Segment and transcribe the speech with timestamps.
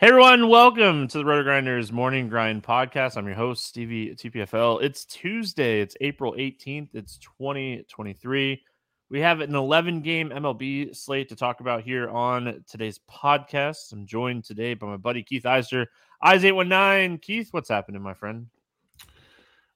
[0.00, 3.18] Hey everyone, welcome to the RotoGrinders Morning Grind Podcast.
[3.18, 4.82] I'm your host, Stevie TPFL.
[4.82, 8.62] It's Tuesday, it's April 18th, it's 2023.
[9.10, 13.92] We have an 11 game MLB slate to talk about here on today's podcast.
[13.92, 15.84] I'm joined today by my buddy Keith Eiser,
[16.24, 17.20] Eys819.
[17.20, 18.46] Keith, what's happening, my friend?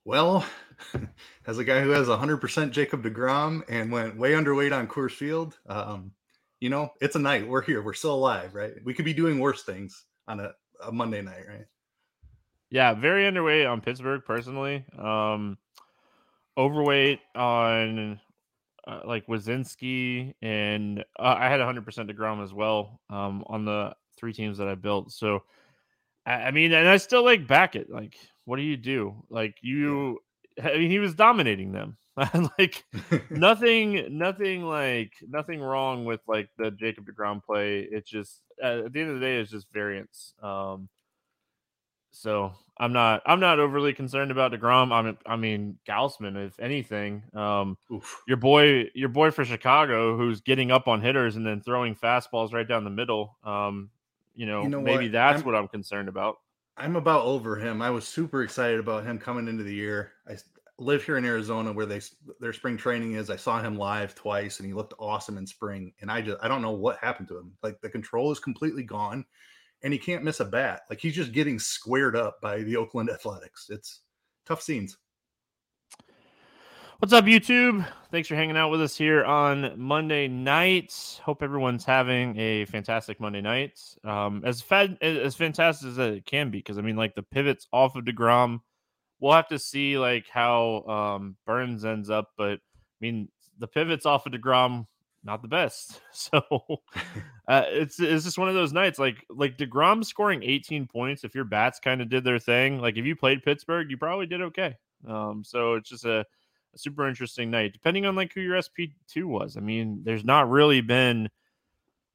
[0.06, 0.47] Well,
[1.47, 5.58] as a guy who has 100% Jacob DeGrom and went way underweight on Coors Field,
[5.67, 6.12] um,
[6.61, 7.47] you know, it's a night.
[7.47, 7.83] We're here.
[7.83, 8.72] We're still alive, right?
[8.86, 10.52] We could be doing worse things on a,
[10.85, 11.67] a Monday night, right?
[12.70, 14.85] Yeah, very underweight on Pittsburgh personally.
[14.98, 15.58] Um,
[16.57, 18.20] overweight on
[18.86, 24.33] uh, like Wazinski, and uh, I had 100% Degrom as well um, on the three
[24.33, 25.12] teams that I built.
[25.12, 25.42] So,
[26.27, 27.91] I, I mean, and I still like back it.
[27.91, 29.14] Like, what do you do?
[29.30, 30.18] Like, you,
[30.62, 31.96] I mean, he was dominating them.
[32.58, 32.85] like
[33.30, 37.80] nothing, nothing like nothing wrong with like the Jacob Degrom play.
[37.80, 40.35] It's just uh, at the end of the day, it's just variance.
[40.42, 40.89] Um,
[42.14, 44.92] so I'm not, I'm not overly concerned about Degrom.
[44.92, 47.24] I mean, I mean Gausman, if anything.
[47.35, 47.77] Um,
[48.27, 52.53] your boy, your boy for Chicago, who's getting up on hitters and then throwing fastballs
[52.53, 53.36] right down the middle.
[53.45, 53.91] Um,
[54.35, 55.13] you know, you know maybe what?
[55.13, 56.39] that's I'm, what I'm concerned about.
[56.77, 57.83] I'm about over him.
[57.83, 60.13] I was super excited about him coming into the year.
[60.29, 60.36] I
[60.79, 62.01] live here in Arizona where they
[62.40, 63.30] their spring training is.
[63.30, 65.92] I saw him live twice and he looked awesome in spring.
[66.01, 67.52] And I just I don't know what happened to him.
[67.62, 69.24] Like the control is completely gone
[69.83, 70.83] and he can't miss a bat.
[70.90, 73.67] Like he's just getting squared up by the Oakland Athletics.
[73.70, 74.01] It's
[74.46, 74.96] tough scenes.
[77.01, 77.86] What's up, YouTube?
[78.11, 81.20] Thanks for hanging out with us here on Monday night.
[81.23, 83.79] Hope everyone's having a fantastic Monday night.
[84.05, 87.67] Um, as fed as fantastic as it can be, because I mean, like the pivots
[87.73, 88.61] off of Degrom
[89.20, 92.30] we'll have to see like how um, Burnes ends up.
[92.36, 94.86] But I mean, the pivots off of Degrom
[95.25, 96.01] not the best.
[96.13, 96.42] So
[97.48, 98.98] uh, it's it's just one of those nights.
[98.98, 101.24] Like like Degrom scoring 18 points.
[101.24, 104.27] If your bats kind of did their thing, like if you played Pittsburgh, you probably
[104.27, 104.77] did okay.
[105.07, 108.97] Um, so it's just a, a super interesting night, depending on like who your SP
[109.07, 109.57] two was.
[109.57, 111.29] I mean, there's not really been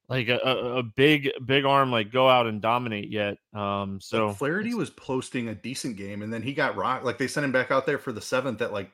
[0.09, 3.37] like a, a, big big arm like go out and dominate yet.
[3.53, 7.05] Um, so like Flaherty was posting a decent game, and then he got rocked.
[7.05, 8.91] Like they sent him back out there for the seventh at like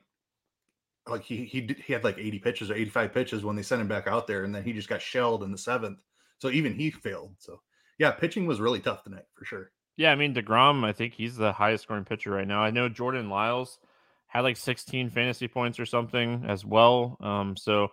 [1.08, 3.88] like he he he had like 80 pitches or 85 pitches when they sent him
[3.88, 6.00] back out there, and then he just got shelled in the seventh.
[6.40, 7.36] So even he failed.
[7.40, 7.62] So
[7.97, 9.72] yeah, pitching was really tough tonight for sure.
[9.96, 12.62] Yeah, I mean Degrom, I think he's the highest scoring pitcher right now.
[12.62, 13.80] I know Jordan Lyles
[14.28, 17.16] had like 16 fantasy points or something as well.
[17.22, 17.91] Um, so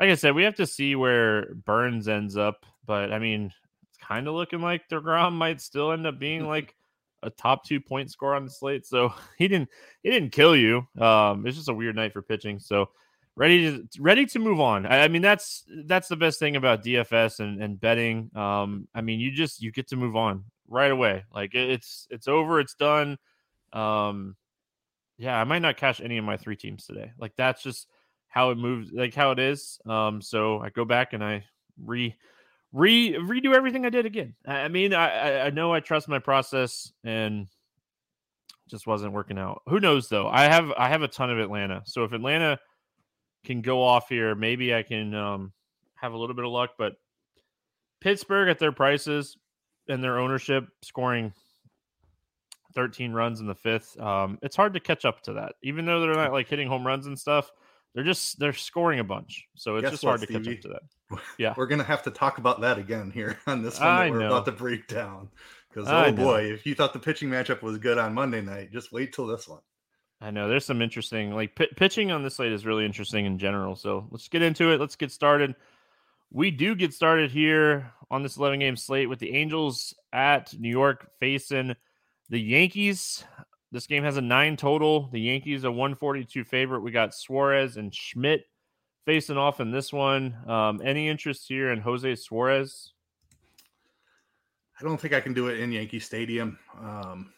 [0.00, 2.64] like I said, we have to see where Burnes ends up.
[2.86, 3.52] But I mean,
[3.88, 6.74] it's kind of looking like Degrom might still end up being like
[7.22, 8.86] a top two point score on the slate.
[8.86, 9.68] So he didn't
[10.02, 10.88] he didn't kill you.
[10.98, 12.58] Um, it's just a weird night for pitching.
[12.58, 12.88] So
[13.36, 14.86] ready to ready to move on.
[14.86, 18.30] I, I, mean, that's that's the best thing about DFS and, and betting.
[18.34, 21.24] Um, I mean, you just you get to move on right away.
[21.32, 23.18] Like it's it's over, it's done.
[23.74, 24.36] Um,
[25.18, 27.12] yeah, I might not cash any of my three teams today.
[27.18, 27.86] Like that's just
[28.30, 29.78] how it moves, like how it is.
[29.86, 31.44] Um, so I go back and I
[31.84, 32.14] re
[32.72, 34.34] re redo everything I did again.
[34.46, 37.48] I mean, I I know I trust my process and
[38.68, 39.62] just wasn't working out.
[39.68, 40.28] Who knows though?
[40.28, 41.82] I have I have a ton of Atlanta.
[41.84, 42.58] So if Atlanta
[43.44, 45.52] can go off here, maybe I can um,
[45.96, 46.70] have a little bit of luck.
[46.78, 46.94] But
[48.00, 49.36] Pittsburgh at their prices
[49.88, 51.32] and their ownership scoring
[52.74, 53.98] 13 runs in the fifth.
[54.00, 56.86] Um, it's hard to catch up to that, even though they're not like hitting home
[56.86, 57.50] runs and stuff.
[57.94, 60.44] They're just they're scoring a bunch, so it's Guess just what, hard to Stevie?
[60.44, 60.82] catch up to that.
[61.38, 64.10] Yeah, we're gonna have to talk about that again here on this one that I
[64.10, 64.26] we're know.
[64.26, 65.28] about to break down.
[65.68, 68.92] Because oh boy, if you thought the pitching matchup was good on Monday night, just
[68.92, 69.60] wait till this one.
[70.20, 73.38] I know there's some interesting like p- pitching on this slate is really interesting in
[73.38, 73.74] general.
[73.74, 74.78] So let's get into it.
[74.80, 75.54] Let's get started.
[76.30, 80.68] We do get started here on this 11 game slate with the Angels at New
[80.68, 81.74] York facing
[82.28, 83.24] the Yankees.
[83.72, 85.08] This game has a nine total.
[85.12, 86.80] The Yankees a 142 favorite.
[86.80, 88.46] We got Suarez and Schmidt
[89.06, 90.36] facing off in this one.
[90.48, 92.92] Um, any interest here in Jose Suarez?
[94.80, 96.58] I don't think I can do it in Yankee Stadium.
[96.80, 97.32] Um,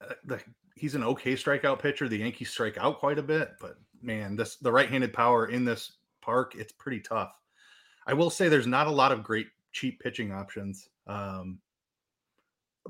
[0.00, 0.40] uh, the,
[0.76, 2.08] he's an okay strikeout pitcher.
[2.08, 5.92] The Yankees strike out quite a bit, but man, this the right-handed power in this
[6.20, 7.32] park, it's pretty tough.
[8.06, 10.88] I will say there's not a lot of great cheap pitching options.
[11.06, 11.58] Um,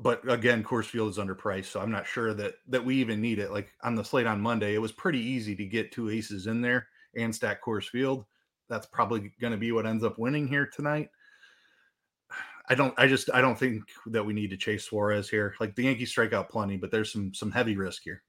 [0.01, 3.39] but again, Coors Field is underpriced, so I'm not sure that that we even need
[3.39, 3.51] it.
[3.51, 6.61] Like on the slate on Monday, it was pretty easy to get two aces in
[6.61, 8.25] there and stack Coors Field.
[8.69, 11.11] That's probably going to be what ends up winning here tonight.
[12.69, 12.95] I don't.
[12.99, 13.31] I just.
[13.33, 15.55] I don't think that we need to chase Suarez here.
[15.59, 18.23] Like the Yankees strike out plenty, but there's some some heavy risk here.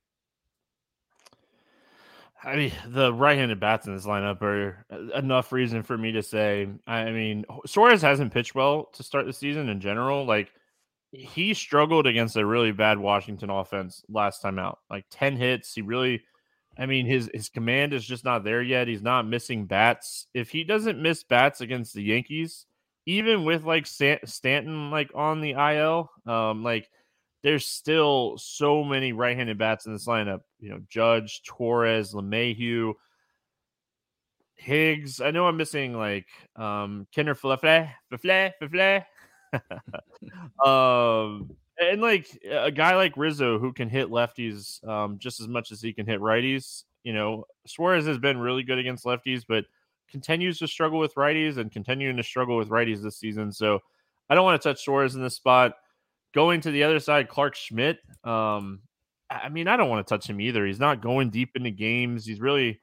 [2.42, 6.24] I mean, the right-handed bats in this lineup are uh, enough reason for me to
[6.24, 6.70] say.
[6.88, 10.26] I mean, Suarez hasn't pitched well to start the season in general.
[10.26, 10.54] Like
[11.12, 14.80] he struggled against a really bad Washington offense last time out.
[14.90, 15.74] Like 10 hits.
[15.74, 16.24] He really
[16.78, 18.88] I mean his his command is just not there yet.
[18.88, 20.28] He's not missing bats.
[20.34, 22.66] If he doesn't miss bats against the Yankees,
[23.06, 26.90] even with like Stanton like on the IL, um like
[27.42, 30.42] there's still so many right-handed bats in this lineup.
[30.60, 32.94] You know, Judge, Torres, LeMahieu,
[34.56, 35.22] Higgs.
[35.22, 39.06] I know I'm missing like um Kiner Flefle, Flefle, Flefle.
[40.66, 41.50] um,
[41.80, 45.82] and like a guy like Rizzo who can hit lefties um, just as much as
[45.82, 46.84] he can hit righties.
[47.04, 49.66] You know, Suarez has been really good against lefties, but
[50.10, 53.52] continues to struggle with righties and continuing to struggle with righties this season.
[53.52, 53.80] So
[54.30, 55.74] I don't want to touch Suarez in this spot.
[56.34, 58.00] Going to the other side, Clark Schmidt.
[58.24, 58.82] Um,
[59.30, 60.66] I mean, I don't want to touch him either.
[60.66, 62.26] He's not going deep into games.
[62.26, 62.82] He's really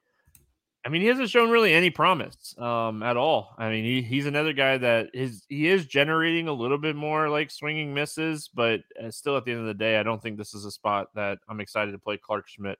[0.87, 3.57] I mean, he hasn't shown really any promise um, at all.
[3.59, 7.29] I mean, he, he's another guy that is he is generating a little bit more
[7.29, 10.39] like swinging misses, but uh, still at the end of the day, I don't think
[10.39, 12.79] this is a spot that I'm excited to play Clark Schmidt.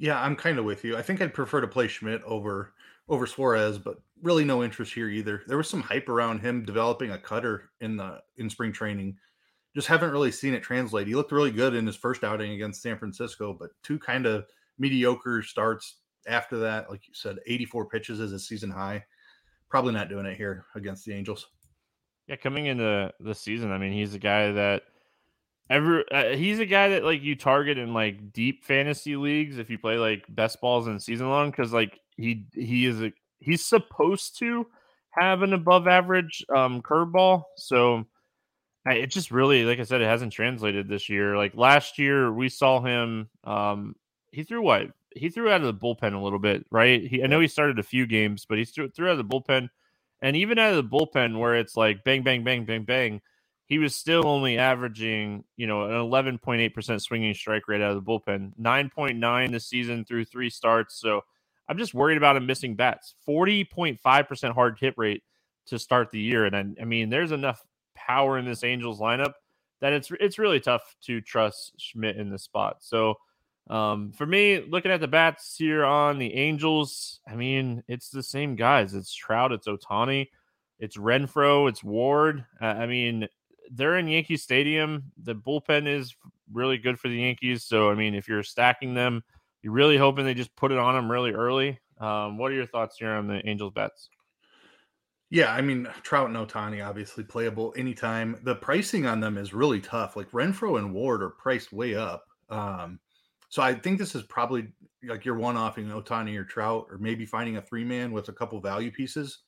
[0.00, 0.96] Yeah, I'm kind of with you.
[0.96, 2.72] I think I'd prefer to play Schmidt over
[3.08, 5.42] over Suarez, but really no interest here either.
[5.46, 9.16] There was some hype around him developing a cutter in the in spring training.
[9.76, 11.06] Just haven't really seen it translate.
[11.06, 14.44] He looked really good in his first outing against San Francisco, but two kind of
[14.76, 19.04] mediocre starts after that, like you said, 84 pitches is a season high.
[19.68, 21.46] Probably not doing it here against the Angels.
[22.28, 24.82] Yeah, coming into the season, I mean, he's a guy that
[25.70, 29.68] ever uh, he's a guy that like you target in like deep fantasy leagues if
[29.68, 33.64] you play like best balls in season long because like he he is a he's
[33.64, 34.66] supposed to
[35.10, 37.44] have an above average um curveball.
[37.56, 38.04] So
[38.94, 41.36] it just really, like I said, it hasn't translated this year.
[41.36, 43.28] Like last year, we saw him.
[43.44, 43.96] Um,
[44.30, 47.02] he threw what he threw out of the bullpen a little bit, right?
[47.04, 49.24] He, I know he started a few games, but he threw, threw out of the
[49.24, 49.70] bullpen,
[50.22, 53.22] and even out of the bullpen where it's like bang, bang, bang, bang, bang,
[53.66, 58.10] he was still only averaging, you know, an 11.8% swinging strike rate out of the
[58.10, 61.00] bullpen, 9.9 this season through three starts.
[61.00, 61.22] So
[61.68, 63.14] I'm just worried about him missing bats.
[63.28, 65.22] 40.5% hard hit rate
[65.66, 67.62] to start the year, and I, I mean, there's enough
[67.96, 69.32] power in this Angels lineup
[69.80, 72.78] that it's it's really tough to trust Schmidt in this spot.
[72.80, 73.16] So
[73.68, 78.22] um, for me, looking at the bats here on the Angels, I mean, it's the
[78.22, 78.94] same guys.
[78.94, 80.28] It's Trout, it's Ohtani,
[80.78, 82.44] it's Renfroe, it's Ward.
[82.60, 83.26] Uh, I mean,
[83.72, 85.10] they're in Yankee Stadium.
[85.22, 86.14] The bullpen is
[86.52, 87.64] really good for the Yankees.
[87.64, 89.24] So, I mean, if you're stacking them,
[89.62, 91.80] you're really hoping they just put it on them really early.
[91.98, 94.10] Um, what are your thoughts here on the Angels bets?
[95.28, 98.38] Yeah, I mean Trout and Ohtani obviously playable anytime.
[98.44, 100.14] The pricing on them is really tough.
[100.14, 102.24] Like Renfroe and Ward are priced way up.
[102.48, 103.00] Um,
[103.48, 104.68] so I think this is probably
[105.04, 108.32] like you're one offing Ohtani or Trout, or maybe finding a three man with a
[108.32, 109.38] couple value pieces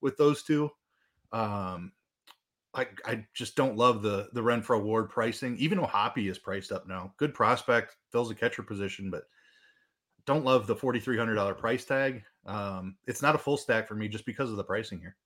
[0.00, 0.70] with those two.
[1.32, 1.92] Um,
[2.74, 5.56] I, I just don't love the the Renfroe Ward pricing.
[5.56, 7.14] Even O'Hoppe is priced up now.
[7.16, 9.24] Good prospect, fills a catcher position, but
[10.26, 12.22] don't love the forty three hundred dollar price tag.
[12.44, 15.16] Um, it's not a full stack for me just because of the pricing here.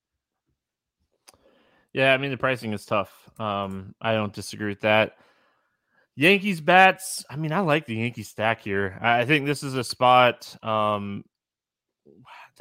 [1.93, 3.29] Yeah, I mean the pricing is tough.
[3.41, 5.17] Um, I don't disagree with that.
[6.17, 7.25] Yankees bats.
[7.31, 8.99] I mean, I like the Yankee stack here.
[9.00, 10.57] I think this is a spot.
[10.64, 11.25] Um,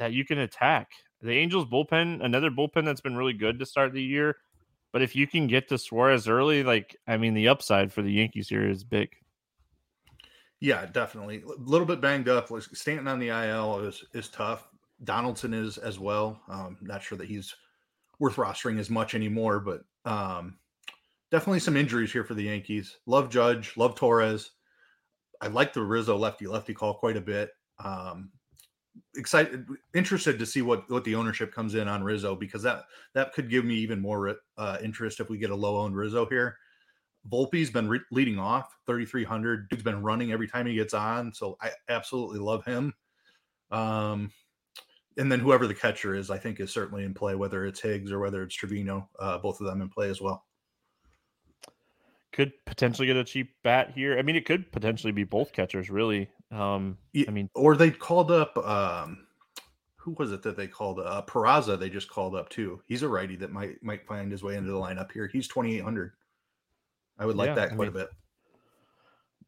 [0.00, 0.90] that you can attack.
[1.22, 4.36] The Angels bullpen, another bullpen that's been really good to start the year.
[4.92, 8.10] But if you can get to Suarez early, like I mean, the upside for the
[8.10, 9.10] Yankees here is big.
[10.58, 11.42] Yeah, definitely.
[11.42, 12.50] A little bit banged up.
[12.72, 14.68] Stanton on the IL is is tough.
[15.04, 16.40] Donaldson is as well.
[16.48, 17.54] Um, not sure that he's
[18.18, 20.56] worth rostering as much anymore, but um,
[21.30, 22.98] definitely some injuries here for the Yankees.
[23.06, 24.52] Love Judge, love Torres.
[25.40, 27.50] I like the Rizzo lefty lefty call quite a bit.
[27.82, 28.30] Um,
[29.16, 32.84] excited, interested to see what what the ownership comes in on Rizzo because that
[33.14, 36.26] that could give me even more uh, interest if we get a low owned Rizzo
[36.26, 36.56] here.
[37.30, 39.68] Volpe's been re- leading off 3,300.
[39.68, 42.94] Dude's been running every time he gets on, so I absolutely love him.
[43.70, 44.32] Um,
[45.18, 48.10] and then whoever the catcher is, I think is certainly in play, whether it's Higgs
[48.10, 50.46] or whether it's Trevino, uh, both of them in play as well.
[52.32, 54.18] Could potentially get a cheap bat here.
[54.18, 56.30] I mean, it could potentially be both catchers, really.
[56.52, 56.96] Um,
[57.26, 58.56] I mean, or they called up.
[58.56, 59.26] Um,
[59.96, 61.00] who was it that they called?
[61.00, 61.78] Uh, Peraza.
[61.78, 62.80] They just called up too.
[62.86, 65.26] He's a righty that might might find his way into the lineup here.
[65.26, 66.12] He's twenty eight hundred.
[67.18, 68.10] I would like yeah, that quite I mean, a bit.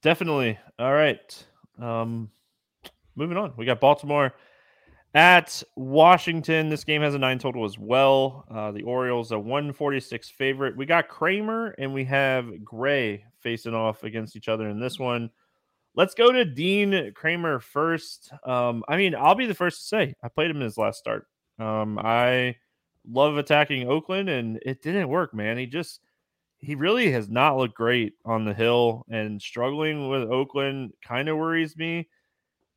[0.02, 0.58] Definitely.
[0.78, 1.46] All right.
[1.78, 2.30] Um,
[3.14, 3.52] moving on.
[3.56, 4.34] We got Baltimore
[5.14, 6.68] at Washington.
[6.68, 8.44] This game has a nine total as well.
[8.50, 10.76] Uh, the Orioles a 146 favorite.
[10.76, 15.30] We got Kremer and we have Gray facing off against each other in this one.
[15.94, 18.32] Let's go to Dean Kremer first.
[18.44, 20.98] Um, I mean, I'll be the first to say I played him in his last
[20.98, 21.26] start.
[21.58, 22.56] Um, I
[23.10, 25.58] love attacking Oakland, and it didn't work, man.
[25.58, 26.00] He just
[26.58, 31.36] he really has not looked great on the hill, and struggling with Oakland kind of
[31.36, 32.08] worries me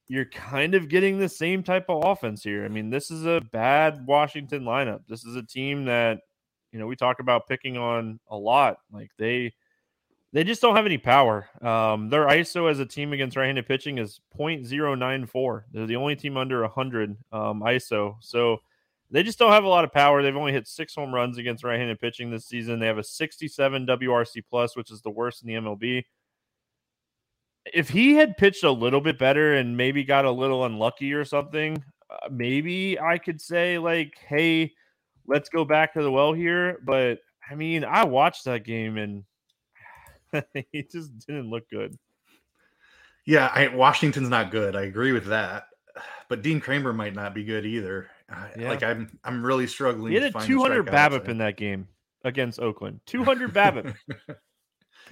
[0.08, 2.66] you're kind of getting the same type of offense here.
[2.66, 5.02] I mean, this is a bad Washington lineup.
[5.08, 6.20] This is a team that,
[6.72, 8.78] you know, we talk about picking on a lot.
[8.92, 9.54] Like they
[10.32, 11.48] they just don't have any power.
[11.62, 15.64] Um, their ISO as a team against right-handed pitching is 0.094.
[15.72, 18.18] They're the only team under 100 um, ISO.
[18.20, 18.58] So
[19.10, 20.22] they just don't have a lot of power.
[20.22, 22.80] They've only hit six home runs against right-handed pitching this season.
[22.80, 26.04] They have a 67 WRC plus, which is the worst in the MLB
[27.74, 31.26] if he had pitched a little bit better and maybe got a little unlucky or
[31.26, 34.74] something, uh, maybe I could say like, "Hey,
[35.28, 37.20] let's go back to the well here." But
[37.50, 39.24] I mean, I watched that game and
[40.72, 41.98] he just didn't look good.
[43.26, 44.76] Yeah, I, Washington's not good.
[44.76, 45.68] I agree with that.
[46.28, 48.10] But Dean Kremer might not be good either.
[48.58, 48.70] Yeah.
[48.70, 50.12] Like I'm, I'm really struggling.
[50.12, 51.88] He had a 200 BABIP in that game
[52.24, 53.00] against Oakland.
[53.06, 53.96] 200 BABIP.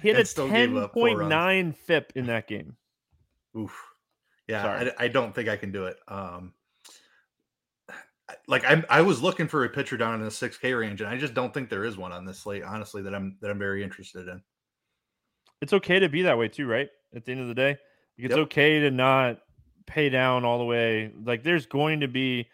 [0.02, 2.76] He had a ten point nine FIP in that game.
[3.56, 3.80] Oof.
[4.48, 4.66] Yeah,
[4.98, 5.96] I, I, don't think I can do it.
[6.06, 6.52] Um,
[8.46, 11.08] like I, I was looking for a pitcher down in the six K range, and
[11.08, 12.62] I just don't think there is one on this slate.
[12.62, 14.42] Honestly, that I'm that I'm very interested in.
[15.60, 16.88] It's okay to be that way too, right?
[17.14, 17.78] At the end of the day,
[18.18, 18.40] it's yep.
[18.40, 19.38] okay to not
[19.86, 21.12] pay down all the way.
[21.22, 22.48] Like there's going to be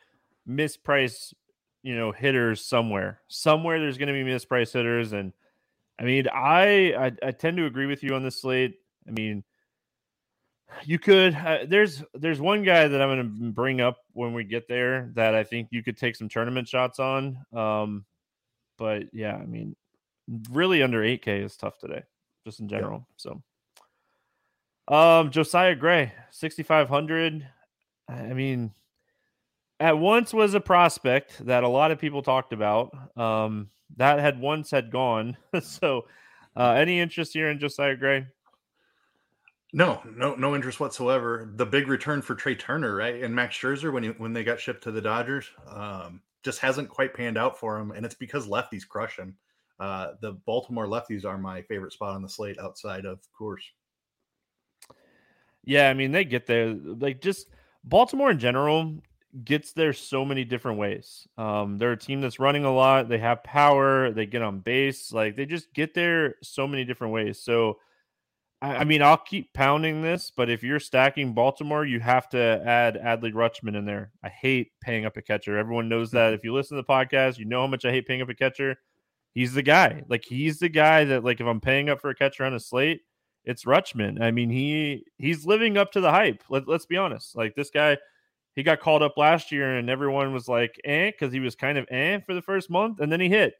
[0.48, 1.34] mispriced,
[1.82, 3.20] you know, hitters somewhere.
[3.28, 5.32] Somewhere there's going to be mispriced hitters, and
[6.00, 8.76] I mean, I, I, I tend to agree with you on this slate.
[9.06, 9.44] I mean,
[10.84, 14.44] you could uh, there's there's one guy that I'm going to bring up when we
[14.44, 17.38] get there that I think you could take some tournament shots on.
[17.52, 18.04] Um,
[18.78, 19.76] but yeah, I mean,
[20.50, 22.02] really under 8K is tough today,
[22.46, 23.06] just in general.
[23.24, 23.40] Yeah.
[24.88, 27.46] So, um, Josiah Gray, 6,500.
[28.08, 28.72] I mean,
[29.80, 32.94] at once was a prospect that a lot of people talked about.
[33.18, 35.36] Um, that had once had gone.
[35.62, 36.06] so,
[36.54, 38.26] uh, any interest here in Josiah Gray?
[39.72, 41.50] No, no, no interest whatsoever.
[41.56, 44.60] The big return for Trea Turner, right, and Max Scherzer when he, when they got
[44.60, 48.48] shipped to the Dodgers, um, just hasn't quite panned out for him, and it's because
[48.48, 49.36] lefties crush him.
[49.78, 53.64] Uh, the Baltimore lefties are my favorite spot on the slate outside of course.
[55.64, 56.74] Yeah, I mean they get there.
[56.74, 57.48] Like just
[57.84, 59.00] Baltimore in general
[59.44, 61.26] gets there so many different ways.
[61.38, 63.08] Um, they're a team that's running a lot.
[63.08, 64.10] They have power.
[64.10, 65.12] They get on base.
[65.12, 67.40] Like they just get there so many different ways.
[67.40, 67.78] So,
[68.60, 72.38] I, I mean, I'll keep pounding this, but if you're stacking Baltimore, you have to
[72.38, 74.10] add Adley Rutschman in there.
[74.22, 75.56] I hate paying up a catcher.
[75.56, 76.34] Everyone knows that.
[76.34, 78.34] If you listen to the podcast, you know how much I hate paying up a
[78.34, 78.76] catcher.
[79.32, 80.02] He's the guy.
[80.08, 82.60] Like he's the guy that like if I'm paying up for a catcher on a
[82.60, 83.02] slate,
[83.44, 84.20] it's Rutschman.
[84.20, 86.42] I mean, he he's living up to the hype.
[86.48, 87.36] Let, let's be honest.
[87.36, 87.96] Like this guy
[88.60, 91.78] he got called up last year and everyone was like, eh, because he was kind
[91.78, 93.54] of eh for the first month and then he hit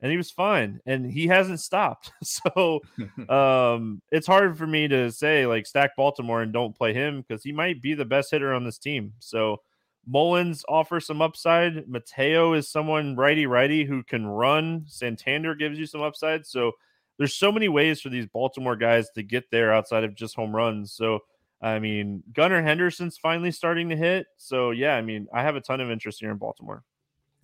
[0.00, 2.10] and he was fine and he hasn't stopped.
[2.24, 2.80] So
[3.28, 7.42] um, it's hard for me to say like stack Baltimore and don't play him because
[7.42, 9.12] he might be the best hitter on this team.
[9.18, 9.58] So
[10.06, 11.86] Mullins offers some upside.
[11.86, 14.84] Mateo is someone righty righty who can run.
[14.86, 16.46] Santander gives you some upside.
[16.46, 16.72] So
[17.18, 20.56] there's so many ways for these Baltimore guys to get there outside of just home
[20.56, 20.94] runs.
[20.94, 21.18] So
[21.60, 24.26] I mean, Gunnar Henderson's finally starting to hit.
[24.36, 26.84] So yeah, I mean, I have a ton of interest here in Baltimore.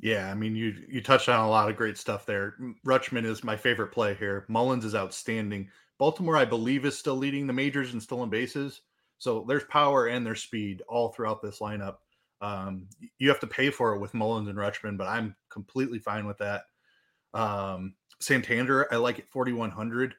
[0.00, 2.57] Yeah, I mean, you you touched on a lot of great stuff there.
[2.85, 4.45] Rutschman is my favorite play here.
[4.49, 5.71] Mullins is outstanding.
[5.99, 8.81] Baltimore, I believe, is still leading the majors in stolen bases.
[9.19, 11.99] So there's power and there's speed all throughout this lineup.
[12.40, 12.88] Um,
[13.19, 16.38] you have to pay for it with Mullins and Rutschman, but I'm completely fine with
[16.38, 16.62] that.
[17.33, 20.16] Um, Santander, I like it 4100.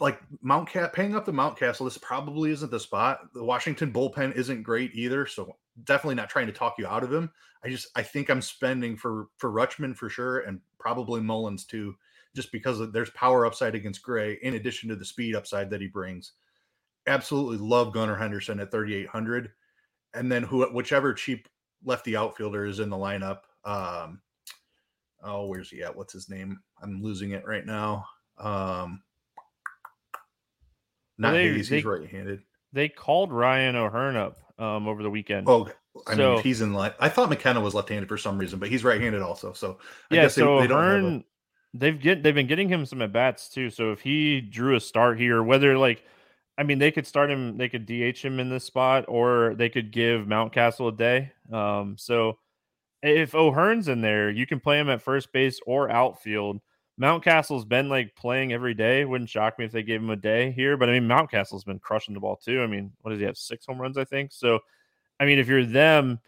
[0.00, 1.84] Like Mount Cat paying up the Mountcastle.
[1.84, 3.32] This probably isn't the spot.
[3.32, 7.12] The Washington bullpen isn't great either, so definitely not trying to talk you out of
[7.12, 7.30] him.
[7.64, 11.94] I just I think I'm spending for for Rutschman for sure, and probably Mullins too,
[12.34, 15.86] just because there's power upside against Gray in addition to the speed upside that he
[15.86, 16.32] brings.
[17.06, 19.50] Absolutely love Gunnar Henderson at 3,800,
[20.14, 21.48] and then who whichever cheap
[21.84, 23.40] lefty outfielder is in the lineup.
[23.64, 24.20] Um,
[25.22, 25.96] oh, where's he at?
[25.96, 26.60] What's his name?
[26.82, 28.04] I'm losing it right now.
[28.38, 29.02] Um,
[31.22, 32.42] not they, Hays, he's right-handed.
[32.72, 35.48] They called Ryan O'Hearn up um, over the weekend.
[35.48, 35.70] Oh,
[36.06, 38.68] I so, mean, he's in like I thought McKenna was left-handed for some reason, but
[38.68, 39.52] he's right-handed also.
[39.52, 39.78] So
[40.10, 41.24] I yeah, so they, they O'Hearn, a...
[41.78, 43.70] they've get they've been getting him some at bats too.
[43.70, 46.04] So if he drew a start here, whether like
[46.58, 49.68] I mean, they could start him, they could DH him in this spot, or they
[49.68, 51.32] could give Mountcastle a day.
[51.50, 52.38] Um, so
[53.02, 56.60] if O'Hearn's in there, you can play him at first base or outfield.
[57.02, 59.04] Mountcastle's been like playing every day.
[59.04, 60.76] Wouldn't shock me if they gave him a day here.
[60.76, 62.62] But I mean, Mountcastle's been crushing the ball too.
[62.62, 63.36] I mean, what does he have?
[63.36, 64.32] Six home runs, I think.
[64.32, 64.60] So,
[65.18, 66.20] I mean, if you're them,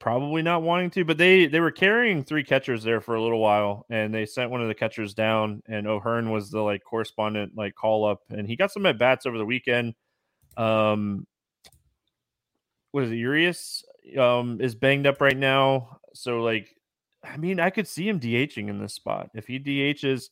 [0.00, 1.04] probably not wanting to.
[1.04, 4.50] But they they were carrying three catchers there for a little while, and they sent
[4.50, 5.62] one of the catchers down.
[5.66, 9.26] And O'Hearn was the like correspondent like call up, and he got some at bats
[9.26, 9.94] over the weekend.
[10.56, 11.24] Um,
[12.90, 13.16] what is it?
[13.16, 13.84] Urias
[14.18, 16.74] um is banged up right now, so like
[17.22, 19.30] I mean, I could see him DHing in this spot.
[19.34, 20.28] If he DHs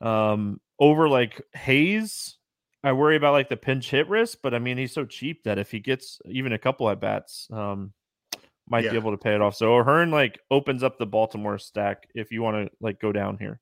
[0.00, 2.36] um, over like Hays,
[2.82, 5.58] I worry about like the pinch hit risk, but I mean, he's so cheap that
[5.58, 7.92] if he gets even a couple at bats, um,
[8.68, 8.90] might yeah.
[8.90, 9.54] be able to pay it off.
[9.54, 13.38] So O'Hearn like opens up the Baltimore stack if you want to like go down
[13.38, 13.60] here.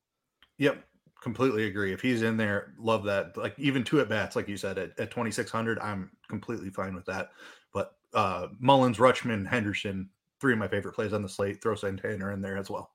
[0.59, 0.85] Yep,
[1.20, 1.92] completely agree.
[1.92, 3.37] If he's in there, love that.
[3.37, 7.07] Like even two at bats, like you said, at, at 2600, I'm completely fine with
[7.07, 7.31] that.
[7.72, 10.11] But uh Mullins, Rutschman, Henderson,
[10.42, 11.62] three of my favorite plays on the slate.
[11.62, 12.90] Throw Santana in there as well.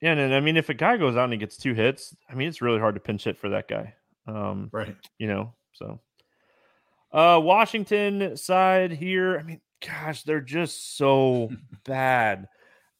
[0.00, 2.34] Yeah, and I mean, if a guy goes out and he gets two hits, I
[2.34, 3.94] mean, it's really hard to pinch hit for that guy.
[4.26, 4.96] Um, right.
[5.18, 6.00] You know, so
[7.12, 11.50] uh Washington side here, I mean, gosh, they're just so
[11.84, 12.48] bad.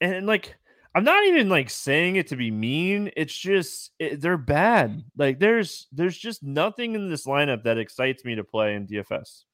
[0.00, 0.54] And like
[0.94, 3.10] I'm not even like saying it to be mean.
[3.16, 5.02] It's just it, they're bad.
[5.16, 9.44] Like there's there's just nothing in this lineup that excites me to play in DFS.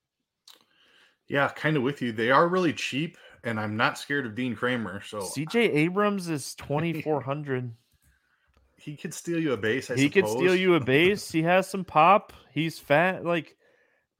[1.28, 2.10] Yeah, kind of with you.
[2.10, 5.02] They are really cheap and I'm not scared of Dean Kremer.
[5.04, 7.72] So CJ Abrams is 2400.
[8.76, 9.90] he could steal you a base.
[9.90, 10.12] I he suppose.
[10.12, 11.30] could steal you a base.
[11.32, 12.32] he has some pop.
[12.52, 13.24] He's fat.
[13.24, 13.56] Like,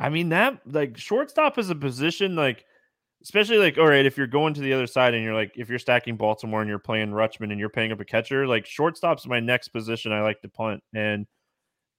[0.00, 2.64] I mean, that like shortstop is a position like,
[3.22, 5.68] especially like, all right, if you're going to the other side and you're like, if
[5.68, 9.26] you're stacking Baltimore and you're playing Rutschman and you're paying up a catcher, like shortstop's
[9.26, 10.82] my next position I like to punt.
[10.94, 11.26] And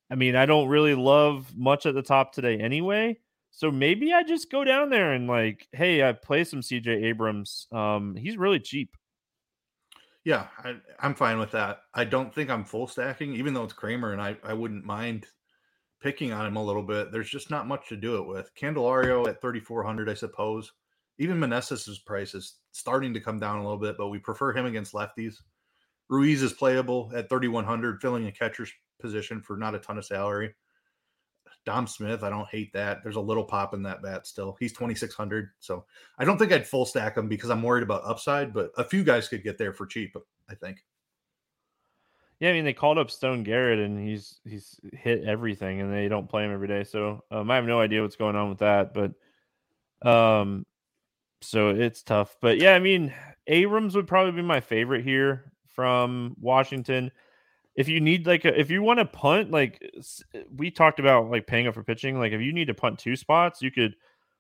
[0.10, 3.20] I mean, I don't really love much at the top today anyway.
[3.60, 7.68] So maybe I just go down there and like, hey, I play some CJ Abrams.
[7.74, 8.96] Um, he's really cheap.
[10.24, 11.82] Yeah, I, am fine with that.
[11.94, 15.26] I don't think I'm full stacking, even though it's Kremer, and I, I wouldn't mind
[16.02, 17.12] picking on him a little bit.
[17.12, 18.50] There's just not much to do it with.
[18.56, 20.72] Candelario at 3,400, I suppose.
[21.18, 24.68] Even Meneses' price is starting to come down a little bit, but we prefer him
[24.68, 25.36] against lefties.
[26.08, 30.56] Ruiz is playable at 3,100, filling a catcher's position for not a ton of salary.
[31.66, 33.04] Dom Smith, I don't hate that.
[33.04, 34.58] There's a little pop in that bat still.
[34.60, 35.50] He's 2600.
[35.60, 35.86] So
[36.18, 39.04] I don't think I'd full stack him because I'm worried about upside, but a few
[39.04, 40.16] guys could get there for cheap,
[40.50, 40.84] I think.
[42.40, 46.08] Yeah, I mean they called up Stone Garrett and he's he's hit everything and they
[46.08, 46.86] don't play him every day.
[46.86, 50.66] So um, I have no idea what's going on with that, but um
[51.42, 52.38] so it's tough.
[52.42, 53.14] But yeah, I mean
[53.48, 57.12] Abrams would probably be my favorite here from Washington
[57.80, 59.82] if you need like a, if you want to punt like
[60.58, 63.16] we talked about like paying up for pitching like if you need to punt two
[63.16, 63.96] spots you could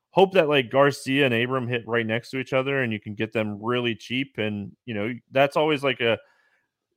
[0.09, 3.15] hope that like garcia and abram hit right next to each other and you can
[3.15, 6.17] get them really cheap and you know that's always like a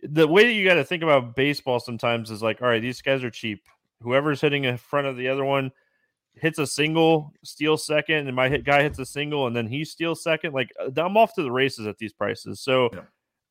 [0.02, 3.00] the way that you got to think about baseball sometimes is like all right these
[3.00, 3.68] guys are cheap
[4.00, 5.70] whoever's hitting in front of the other one
[6.34, 9.84] hits a single steals second and my hit guy hits a single and then he
[9.84, 13.02] steals second like i'm off to the races at these prices so yeah.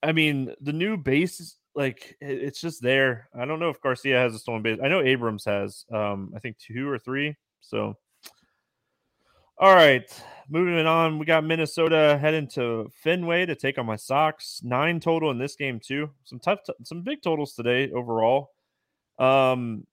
[0.04, 3.30] i mean the new base like it's just there.
[3.38, 4.80] I don't know if Garcia has a stolen base.
[4.84, 5.86] I know Abrams has.
[5.92, 7.36] Um, I think two or three.
[7.62, 7.96] So,
[9.58, 10.04] all right,
[10.50, 11.20] moving on.
[11.20, 14.62] We got Minnesota heading to Fenway to take on my Sox.
[14.64, 16.10] Nine total in this game too.
[16.26, 18.52] Some tough, t- some big totals today overall.
[19.20, 19.86] Um,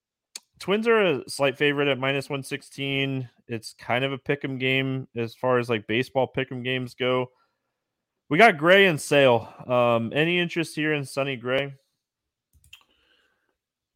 [0.59, 3.29] Twins are a slight favorite at minus 116.
[3.47, 6.95] It's kind of a pick 'em game as far as like baseball pick 'em games
[6.95, 7.31] go.
[8.31, 9.53] We got Gray and Sale.
[9.67, 11.75] Um, any interest here in Sonny Gray?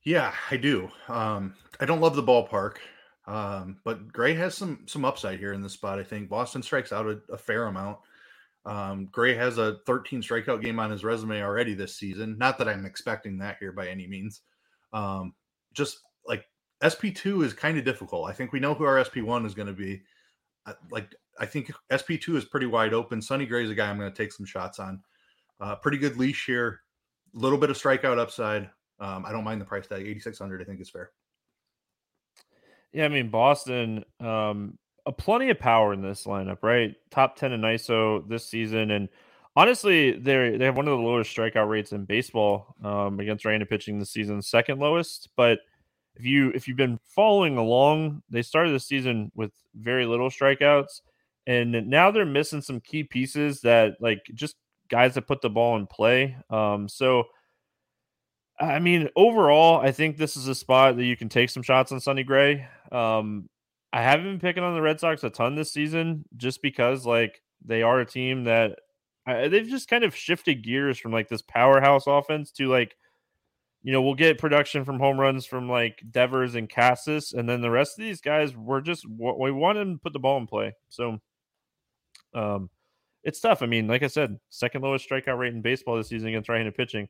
[0.04, 0.88] Yeah, I do.
[1.08, 2.76] Um, I don't love the ballpark,
[3.26, 5.98] um, but Gray has some some upside here in this spot.
[5.98, 7.98] I think Boston strikes out a, a fair amount.
[8.64, 12.38] Um, Gray has a 13 strikeout game on his resume already this season.
[12.38, 14.40] Not that I'm expecting that here by any means.
[14.92, 15.34] Um,
[15.74, 16.46] just like
[16.82, 18.30] SP2 is kind of difficult.
[18.30, 20.02] I think we know who our SP1 is going to be.
[20.90, 23.22] like I think SP2 is pretty wide open.
[23.22, 25.00] Sonny Gray is a guy I'm going to take some shots on.
[25.60, 26.80] Uh, pretty good leash here.
[27.34, 28.68] A little bit of strikeout upside.
[29.00, 30.02] Um, I don't mind the price tag.
[30.02, 31.10] 8600 I think is fair.
[32.92, 36.94] Yeah, I mean Boston um a plenty of power in this lineup, right?
[37.10, 39.08] Top 10 in ISO this season and
[39.56, 43.68] honestly, they they have one of the lowest strikeout rates in baseball um, against right-handed
[43.68, 45.58] pitching this season, second lowest, but
[46.16, 51.00] if you if you've been following along, they started the season with very little strikeouts,
[51.46, 54.56] and now they're missing some key pieces that like just
[54.88, 56.36] guys that put the ball in play.
[56.50, 57.24] Um, so,
[58.60, 61.90] I mean, overall, I think this is a spot that you can take some shots
[61.92, 62.66] on Sonny Gray.
[62.90, 63.48] Um,
[63.92, 67.42] I haven't been picking on the Red Sox a ton this season, just because like
[67.64, 68.78] they are a team that
[69.26, 72.94] I, they've just kind of shifted gears from like this powerhouse offense to like
[73.82, 77.60] you know, we'll get production from home runs from like Devers and Casas, and then
[77.60, 80.46] the rest of these guys we're just we want them to put the ball in
[80.46, 80.74] play.
[80.88, 81.18] So,
[82.34, 82.70] um,
[83.24, 83.62] it's tough.
[83.62, 86.74] I mean, like I said, second lowest strikeout rate in baseball this season against right-handed
[86.74, 87.08] pitching.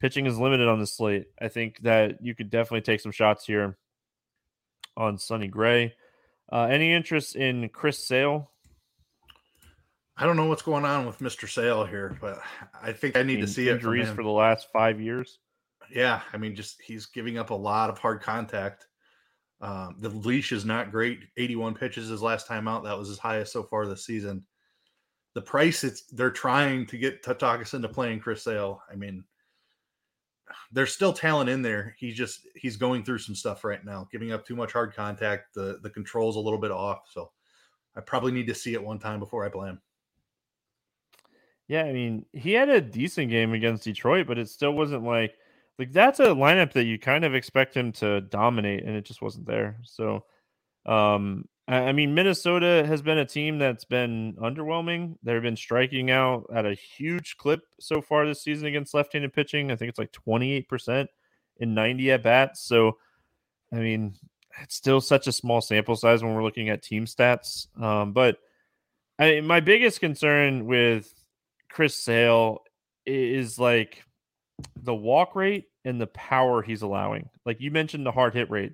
[0.00, 1.26] Pitching is limited on the slate.
[1.40, 3.76] I think that you could definitely take some shots here
[4.96, 5.94] on Sonny Gray.
[6.52, 8.50] Uh, any interest in Chris Sale?
[10.16, 11.48] I don't know what's going on with Mr.
[11.48, 12.40] Sale here, but
[12.80, 15.38] I think I need to see injuries for the last five years
[15.90, 18.86] yeah, I mean, just he's giving up a lot of hard contact.
[19.60, 21.20] Um, the leash is not great.
[21.36, 22.84] 81 pitches his last time out.
[22.84, 24.44] That was his highest so far this season.
[25.34, 28.80] The price it's they're trying to get Tatakis into playing Chris Sale.
[28.90, 29.24] I mean,
[30.72, 31.94] there's still talent in there.
[31.98, 35.54] He's just he's going through some stuff right now, giving up too much hard contact.
[35.54, 37.08] The the control's a little bit off.
[37.10, 37.30] So
[37.96, 39.80] I probably need to see it one time before I play him.
[41.68, 45.34] Yeah, I mean, he had a decent game against Detroit, but it still wasn't like
[45.78, 49.22] like that's a lineup that you kind of expect him to dominate, and it just
[49.22, 49.78] wasn't there.
[49.82, 50.24] So,
[50.86, 55.16] um, I, I mean, Minnesota has been a team that's been underwhelming.
[55.22, 59.70] They've been striking out at a huge clip so far this season against left-handed pitching.
[59.70, 61.10] I think it's like twenty-eight percent
[61.58, 62.60] in ninety at bats.
[62.60, 62.98] So,
[63.72, 64.14] I mean,
[64.62, 67.66] it's still such a small sample size when we're looking at team stats.
[67.80, 68.38] Um, but
[69.18, 71.12] I, my biggest concern with
[71.70, 72.60] Chris Sale
[73.04, 74.02] is like
[74.76, 77.28] the walk rate and the power he's allowing.
[77.44, 78.72] Like you mentioned, the hard hit rate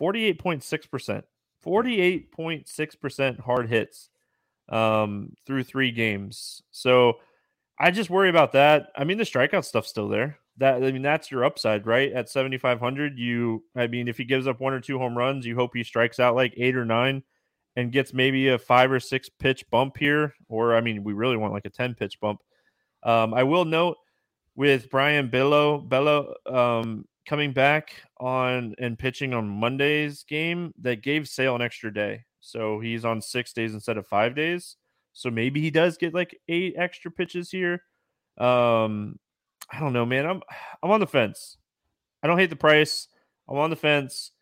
[0.00, 1.22] 48.6%.
[1.64, 4.08] 48.6% hard hits
[4.70, 6.62] um, through three games.
[6.70, 7.18] So
[7.78, 8.88] I just worry about that.
[8.96, 10.38] I mean, the strikeout stuff's still there.
[10.56, 12.12] That I mean, that's your upside, right?
[12.12, 15.54] At 7,500, you, I mean, if he gives up one or two home runs, you
[15.54, 17.22] hope he strikes out like eight or nine
[17.76, 20.34] and gets maybe a five or six pitch bump here.
[20.48, 22.40] Or, I mean, we really want like a 10 pitch bump.
[23.02, 23.96] Um, I will note
[24.60, 31.26] with Brayan Bello Bello um, coming back on and pitching on Monday's game that gave
[31.26, 32.26] Sale an extra day.
[32.40, 34.76] So he's on six days instead of five days.
[35.14, 37.84] So maybe he does get like eight extra pitches here.
[38.36, 39.18] Um,
[39.72, 40.26] I don't know, man.
[40.26, 40.42] I'm
[40.82, 41.56] I'm on the fence.
[42.22, 43.08] I don't hate the price.
[43.48, 44.32] I'm on the fence.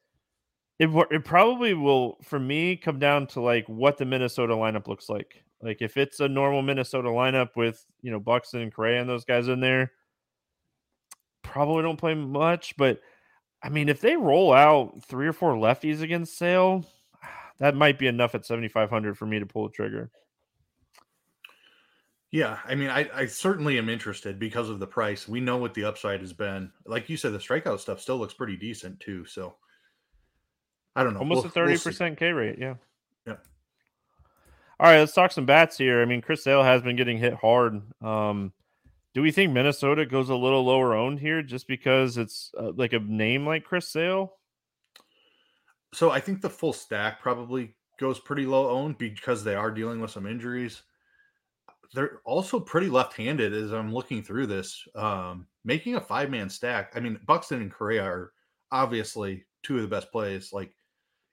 [0.81, 5.09] It it probably will for me come down to like what the Minnesota lineup looks
[5.09, 5.44] like.
[5.62, 9.24] Like if it's a normal Minnesota lineup with you know Buxton and Correa and those
[9.24, 9.92] guys in there,
[11.48, 13.00] probably don't play much, but
[13.62, 16.84] I mean, if they roll out three or four lefties against Sale,
[17.58, 20.11] that might be enough at 7,500 for me to pull the trigger.
[22.30, 25.26] Yeah, I mean, I, I certainly am interested because of the price.
[25.26, 26.70] We know what the upside has been.
[26.84, 29.24] Like you said, the strikeout stuff still looks pretty decent too.
[29.24, 29.54] So
[30.94, 31.20] I don't know.
[31.20, 32.58] Almost we'll, a 30% we'll K rate.
[32.58, 32.74] Yeah.
[33.26, 33.37] Yeah.
[34.78, 36.02] All right, let's talk some bats here.
[36.02, 37.80] I mean, Chris Sale has been getting hit hard.
[38.02, 38.52] Um,
[39.18, 42.92] do we think Minnesota goes a little lower owned here just because it's uh, like
[42.92, 44.33] a name like Chris Sale?
[45.92, 50.00] So I think the full stack probably goes pretty low owned because they are dealing
[50.00, 50.83] with some injuries.
[51.92, 54.87] They're also pretty left handed as I'm looking through this.
[54.94, 58.33] Um, making a five man stack, I mean, Buxton and Correa are
[58.70, 60.52] obviously two of the best plays.
[60.52, 60.72] Like,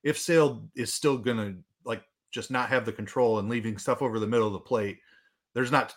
[0.04, 4.17] if Sale is still to like just not have the control and leaving stuff over
[4.17, 4.98] the middle of the plate,
[5.54, 5.93] there's not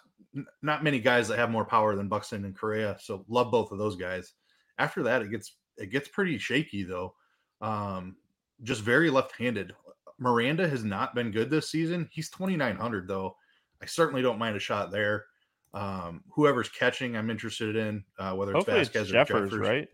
[0.62, 2.96] not many guys that have more power than Buxton and Correa.
[3.00, 4.34] So love both of those guys.
[4.78, 7.14] After that, it gets it gets pretty shaky though.
[7.60, 8.16] Um,
[8.62, 9.74] just very left-handed.
[10.18, 12.08] Miranda has not been good this season.
[12.12, 13.36] He's 2,900 though.
[13.82, 15.26] I certainly don't mind a shot there.
[15.74, 19.68] Um, whoever's catching, I'm interested in uh, whether it's Hopefully Vasquez it's or Jeffers, Jeffers.
[19.68, 19.88] right?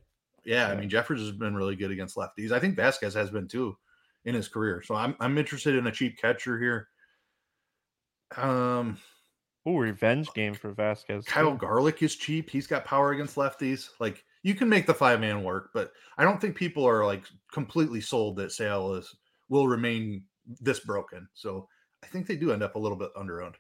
[0.45, 2.53] Yeah, I mean Jeffers has been really good against lefties.
[2.53, 3.77] I think Vasquez has been too
[4.25, 4.83] in his career.
[4.85, 6.89] So I'm I'm interested in a cheap catcher here.
[8.37, 8.99] Um,
[9.67, 11.25] Ooh, revenge game for Vasquez.
[11.25, 11.59] Kyle too.
[11.59, 12.51] Garlick is cheap.
[12.51, 13.89] He's got power against lefties.
[13.99, 17.25] Like you can make the five man work, but I don't think people are like
[17.51, 19.15] completely sold that Sale is
[19.49, 20.25] will remain
[20.61, 21.29] this broken.
[21.33, 21.69] So
[22.03, 23.57] I think they do end up a little bit under owned.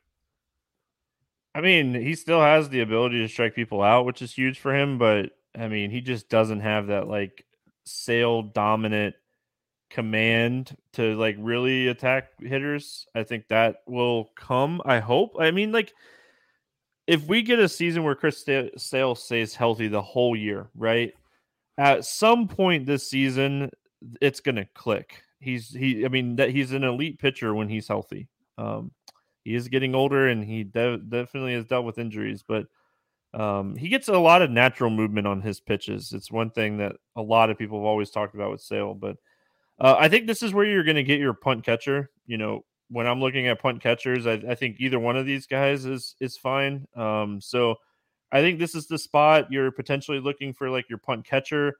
[1.54, 4.74] I mean, he still has the ability to strike people out, which is huge for
[4.74, 4.98] him.
[4.98, 7.46] But I mean, he just doesn't have that like
[7.86, 9.14] sale dominant
[9.94, 13.06] command to like really attack hitters.
[13.14, 14.82] I think that will come.
[14.84, 15.36] I hope.
[15.38, 15.94] I mean, like
[17.06, 18.44] if we get a season where Chris
[18.76, 21.12] Sale stays healthy the whole year, right?
[21.78, 23.70] At some point this season,
[24.20, 25.22] it's gonna click.
[25.38, 26.04] He's he.
[26.04, 28.26] I mean, that he's an elite pitcher when he's healthy.
[28.58, 28.90] Um,
[29.44, 32.66] he is getting older and he de- definitely has dealt with injuries, but
[33.32, 36.12] um, he gets a lot of natural movement on his pitches.
[36.12, 39.16] It's one thing that a lot of people have always talked about with Sale, but
[39.80, 42.10] uh, I think this is where you're going to get your punt catcher.
[42.26, 45.46] You know, when I'm looking at punt catchers, I, I think either one of these
[45.46, 46.86] guys is is fine.
[46.96, 47.76] Um, so
[48.32, 51.76] I think this is the spot you're potentially looking for, like your punt catcher.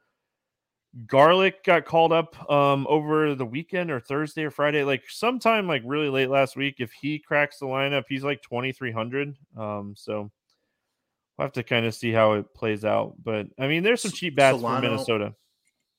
[1.06, 5.82] Garlick got called up um, over the weekend or Thursday or Friday, like sometime like
[5.84, 6.76] really late last week.
[6.78, 9.36] If he cracks the lineup, he's like 2,300.
[9.56, 10.30] Um, so
[11.36, 13.14] we'll have to kind of see how it plays out.
[13.22, 15.34] But I mean, there's some cheap bats Solano- from Minnesota.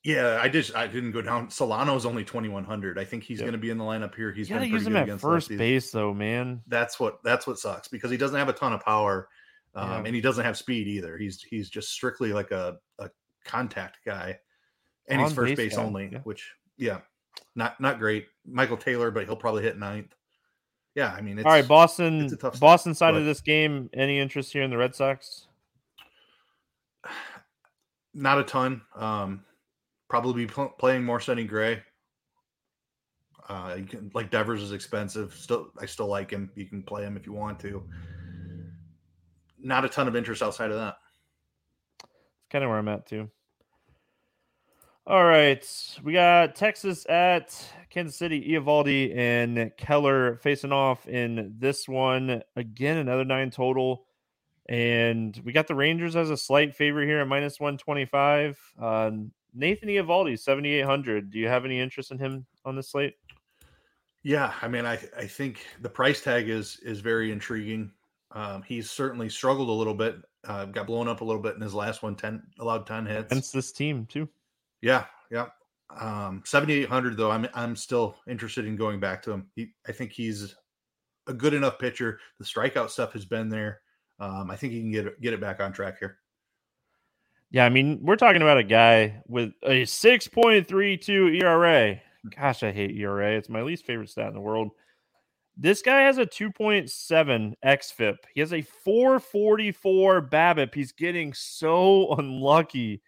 [0.05, 1.49] Yeah, I just I didn't go down.
[1.49, 2.99] Solano's only 2100.
[2.99, 3.45] I think he's Yep.
[3.45, 4.31] going to be in the lineup here.
[4.31, 6.61] He's gotta been use him at first base, though, man.
[6.67, 9.27] That's what that's what sucks because he doesn't have a ton of power,
[9.73, 10.03] um, Yeah.
[10.05, 11.17] and he doesn't have speed either.
[11.17, 13.09] He's he's just strictly like a, a
[13.45, 14.37] contact guy,
[15.07, 16.19] and he's first base base only, yeah.
[16.19, 16.99] which yeah,
[17.55, 18.27] not not great.
[18.45, 20.13] Michael Taylor, but he'll probably hit ninth.
[20.93, 22.21] Yeah, I mean, it's, All right, Boston.
[22.25, 23.89] it's a tough start, Boston side but- of this game.
[23.91, 25.47] Any interest here in the Red Sox?
[28.13, 28.81] not a ton.
[28.95, 29.43] Um,
[30.09, 31.81] probably be pl- playing more Sonny Gray.
[33.47, 35.33] Uh, you can like Devers is expensive.
[35.33, 36.49] Still, I still like him.
[36.55, 37.83] You can play him if you want to.
[39.59, 40.95] Not a ton of interest outside of that.
[42.03, 43.29] It's kind of where I'm at too.
[45.07, 45.63] All right,
[46.03, 47.55] we got Texas at
[47.91, 48.49] Kansas City.
[48.49, 52.97] Eovaldi and Keller facing off in this one again.
[52.97, 54.07] Another nine total,
[54.67, 58.57] and we got the Rangers as a slight favorite here at minus one twenty five.
[58.81, 59.11] Uh,
[59.55, 61.31] Nathan Eovaldi seventy eight hundred.
[61.31, 63.15] Do you have any interest in him on this slate?
[64.23, 67.91] Yeah, I mean, I I think the price tag is is very intriguing.
[68.31, 70.17] Um, he's certainly struggled a little bit.
[70.43, 72.15] Uh, got blown up a little bit in his last one.
[72.15, 73.31] Ten allowed ten hits.
[73.31, 74.27] Against this team too.
[74.81, 75.47] Yeah, yeah.
[75.99, 77.31] Um, 7800 though.
[77.31, 79.47] I'm I'm still interested in going back to him.
[79.55, 80.55] He, I think he's
[81.27, 82.19] a good enough pitcher.
[82.39, 83.81] The strikeout stuff has been there.
[84.19, 86.17] Um, I think he can get get it back on track here.
[87.51, 92.01] Yeah, I mean, we're talking about a guy with a 6.32 ERA.
[92.35, 93.37] Gosh, I hate ERA.
[93.37, 94.71] It's my least favorite stat in the world.
[95.57, 98.17] This guy has a 2.7 XFIP.
[98.33, 100.75] He has a 444 BABIP.
[100.75, 103.01] He's getting so unlucky.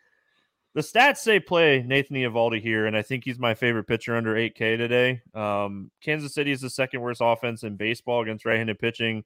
[0.74, 4.36] The stats say play Nathan Eovaldi here, and I think he's my favorite pitcher under
[4.36, 5.22] 8K today.
[5.34, 9.24] Um, Kansas City is the second worst offense in baseball against right-handed pitching.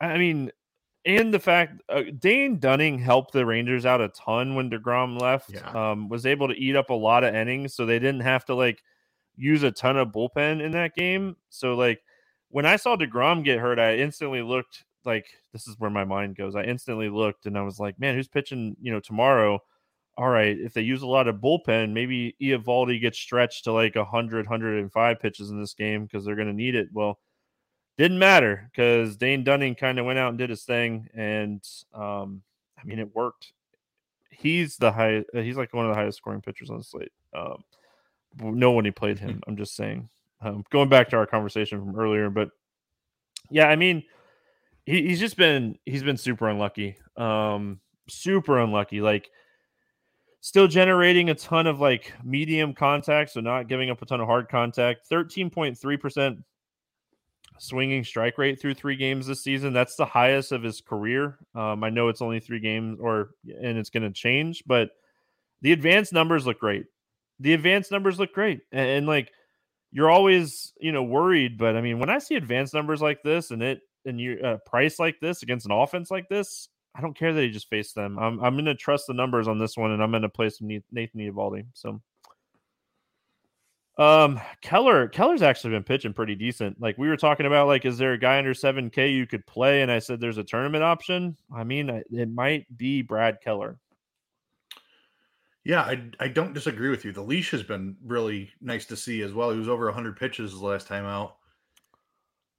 [0.00, 0.50] I mean,
[1.06, 5.50] and the fact uh, Dane Dunning helped the Rangers out a ton when Degrom left.
[5.52, 5.90] Yeah.
[5.90, 8.54] Um, was able to eat up a lot of innings, so they didn't have to
[8.54, 8.82] like
[9.36, 11.36] use a ton of bullpen in that game.
[11.50, 12.00] So like
[12.48, 16.36] when I saw Degrom get hurt, I instantly looked like this is where my mind
[16.36, 16.54] goes.
[16.54, 18.76] I instantly looked and I was like, man, who's pitching?
[18.80, 19.60] You know, tomorrow.
[20.16, 23.96] All right, if they use a lot of bullpen, maybe Eovaldi gets stretched to like
[23.96, 26.86] 100, 105 pitches in this game because they're going to need it.
[26.92, 27.18] Well,
[27.96, 32.42] didn't matter because Dane Dunning kind of went out and did his thing, and um,
[32.78, 33.52] I mean it worked.
[34.30, 35.24] He's the high.
[35.34, 37.12] uh, He's like one of the highest scoring pitchers on the slate.
[37.32, 37.62] Um,
[38.40, 39.40] no one he played him.
[39.46, 40.08] I'm just saying.
[40.40, 42.50] Um, going back to our conversation from earlier, but
[43.50, 44.02] yeah, I mean,
[44.84, 46.96] he, he's just been he's been super unlucky.
[47.16, 49.00] Um, super unlucky.
[49.00, 49.30] Like
[50.40, 54.26] still generating a ton of like medium contact, so not giving up a ton of
[54.26, 55.08] hard contact.
[55.10, 56.42] 13.3%
[57.58, 59.72] swinging strike rate through three games this season.
[59.72, 61.38] That's the highest of his career.
[61.54, 64.90] Um, I know it's only three games or and it's going to change, but
[65.62, 66.86] the advanced numbers look great.
[67.40, 68.60] The advanced numbers look great.
[68.72, 69.32] And, and like
[69.92, 73.50] you're always, you know, worried, but I mean, when I see advanced numbers like this
[73.50, 77.16] and it and you uh, price like this against an offense like this, I don't
[77.16, 78.18] care that he just faced them.
[78.18, 80.50] I'm I'm going to trust the numbers on this one, and I'm going to play
[80.50, 81.66] some Nathan Eovaldi.
[81.74, 82.00] So
[83.96, 86.80] Um, Keller, Keller's actually been pitching pretty decent.
[86.80, 89.82] Like we were talking about, like, is there a guy under 7K you could play?
[89.82, 91.36] And I said there's a tournament option.
[91.54, 93.78] I mean, it might be Brad Keller.
[95.64, 97.12] Yeah, I, I don't disagree with you.
[97.12, 99.50] The leash has been really nice to see as well.
[99.50, 101.36] He was over 100 pitches the last time out.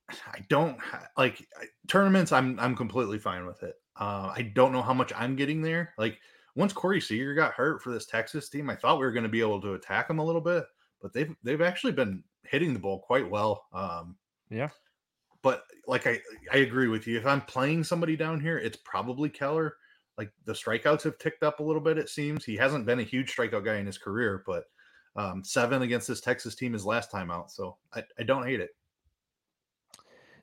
[0.10, 0.78] I don't
[1.17, 1.48] like
[1.88, 2.32] tournaments.
[2.32, 3.76] I'm I'm completely fine with it.
[4.00, 5.93] Uh, I don't know how much I'm getting there.
[5.98, 6.19] Like
[6.56, 9.30] once Corey Seager got hurt for this Texas team, I thought we were going to
[9.30, 10.65] be able to attack him a little bit,
[11.06, 13.68] but they've they've actually been hitting the ball quite well.
[13.72, 14.15] Um,
[14.50, 14.70] yeah,
[15.44, 16.20] but like I
[16.52, 17.15] I agree with you.
[17.15, 19.76] If I'm playing somebody down here, it's probably Keller.
[20.18, 22.00] Like the strikeouts have ticked up a little bit.
[22.00, 24.63] It seems he hasn't been a huge strikeout guy in his career, but
[25.15, 27.52] um, seven against this Texas team his last time out.
[27.52, 28.72] So I, I don't hate it.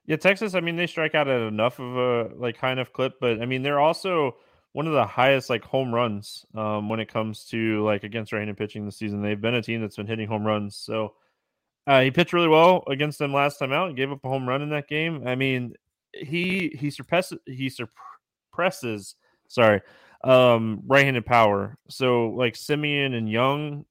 [0.07, 0.55] Yeah, Texas.
[0.55, 3.47] I mean, they strike out at enough of a like kind of clip, but I
[3.47, 4.37] mean, they're also
[4.73, 8.57] one of the highest like home runs um, when it comes to like against right-handed
[8.57, 9.23] pitching this season.
[9.23, 10.77] They've been a team that's been hitting home runs.
[10.77, 11.15] So
[11.87, 13.91] uh, he pitched really well against them last time out.
[13.91, 15.27] He gave up a home run in that game.
[15.27, 15.75] I mean,
[16.15, 19.15] he he surpasses he suppresses
[19.49, 19.81] sorry
[20.25, 21.77] um, right-handed power.
[21.89, 23.85] So like Semien and Jung,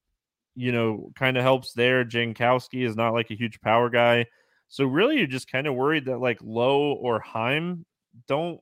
[0.56, 2.06] you know, kind of helps there.
[2.06, 4.26] Jankowski is not like a huge power guy.
[4.68, 7.86] So really, you're just kind of worried that like Lowe or Heim
[8.28, 8.62] don't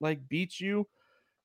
[0.00, 0.86] like beat you,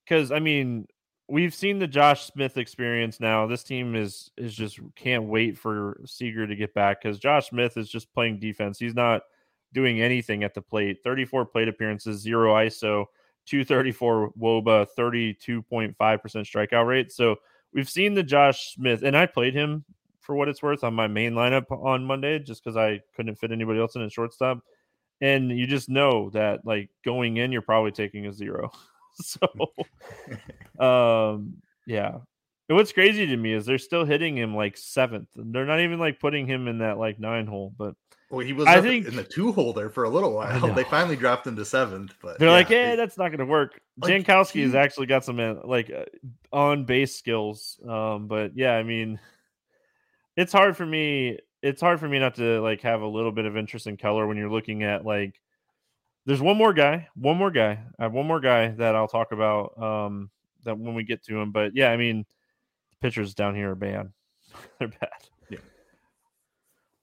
[0.05, 0.87] because I mean
[1.27, 3.47] we've seen the Josh Smith experience now.
[3.47, 7.77] This team is is just can't wait for Seager to get back because Josh Smith
[7.77, 8.79] is just playing defense.
[8.79, 9.23] He's not
[9.73, 10.99] doing anything at the plate.
[11.03, 13.05] 34 plate appearances, zero ISO,
[13.45, 17.11] 234 WOBA, 32.5% strikeout rate.
[17.11, 17.35] So
[17.73, 19.83] we've seen the Josh Smith, and I played him
[20.21, 23.51] for what it's worth on my main lineup on Monday just because I couldn't fit
[23.51, 24.59] anybody else in at shortstop.
[25.21, 28.71] And you just know that like going in, you're probably taking a zero.
[29.21, 29.47] so
[30.79, 32.17] um yeah.
[32.67, 35.27] And what's crazy to me is they're still hitting him like seventh.
[35.35, 37.93] They're not even like putting him in that like nine hole, but
[38.29, 40.73] well, he was I think, in the two hole there for a little while.
[40.75, 43.45] They finally dropped him to seventh, but they're yeah, like, "Hey, that's not going to
[43.45, 46.05] work." Like, Jankowski has actually got some uh, like uh,
[46.51, 49.19] on base skills, um, but yeah, I mean,
[50.35, 51.37] it's hard for me.
[51.61, 54.25] It's hard for me not to like have a little bit of interest in Keller
[54.25, 55.39] when you're looking at like.
[56.25, 57.79] There's one more guy, one more guy.
[57.99, 60.31] I have one more guy that I'll talk about um,
[60.63, 61.51] that when we get to him.
[61.51, 62.25] But yeah, I mean,
[62.91, 64.11] the pitchers down here are bad.
[64.79, 65.09] They're bad.
[65.49, 65.59] Yeah.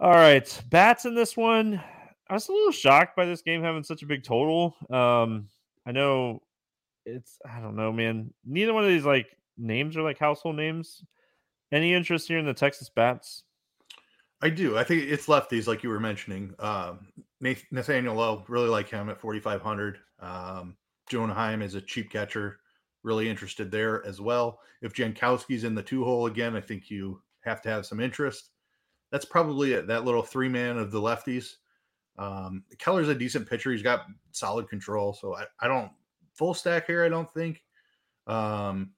[0.00, 1.80] All right, bats in this one.
[2.28, 4.74] I was a little shocked by this game having such a big total.
[4.90, 5.48] Um,
[5.86, 6.42] I know
[7.04, 8.32] it's I don't know, man.
[8.44, 11.04] Neither one of these like names are like household names.
[11.70, 13.44] Any interest here in the Texas Bats?
[14.42, 14.76] I do.
[14.76, 16.54] I think it's lefties, like you were mentioning.
[16.58, 17.06] Um,
[17.70, 19.98] Nathaniel Lowe, really like him at 4,500.
[20.20, 20.76] Um,
[21.08, 22.58] Jonah Heim is a cheap catcher,
[23.04, 24.58] really interested there as well.
[24.80, 28.50] If Jankowski's in the two hole again, I think you have to have some interest.
[29.12, 29.86] That's probably it.
[29.86, 31.54] That little three man of the lefties.
[32.18, 33.70] Um, Keller's a decent pitcher.
[33.70, 35.12] He's got solid control.
[35.12, 35.90] So I, I don't
[36.34, 37.04] full stack here.
[37.04, 37.62] I don't think.
[38.26, 38.92] Um,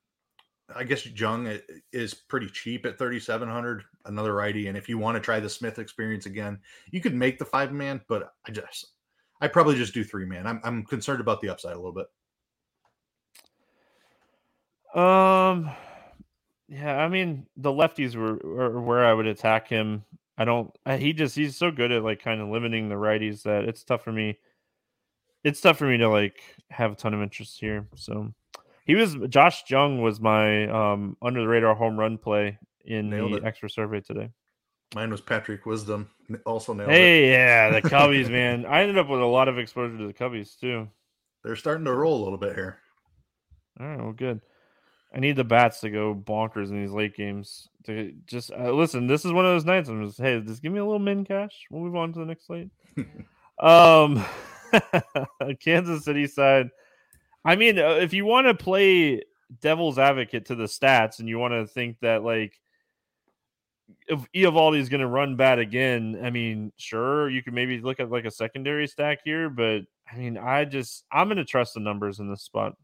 [0.74, 1.59] I guess Jung
[1.92, 4.68] is pretty cheap at 3,700, another righty.
[4.68, 6.58] And if you want to try the Smith experience again,
[6.90, 8.92] you could make the five man, but I just,
[9.40, 10.46] I probably just do three man.
[10.46, 12.06] I'm, I'm concerned about the upside a little bit.
[15.00, 15.70] Um,
[16.68, 20.04] yeah, I mean, the lefties were, were where I would attack him.
[20.38, 23.64] I don't, he just, he's so good at like kind of limiting the righties that
[23.64, 24.38] it's tough for me.
[25.42, 26.40] It's tough for me to like
[26.70, 27.86] have a ton of interest here.
[27.96, 28.32] So,
[28.84, 33.33] he was Josh Jung was my um, under the radar home run play in nailed
[33.33, 33.44] the it.
[33.44, 34.31] extra survey today.
[34.94, 36.09] Mine was Patrick Wisdom,
[36.47, 37.33] also nailed hey, it.
[37.33, 38.64] yeah, the Cubbies, man.
[38.66, 40.88] I ended up with a lot of exposure to the Cubbies too.
[41.42, 42.79] They're starting to roll a little bit here.
[43.81, 44.40] All right, well, good.
[45.14, 47.68] I need the bats to go bonkers in these late games.
[47.85, 49.88] To just uh, listen, this is one of those nights.
[49.88, 51.66] I'm just, hey, just give me a little min cash.
[51.70, 52.70] We'll move on to the next slate.
[53.61, 54.25] um,
[55.61, 56.70] Kansas City side.
[57.44, 59.23] I mean, uh, if you want to play
[59.61, 62.59] devil's advocate to the stats and you want to think that like
[64.07, 68.01] if Eovaldi is going to run bad again, I mean, sure, you could maybe look
[68.01, 71.74] at like a secondary stack here, but I mean, I just I'm going to trust
[71.74, 72.74] the numbers in this spot.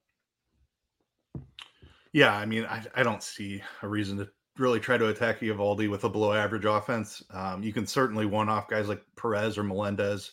[2.12, 4.28] Yeah, I mean, I, I don't see a reason to
[4.58, 7.22] really try to attack Eovaldi with a below average offense.
[7.30, 10.32] Um, you can certainly one off guys like Perez or Melendez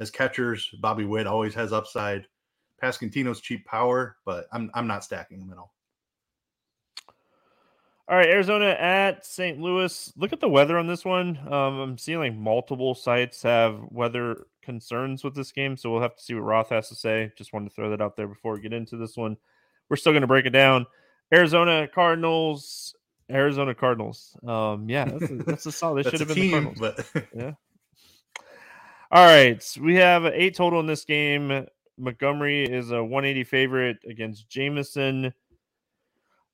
[0.00, 0.68] as catchers.
[0.80, 2.26] Bobby Witt always has upside.
[2.82, 5.75] Pasquantino's cheap power, but I'm I'm not stacking them at all.
[8.08, 9.58] All right, Arizona at St.
[9.58, 10.12] Louis.
[10.16, 11.38] Look at the weather on this one.
[11.52, 16.14] Um, I'm seeing like multiple sites have weather concerns with this game, so we'll have
[16.14, 17.32] to see what Roth has to say.
[17.36, 19.36] Just wanted to throw that out there before we get into this one.
[19.88, 20.86] We're still going to break it down.
[21.34, 22.94] Arizona Cardinals.
[23.28, 24.36] Arizona Cardinals.
[24.46, 26.04] Um, yeah, that's a, that's a solid.
[26.04, 27.10] They should have been team, the Cardinals.
[27.12, 27.26] But...
[27.34, 27.52] yeah.
[29.10, 31.66] All right, so we have eight total in this game.
[31.98, 35.32] Montgomery is a 180 favorite against Jameson.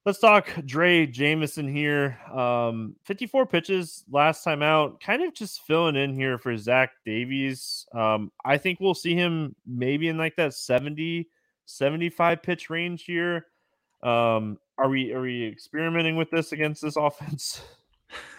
[0.05, 2.19] Let's talk Drey Jameson here.
[2.35, 7.87] Um, 54 pitches last time out, kind of just filling in here for Zach Davies.
[7.95, 11.29] Um, I think we'll see him maybe in like that 70,
[11.67, 13.47] 75 pitch range here.
[14.03, 17.63] Um, are we are we experimenting with this against this offense?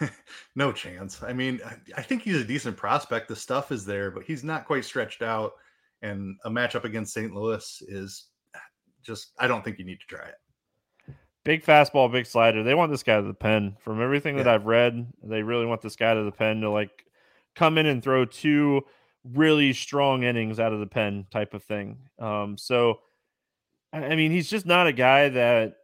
[0.54, 1.22] no chance.
[1.22, 3.28] I mean, I, I think he's a decent prospect.
[3.28, 5.52] The stuff is there, but he's not quite stretched out.
[6.02, 7.34] And a matchup against St.
[7.34, 8.26] Louis is
[9.02, 10.34] just I don't think you need to try it.
[11.44, 12.62] Big fastball, big slider.
[12.62, 13.76] They want this guy to the pen.
[13.80, 14.54] From everything that yeah.
[14.54, 17.04] I've read, they really want this guy to the pen to like
[17.54, 18.82] come in and throw two
[19.24, 21.98] really strong innings out of the pen type of thing.
[22.18, 23.00] Um, so,
[23.92, 25.76] I mean, he's just not a guy that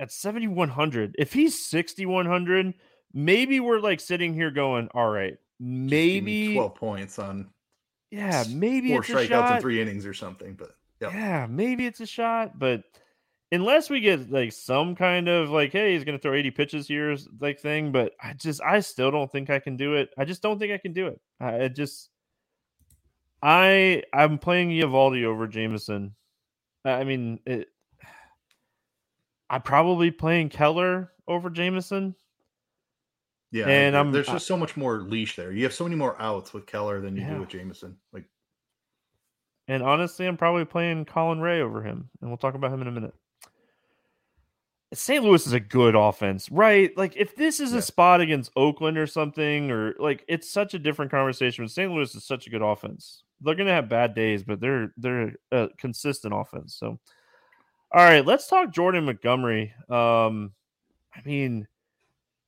[0.00, 2.74] at 7,100, if he's 6,100,
[3.12, 7.50] maybe we're like sitting here going, all right, maybe 12 points on,
[8.10, 10.54] yeah, maybe four strikeouts in three innings or something.
[10.54, 12.82] But yeah, yeah maybe it's a shot, but
[13.52, 16.88] unless we get like some kind of like, hey, he's going to throw 80 pitches
[16.88, 17.92] here, like thing.
[17.92, 20.10] But I just, I still don't think I can do it.
[20.18, 21.20] I just don't think I can do it.
[21.40, 22.10] I just,
[23.42, 26.14] I, I'm playing Eovaldi over Jameson.
[26.84, 27.68] I mean, it,
[29.48, 32.14] I'm probably playing Keller over Jameson.
[33.52, 35.52] Yeah, and I'm, there's uh, just so much more leash there.
[35.52, 37.34] You have so many more outs with Keller than you yeah.
[37.34, 37.96] do with Jameson.
[38.12, 38.24] Like,
[39.68, 42.88] and honestly, I'm probably playing Colin Rea over him, and we'll talk about him in
[42.88, 43.14] a minute.
[44.94, 45.24] St.
[45.24, 46.96] Louis is a good offense, right?
[46.96, 47.78] Like if this is yeah.
[47.78, 51.64] a spot against Oakland or something, or like it's such a different conversation.
[51.64, 51.92] But St.
[51.92, 53.24] Louis is such a good offense.
[53.40, 56.76] They're gonna have bad days, but they're they're a consistent offense.
[56.76, 56.98] So,
[57.92, 59.74] all right, let's talk Jordan Montgomery.
[59.88, 60.52] Um,
[61.14, 61.66] I mean,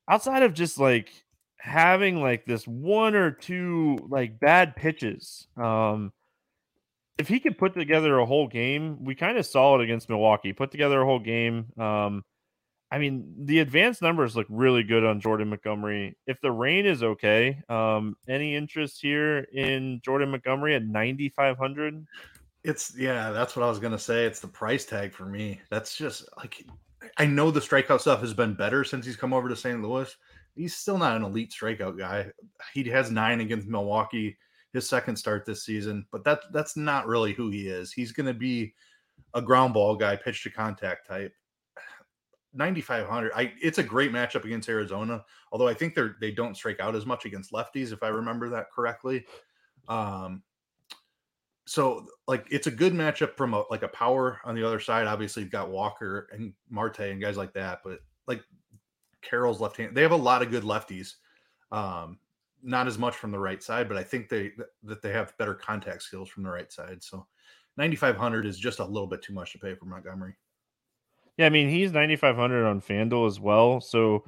[0.09, 1.11] outside of just like
[1.59, 6.12] having like this one or two like bad pitches, um,
[7.18, 10.53] if he could put together a whole game, we kind of saw it against Milwaukee.
[10.53, 11.66] Put together a whole game.
[11.76, 12.24] Um,
[12.91, 16.16] I mean, the advanced numbers look really good on Jordan Montgomery.
[16.26, 22.07] If the rain is okay, um, any interest here in Jordan Montgomery at 9,500?
[22.64, 24.24] It's yeah, that's what I was gonna say.
[24.24, 25.61] It's the price tag for me.
[25.70, 26.66] That's just like
[27.16, 29.82] I know the strikeout stuff has been better since he's come over to St.
[29.82, 30.14] Louis.
[30.57, 32.26] He's still not an elite strikeout guy.
[32.74, 34.36] He has nine against Milwaukee
[34.72, 37.93] his second start this season, but that's that's not really who he is.
[37.93, 38.74] He's going to be
[39.34, 41.32] a ground ball guy, pitch to contact type.
[42.59, 46.80] 9500 I it's a great matchup against Arizona, although I think they're they don't strike
[46.80, 49.24] out as much against lefties if I remember that correctly.
[49.88, 50.42] Um
[51.66, 55.06] so like it's a good matchup from a like a power on the other side.
[55.06, 58.42] Obviously, you've got Walker and Marte and guys like that, but like
[59.22, 61.14] Carroll's left hand, they have a lot of good lefties.
[61.70, 62.18] Um,
[62.62, 64.52] not as much from the right side, but I think they
[64.82, 67.02] that they have better contact skills from the right side.
[67.02, 67.26] So
[67.76, 70.36] 9500 is just a little bit too much to pay for Montgomery.
[71.39, 73.80] Yeah, I mean, he's 9500 on FanDuel as well.
[73.80, 74.24] So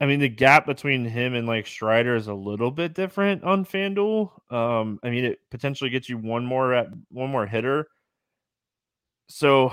[0.00, 3.64] I mean, the gap between him and like Strider is a little bit different on
[3.64, 4.30] FanDuel.
[4.52, 7.88] Um, I mean, it potentially gets you one more at one more hitter.
[9.28, 9.72] So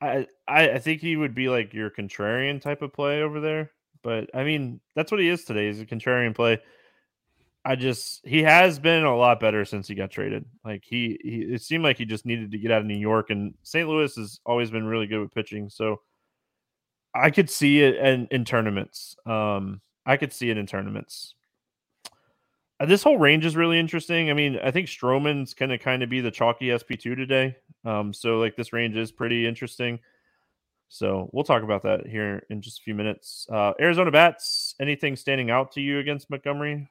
[0.00, 3.72] I, I I think he would be like your contrarian type of play over there.
[4.02, 5.66] But I mean, that's what he is today.
[5.68, 6.58] He's a contrarian play.
[7.64, 10.44] I just he has been a lot better since he got traded.
[10.64, 13.30] Like he, he it seemed like he just needed to get out of New York
[13.30, 13.88] and St.
[13.88, 15.70] Louis has always been really good with pitching.
[15.70, 16.00] So
[17.14, 19.16] I could see it in, in tournaments.
[19.24, 21.34] Um, I could see it in tournaments.
[22.80, 24.30] Uh, this whole range is really interesting.
[24.30, 27.56] I mean, I think Stroman's gonna kind of be the chalky SP2 today.
[27.86, 30.00] Um, so like this range is pretty interesting.
[30.88, 33.46] So we'll talk about that here in just a few minutes.
[33.50, 36.90] Uh, Arizona bats, anything standing out to you against Montgomery?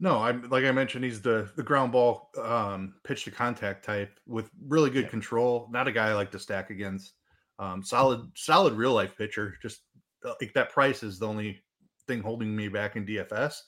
[0.00, 4.20] No, I'm like I mentioned, he's the the ground ball um, pitch to contact type
[4.26, 5.10] with really good yeah.
[5.10, 5.68] control.
[5.70, 7.14] Not a guy I like to stack against.
[7.58, 9.56] Um, solid, solid real life pitcher.
[9.60, 9.80] Just
[10.24, 11.60] uh, like that price is the only
[12.06, 13.60] thing holding me back in DFS.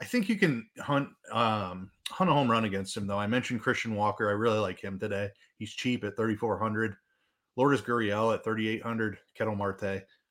[0.00, 3.18] I think you can hunt um, hunt a home run against him though.
[3.18, 4.28] I mentioned Christian Walker.
[4.28, 5.28] I really like him today.
[5.58, 6.94] He's cheap at 3,400.
[7.56, 9.82] Lourdes Gurriel at 3,800, Ketel Marte.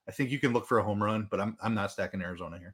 [0.07, 2.57] I think you can look for a home run, but I'm, I'm not stacking Arizona
[2.57, 2.73] here.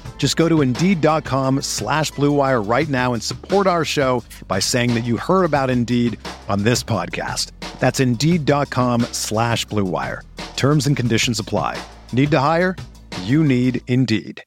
[0.21, 5.03] Just go to Indeed.com slash BlueWire right now and support our show by saying that
[5.03, 7.51] you heard about Indeed on this podcast.
[7.79, 10.21] That's Indeed.com slash BlueWire.
[10.55, 11.81] Terms and conditions apply.
[12.13, 12.75] Need to hire?
[13.23, 14.43] You need Indeed.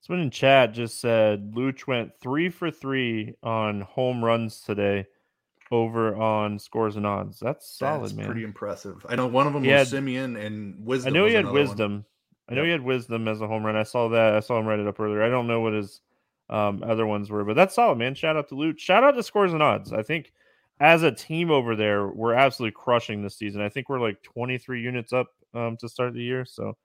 [0.00, 5.06] Someone in chat just said Luch went three for three on home runs today
[5.70, 7.38] over on scores and odds.
[7.40, 8.26] That's solid, That's man.
[8.26, 9.04] Pretty impressive.
[9.08, 11.12] I know one of them He was had- Semien and Wisdom.
[11.12, 11.68] I know he had another one.
[11.68, 12.04] wisdom.
[12.48, 12.66] I know Yep.
[12.66, 13.74] he had wisdom as a home run.
[13.76, 14.34] I saw that.
[14.34, 15.22] I saw him write it up earlier.
[15.22, 16.00] I don't know what his
[16.50, 18.14] um, other ones were, but that's solid, man.
[18.14, 18.78] Shout out to Luch.
[18.78, 19.94] Shout out to scores and odds.
[19.94, 20.30] I think
[20.78, 23.62] as a team over there, we're absolutely crushing this season.
[23.62, 26.44] I think we're like 23 units up um, to start the year.
[26.44, 26.76] So,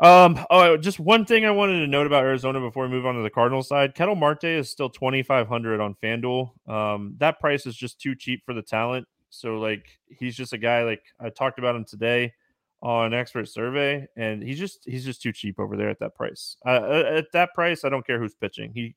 [0.00, 3.14] um, oh, just one thing I wanted to note about Arizona before we move on
[3.14, 3.94] to the Cardinals side.
[3.94, 6.50] Ketel Marte is still 2,500 on FanDuel.
[6.68, 9.06] Um, that price is just too cheap for the talent.
[9.30, 12.32] So, like, he's just a guy like I talked about him today
[12.80, 16.56] on expert survey and he's just he's just too cheap over there at that price
[16.64, 18.94] uh, at that price i don't care who's pitching he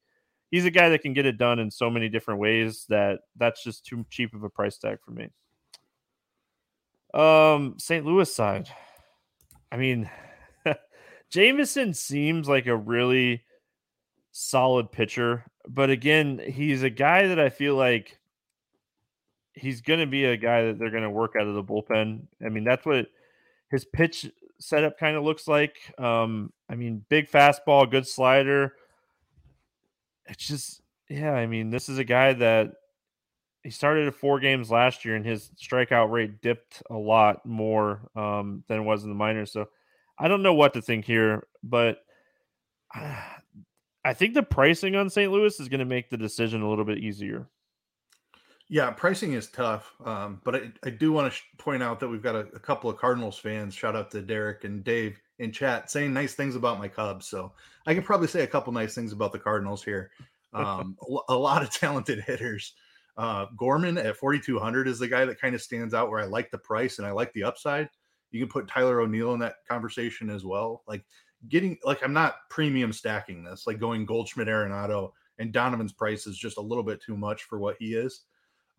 [0.52, 3.64] he's a guy that can get it done in so many different ways that that's
[3.64, 5.28] just too cheap of a price tag for me
[7.16, 8.70] um st louis side
[9.72, 10.08] i mean
[11.32, 13.44] jameson seems like a really
[14.32, 18.20] solid pitcher but again he's a guy that i feel like
[19.54, 22.22] he's going to be a guy that they're going to work out of the bullpen
[22.46, 23.08] i mean that's what
[23.70, 24.30] his pitch
[24.62, 25.78] setup kind of looks like.
[26.00, 28.76] Um, I mean, big fastball, good slider.
[30.28, 32.74] It's just, yeah, I mean, this is a guy that
[33.64, 38.02] he started at four games last year and his strikeout rate dipped a lot more
[38.16, 39.52] um, than it was in the minors.
[39.52, 39.70] So
[40.20, 41.98] I don't know what to think here, but
[44.04, 45.32] I think the pricing on St.
[45.32, 47.48] Louis is going to make the decision a little bit easier.
[48.68, 52.08] Yeah, pricing is tough, um, but I, I do want to sh- point out that
[52.08, 53.76] we've got a, a couple of Cardinals fans.
[53.76, 57.28] Shout out to Derek and Dave in chat saying nice things about my Cubs.
[57.28, 57.52] So
[57.86, 60.12] I can probably say a couple nice things about the Cardinals here.
[60.54, 60.96] Um,
[61.30, 62.74] a, a lot of talented hitters.
[63.18, 66.50] Uh, Gorman at 4,200 is the guy that kind of stands out where I like
[66.50, 67.90] the price and I like the upside.
[68.32, 70.84] You can put Tyler O'Neill in that conversation as well.
[70.88, 71.04] Like
[71.50, 76.38] getting, like, I'm not premium stacking this, like going Goldschmidt, Arenado, and Donovan's price is
[76.38, 78.22] just a little bit too much for what he is.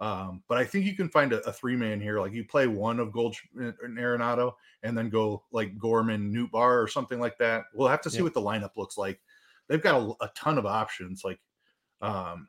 [0.00, 2.18] Um, but I think you can find a, a three man here.
[2.18, 6.88] Like you play one of Goldschmidt and Arenado and then go like Gorman, Nootbaar, or
[6.88, 7.64] something like that.
[7.72, 8.24] We'll have to see Yeah.
[8.24, 9.20] what the lineup looks like.
[9.68, 11.22] They've got a, a ton of options.
[11.24, 11.38] Like,
[12.00, 12.48] um,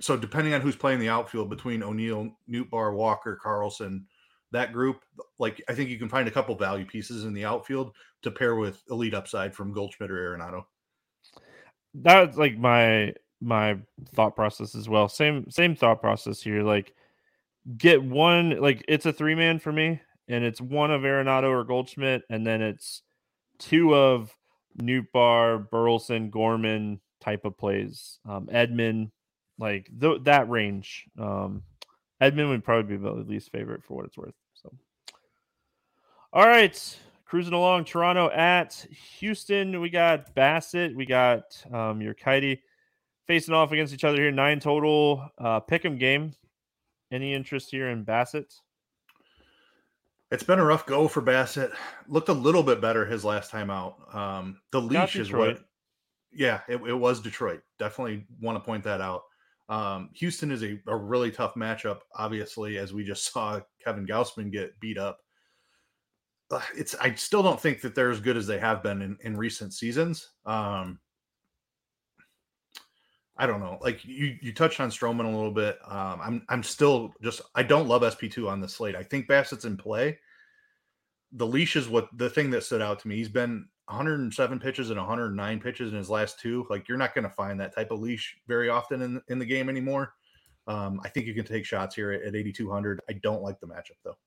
[0.00, 4.06] so depending on who's playing the outfield between O'Neill, Nootbaar, Walker, Carlson,
[4.52, 5.02] that group,
[5.38, 8.54] like I think you can find a couple value pieces in the outfield to pair
[8.56, 10.64] with elite upside from Goldschmidt or Arenado.
[11.94, 13.76] that's like my my
[14.14, 15.08] thought process as well.
[15.08, 16.62] Same same thought process here.
[16.62, 16.94] Like
[17.76, 21.64] get one like it's a three man for me, and it's one of Arenado or
[21.64, 23.02] Goldschmidt, and then it's
[23.58, 24.34] two of
[24.80, 28.18] Nootbaar, Burleson, Gorman type of plays.
[28.28, 29.10] Um, Edman,
[29.58, 31.06] like th- that range.
[31.18, 31.62] Um,
[32.20, 34.34] Edman would probably be the least favorite for what it's worth.
[36.34, 37.84] All right, cruising along.
[37.84, 38.86] Toronto at
[39.18, 39.82] Houston.
[39.82, 40.94] We got Bassitt.
[40.96, 42.60] We got um, Urquidy
[43.26, 44.32] facing off against each other here.
[44.32, 45.28] Nine total.
[45.36, 46.34] Uh, pick 'em game.
[47.10, 48.46] Any interest here in Bassitt?
[50.30, 51.70] It's been a rough go for Bassitt.
[52.08, 53.96] Looked a little bit better his last time out.
[54.14, 55.60] Um, the leash is what.
[56.32, 57.60] Yeah, it, it was Detroit.
[57.78, 59.24] Definitely want to point that out.
[59.68, 61.98] Um, Houston is a, a really tough matchup.
[62.16, 65.18] Obviously, as we just saw Kevin Gausman get beat up.
[66.76, 69.36] It's I still don't think that they're as good as they have been in, in
[69.36, 70.28] recent seasons.
[70.44, 70.98] Um,
[73.36, 73.78] I don't know.
[73.80, 75.78] Like you, you touched on Stroman a little bit.
[75.86, 77.40] Um, I'm, I'm still just.
[77.54, 78.94] I don't love SP two on the slate.
[78.94, 80.18] I think Bassitt's in play.
[81.32, 83.16] The leash is what the thing that stood out to me.
[83.16, 86.66] He's been 107 pitches and 109 pitches in his last two.
[86.68, 89.46] Like you're not going to find that type of leash very often in in the
[89.46, 90.12] game anymore.
[90.66, 93.00] Um, I think you can take shots here at, at 8200.
[93.08, 94.18] I don't like the matchup though.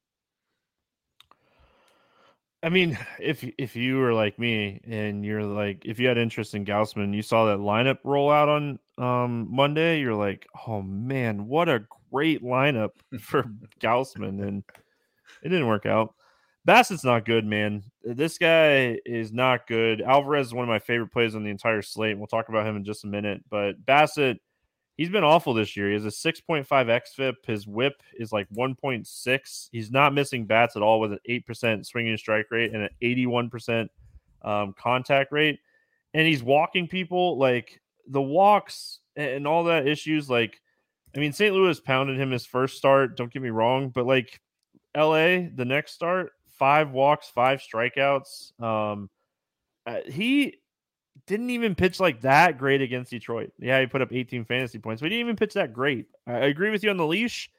[2.65, 6.55] I mean, if if you were like me and you're like, if you had interest
[6.55, 11.47] in Gausman, you saw that lineup roll out on um, Monday, you're like, oh man,
[11.47, 12.89] what a great lineup
[13.21, 13.43] for
[13.79, 14.63] Gausman, and
[15.43, 16.15] it didn't work out.
[16.67, 17.83] Bassitt's not good, man.
[18.03, 20.01] This guy is not good.
[20.01, 22.11] Alvarez is one of my favorite plays on the entire slate.
[22.11, 23.43] And We'll talk about him in just a minute.
[23.51, 24.37] But Bassitt,
[24.97, 25.87] he's been awful this year.
[25.87, 27.33] He has a 6.5 xFIP.
[27.45, 29.69] His whip is like 1.6.
[29.71, 33.87] He's not missing bats at all with an 8% swinging strike rate and an 81%
[34.43, 35.59] um, contact rate.
[36.13, 40.29] And he's walking people like the walks and all that issues.
[40.29, 40.61] Like,
[41.15, 41.53] I mean, St.
[41.53, 43.17] Louis pounded him his first start.
[43.17, 43.89] Don't get me wrong.
[43.89, 44.39] But like
[44.95, 48.59] LA, the next start, five walks, five strikeouts.
[48.61, 49.09] Um,
[49.85, 50.55] uh, he
[51.27, 53.51] didn't even pitch like that great against Detroit.
[53.59, 56.07] Yeah, he put up 18 fantasy points, but he didn't even pitch that great.
[56.27, 57.49] I, agree with you on the leash,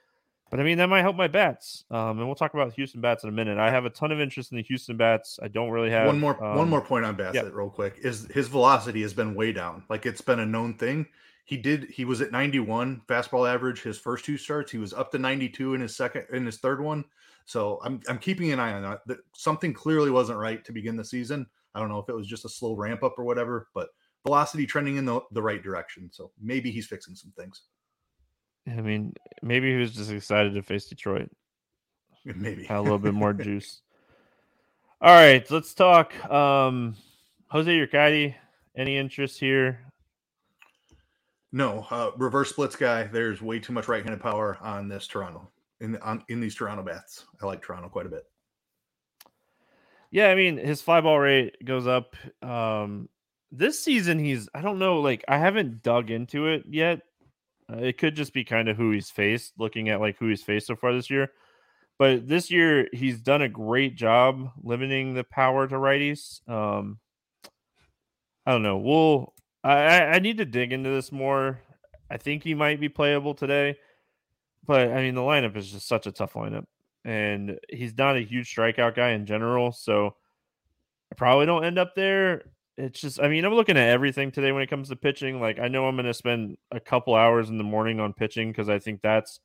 [0.50, 1.84] but I mean that might help my bats.
[1.90, 3.58] Um, and we'll talk about Houston bats in a minute.
[3.58, 5.38] I have a ton of interest in the Houston bats.
[5.42, 7.48] I don't really have one more um, one more point on Bassitt yeah.
[7.52, 9.82] real quick is his velocity has been way down.
[9.88, 11.06] Like it's been a known thing.
[11.44, 14.70] He did he was at 91 fastball average his first two starts.
[14.70, 17.04] He was up to 92 in his second in his third one.
[17.46, 19.18] So I'm I'm keeping an eye on that.
[19.32, 21.46] Something clearly wasn't right to begin the season.
[21.76, 23.90] I don't know if it was just a slow ramp up or whatever, but
[24.24, 26.08] velocity trending in the, the right direction.
[26.10, 27.64] So maybe he's fixing some things.
[28.66, 29.12] I mean,
[29.42, 31.30] maybe he was just excited to face Detroit.
[32.24, 33.82] Maybe Had a little bit more juice.
[35.00, 36.12] All right, let's talk.
[36.28, 36.96] Um,
[37.48, 38.34] Jose Urquidy,
[38.74, 39.80] any interest here?
[41.52, 43.04] No, uh, reverse splits guy.
[43.04, 45.48] There's way too much right-handed power on this Toronto
[45.80, 47.26] in on, in these Toronto bats.
[47.40, 48.24] I like Toronto quite a bit.
[50.16, 52.16] Yeah, I mean his fly ball rate goes up.
[52.42, 53.10] Um,
[53.52, 57.02] this season, he's I don't know, like I haven't dug into it yet.
[57.70, 60.42] Uh, it could just be kind of who he's faced, looking at like who he's
[60.42, 61.32] faced so far this year.
[61.98, 66.40] But this year, he's done a great job limiting the power to righties.
[66.48, 66.98] Um,
[68.46, 68.78] I don't know.
[68.78, 71.60] We'll I I need to dig into this more.
[72.10, 73.76] I think he might be playable today.
[74.66, 76.64] But I mean, the lineup is just such a tough lineup,
[77.06, 79.70] and he's not a huge strikeout guy in general.
[79.70, 80.16] So
[81.10, 82.42] I probably don't end up there.
[82.76, 85.40] It's just, I mean, I'm looking at everything today when it comes to pitching.
[85.40, 88.50] Like, I know I'm going to spend a couple hours in the morning on pitching
[88.50, 89.40] because I think that's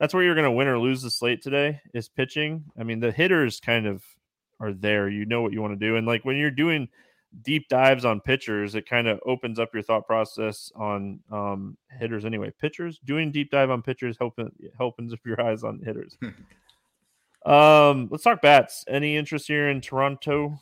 [0.00, 2.64] that's where you're going to win or lose the slate today is pitching.
[2.78, 4.02] I mean, the hitters kind of
[4.60, 5.08] are there.
[5.08, 6.88] You know what you want to do, and like when you're doing
[7.42, 12.24] deep dives on pitchers, it kind of opens up your thought process on um, hitters
[12.24, 12.52] anyway.
[12.60, 14.50] Pitchers doing deep dive on pitchers helping
[14.80, 16.18] opens up your eyes on hitters.
[17.46, 18.84] um, let's talk bats.
[18.88, 20.58] Any interest here in Toronto?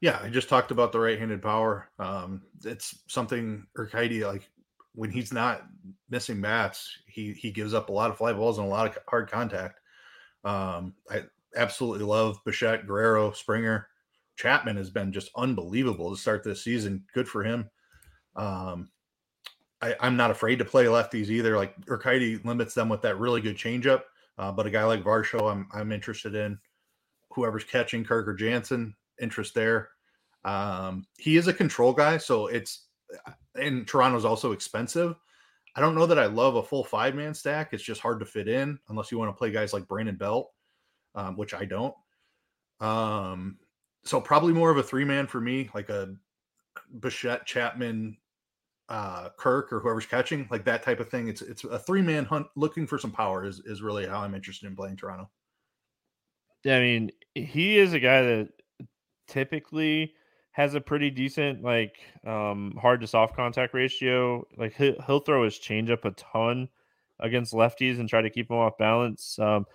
[0.00, 1.88] Yeah, I just talked about the right-handed power.
[1.98, 4.48] Um, it's something Urquidy like
[4.94, 5.62] when he's not
[6.10, 8.98] missing bats, he he gives up a lot of fly balls and a lot of
[9.08, 9.80] hard contact.
[10.44, 11.22] Um, I
[11.56, 13.88] absolutely love Bichette, Guerrero, Springer.
[14.36, 17.04] Chapman has been just unbelievable to start this season.
[17.12, 17.68] Good for him.
[18.36, 18.90] Um,
[19.80, 21.56] I, am not afraid to play lefties either.
[21.56, 24.02] Like Urquidy limits them with that really good changeup,
[24.38, 26.58] uh, but a guy like Varsho, I'm I'm interested in.
[27.32, 29.90] Whoever's catching Kirk or Jansen, interest there.
[30.44, 32.86] Um, he is a control guy, so it's
[33.54, 35.16] and Toronto's also expensive.
[35.76, 37.72] I don't know that I love a full five man stack.
[37.72, 40.50] It's just hard to fit in unless you want to play guys like Brandon Belt,
[41.14, 41.94] um, which I don't.
[42.80, 43.58] Um,
[44.04, 46.14] so probably more of a three man for me, like a
[47.00, 48.16] Bichette, Chapman,
[48.88, 51.28] uh, Kirk, or whoever's catching, like that type of thing.
[51.28, 54.34] It's it's a three man hunt looking for some power is is really how I'm
[54.34, 55.28] interested in playing Toronto.
[56.66, 58.48] I mean, he is a guy that
[59.26, 60.14] typically
[60.52, 64.46] has a pretty decent like um hard to soft contact ratio.
[64.56, 66.68] Like he'll, he'll throw his changeup a ton
[67.20, 69.38] against lefties and try to keep them off balance.
[69.38, 69.66] Um,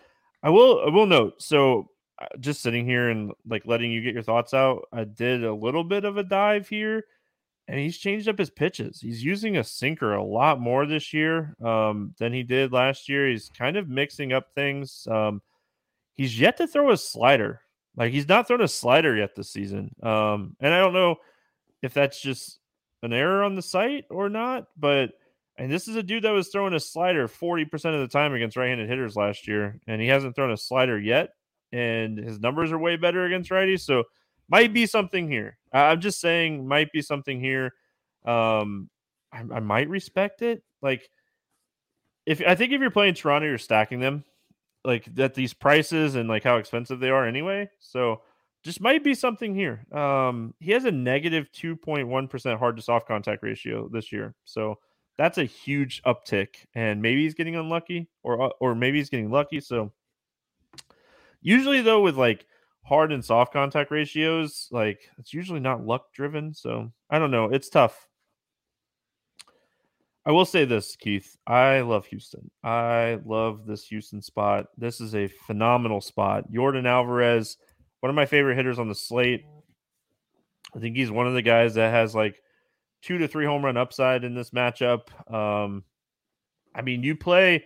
[0.41, 1.89] I will I will note so
[2.19, 5.53] uh, just sitting here and like letting you get your thoughts out, I did a
[5.53, 7.05] little bit of a dive here,
[7.67, 8.99] and he's changed up his pitches.
[8.99, 13.29] He's using a sinker a lot more this year um, than he did last year.
[13.29, 15.07] He's kind of mixing up things.
[15.09, 15.41] Um,
[16.13, 17.61] he's yet to throw a slider.
[17.95, 19.95] Like he's not thrown a slider yet this season.
[20.01, 21.17] Um, and I don't know
[21.81, 22.59] if that's just
[23.01, 25.11] an error on the site or not, but
[25.57, 28.57] and this is a dude that was throwing a slider 40% of the time against
[28.57, 31.29] right-handed hitters last year, and he hasn't thrown a slider yet
[31.73, 33.81] and his numbers are way better against righties.
[33.81, 34.03] So
[34.49, 35.57] might be something here.
[35.71, 37.73] I'm just saying, might be something here.
[38.25, 38.89] Um,
[39.31, 40.63] I, I might respect it.
[40.81, 41.09] Like,
[42.25, 44.23] if I think if you're playing Toronto, you're stacking them
[44.85, 47.69] like at these prices and like how expensive they are anyway.
[47.79, 48.21] So
[48.63, 49.85] just might be something here.
[49.91, 54.35] Um, he has a negative 2.1 hard to soft contact ratio this year.
[54.45, 54.79] So
[55.17, 56.65] that's a huge uptick.
[56.75, 59.59] And maybe he's getting unlucky or or maybe he's getting lucky.
[59.59, 59.91] So
[61.43, 62.45] Usually, though, with like
[62.83, 66.53] hard and soft contact ratios, like it's usually not luck driven.
[66.53, 67.45] So I don't know.
[67.45, 68.07] It's tough.
[70.25, 71.35] I will say this, Keith.
[71.45, 72.49] I love Houston.
[72.63, 74.67] I love this Houston spot.
[74.77, 76.49] This is a phenomenal spot.
[76.49, 77.57] Yordan Alvarez,
[77.99, 79.43] one of my favorite hitters on the slate.
[80.73, 82.41] I think he's one of the guys that has like
[83.01, 85.01] two to three home run upside in this matchup.
[85.31, 85.83] Um,
[86.73, 87.65] I mean, you play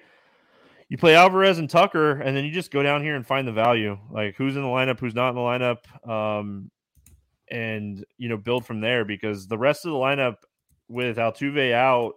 [0.89, 3.51] you play Alvarez and Tucker, and then you just go down here and find the
[3.51, 6.71] value, like who's in the lineup, who's not in the lineup, um,
[7.49, 9.03] and you know build from there.
[9.03, 10.35] Because the rest of the lineup
[10.87, 12.13] with Altuve out,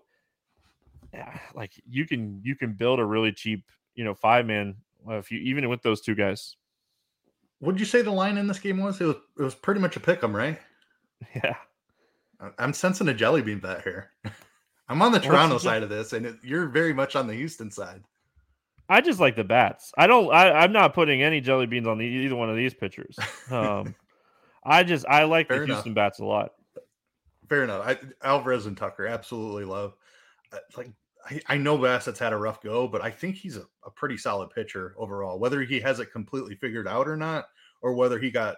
[1.54, 3.64] like you can you can build a really cheap
[3.94, 4.76] you know five man
[5.08, 6.56] if you even with those two guys.
[7.58, 9.00] What did you say the line in this game was?
[9.00, 10.58] It was it was pretty much a pick 'em, right?
[11.34, 11.56] Yeah.
[12.58, 14.12] I'm sensing a jelly bean bet here.
[14.88, 17.70] I'm on the Toronto side of this, and it, you're very much on the Houston
[17.70, 18.02] side.
[18.90, 19.92] I just like the bats.
[19.96, 20.32] I don't.
[20.32, 23.16] I, am not putting any jelly beans on the, either one of these pitchers.
[23.50, 23.96] Um,
[24.64, 25.76] I just I like Fair the enough.
[25.78, 26.52] Houston bats a lot.
[27.48, 27.84] Fair enough.
[27.84, 29.94] I, Alvarez and Tucker absolutely love.
[30.52, 30.90] Uh, like
[31.28, 34.16] I, I know Bassitt's had a rough go, but I think he's a, a pretty
[34.16, 35.38] solid pitcher overall.
[35.40, 37.46] Whether he has it completely figured out or not,
[37.82, 38.56] or whether he got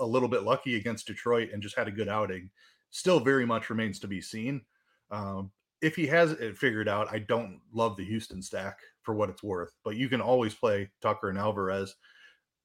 [0.00, 2.50] a little bit lucky against Detroit and just had a good outing,
[2.90, 4.62] still very much remains to be seen.
[5.10, 9.30] Um, if he has it figured out, I don't love the Houston stack for what
[9.30, 11.94] it's worth, but you can always play Tucker and Alvarez.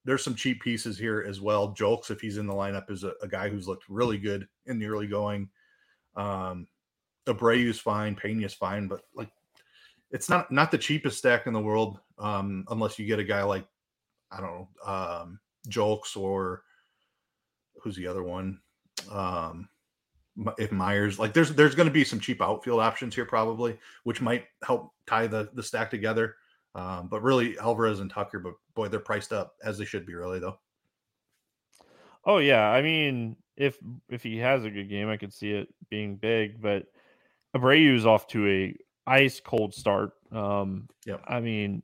[0.06, 1.76] There's some cheap pieces here as well.
[1.76, 4.80] Julks, if he's in the lineup, is a, a guy who's looked really good in
[4.80, 5.50] the early going.
[6.16, 6.68] Um,
[7.28, 9.30] Abreu's fine, Pena's fine, but like
[10.12, 13.44] it's not not the cheapest stack in the world um, unless you get a guy
[13.44, 13.66] like
[14.32, 16.64] I don't know um, Julks or
[17.82, 18.60] who's the other one?
[19.12, 19.70] Um,
[20.58, 24.22] if Myers like there's there's going to be some cheap outfield options here probably, which
[24.22, 26.36] might help tie the the stack together.
[26.76, 30.14] Um, but really Alvarez and Tucker, but boy, they're priced up as they should be,
[30.14, 30.60] really though.
[32.26, 33.78] Oh yeah, I mean, if
[34.10, 36.62] if he has a good game, I could see it being big.
[36.62, 36.86] But
[37.56, 38.76] Abreu is off to a
[39.08, 40.12] ice cold start.
[40.32, 41.84] Um, yeah, I mean,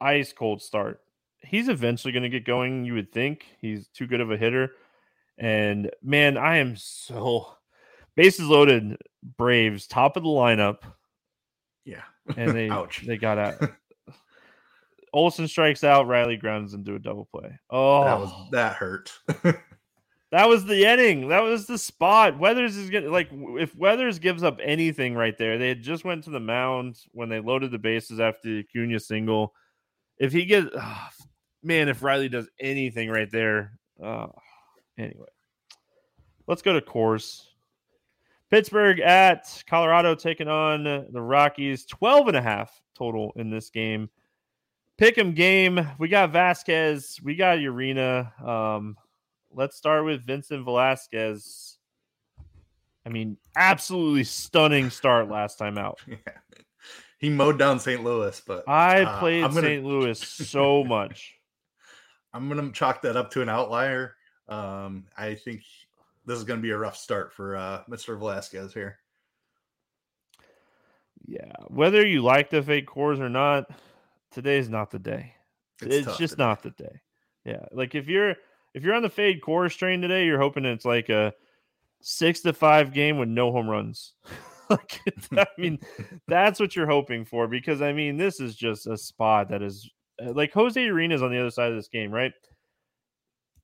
[0.00, 1.00] ice cold start.
[1.38, 2.84] He's eventually going to get going.
[2.84, 4.72] You would think he's too good of a hitter.
[5.38, 7.56] And man, I am so
[8.16, 8.96] bases loaded.
[9.36, 10.78] Braves top of the lineup.
[11.84, 12.02] Yeah,
[12.36, 13.04] and they Ouch.
[13.06, 13.54] they got out.
[15.12, 16.06] Olson strikes out.
[16.06, 17.58] Riley grounds into a double play.
[17.70, 19.12] Oh, that was that hurt.
[20.30, 21.28] that was the inning.
[21.28, 22.38] That was the spot.
[22.38, 25.58] Weathers is getting like if Weathers gives up anything right there.
[25.58, 29.00] They had just went to the mound when they loaded the bases after the Acuna
[29.00, 29.54] single.
[30.18, 31.08] If he gets, oh,
[31.62, 33.78] man, if Riley does anything right there.
[34.02, 34.32] Oh,
[34.98, 35.26] anyway,
[36.46, 37.45] let's go to Coors.
[38.50, 41.84] Pittsburgh at Colorado taking on the Rockies.
[41.86, 44.08] 12 and a half total in this game.
[44.98, 45.86] Pick 'em game.
[45.98, 47.20] We got Vasquez.
[47.22, 48.40] We got Urena.
[48.42, 48.96] Um,
[49.52, 51.78] let's start with Vincent Velasquez.
[53.04, 56.00] I mean, absolutely stunning start last time out.
[56.08, 56.16] Yeah.
[57.18, 58.04] He mowed down St.
[58.04, 59.62] Louis, but I uh, played gonna...
[59.62, 59.84] St.
[59.84, 60.18] Louis
[60.50, 61.34] so much.
[62.34, 64.16] I'm gonna chalk that up to an outlier.
[64.48, 65.62] Um, I think
[66.26, 68.18] this is going to be a rough start for uh, Mr.
[68.18, 68.98] Velasquez here.
[71.26, 73.66] Yeah, whether you like the fake Coors or not,
[74.30, 75.34] today is not the day.
[75.82, 76.44] It's, it's just today.
[76.44, 77.00] not the day.
[77.44, 78.34] Yeah, like if you're
[78.74, 81.32] if you're on the fade Coors train today, you're hoping it's like a
[82.02, 84.14] six to five game with no home runs.
[84.70, 85.00] like
[85.36, 85.78] I mean,
[86.28, 89.90] that's what you're hoping for because I mean, this is just a spot that is
[90.20, 92.32] like Jose Urena on the other side of this game, right?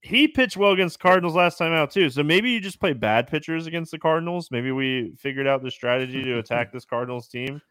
[0.03, 2.11] He pitched well against Cardinals last time out too.
[2.11, 4.51] So maybe you just play bad pitchers against the Cardinals.
[4.51, 7.63] Maybe we figured out the strategy to attack this Cardinals team.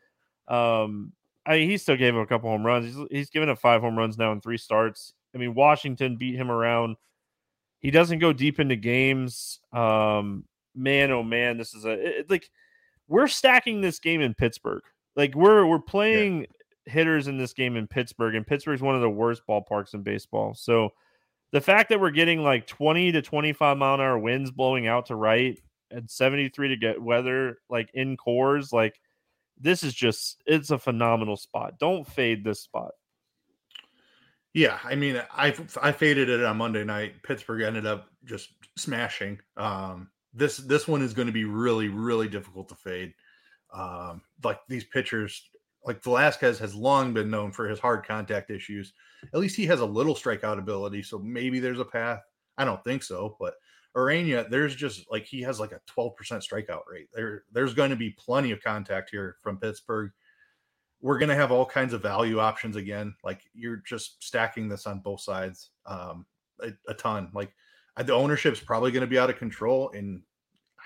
[0.47, 1.11] Um,
[1.45, 2.85] I mean, he still gave him a couple home runs.
[2.85, 5.13] He's, he's given up five home runs now in three starts.
[5.35, 6.95] I mean, Washington beat him around.
[7.79, 9.59] He doesn't go deep into games.
[9.73, 12.49] Um, man, oh man, this is a it, like
[13.09, 14.83] we're stacking this game in Pittsburgh.
[15.17, 16.93] Like we're we're playing yeah.
[16.93, 20.53] hitters in this game in Pittsburgh, and Pittsburgh's one of the worst ballparks in baseball.
[20.53, 20.91] So
[21.51, 25.07] the fact that we're getting like 20 to 25 mile an hour winds blowing out
[25.07, 28.99] to right and 73 to get weather like in Coors like
[29.61, 31.77] this is just it's a phenomenal spot.
[31.79, 32.91] Don't fade this spot.
[34.53, 37.23] Yeah, I mean, I I faded it on Monday night.
[37.23, 39.39] Pittsburgh ended up just smashing.
[39.55, 43.13] Um, this this one is going to be really really difficult to fade.
[43.73, 45.49] Um, like these pitchers
[45.85, 48.93] like Velasquez has long been known for his hard contact issues.
[49.33, 52.21] At least he has a little strikeout ability, so maybe there's a path.
[52.57, 53.55] I don't think so, but
[53.95, 57.07] Urena, there's just like he has like a 12% strikeout rate.
[57.13, 60.11] There, there's going to be plenty of contact here from Pittsburgh.
[61.01, 63.15] We're going to have all kinds of value options again.
[63.23, 66.25] Like you're just stacking this on both sides um,
[66.61, 67.31] a, a ton.
[67.33, 67.51] Like
[67.97, 70.21] the ownership's probably going to be out of control, and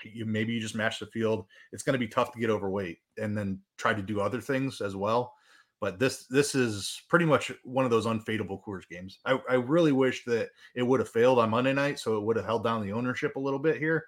[0.04, 1.46] you maybe you just match the field.
[1.72, 4.82] It's going to be tough to get overweight and then try to do other things
[4.82, 5.34] as well.
[5.82, 9.20] But this this is pretty much one of those unfadable Coors games.
[9.26, 12.38] I, I really wish that it would have failed on Monday night, so it would
[12.38, 14.06] have held down the ownership a little bit here.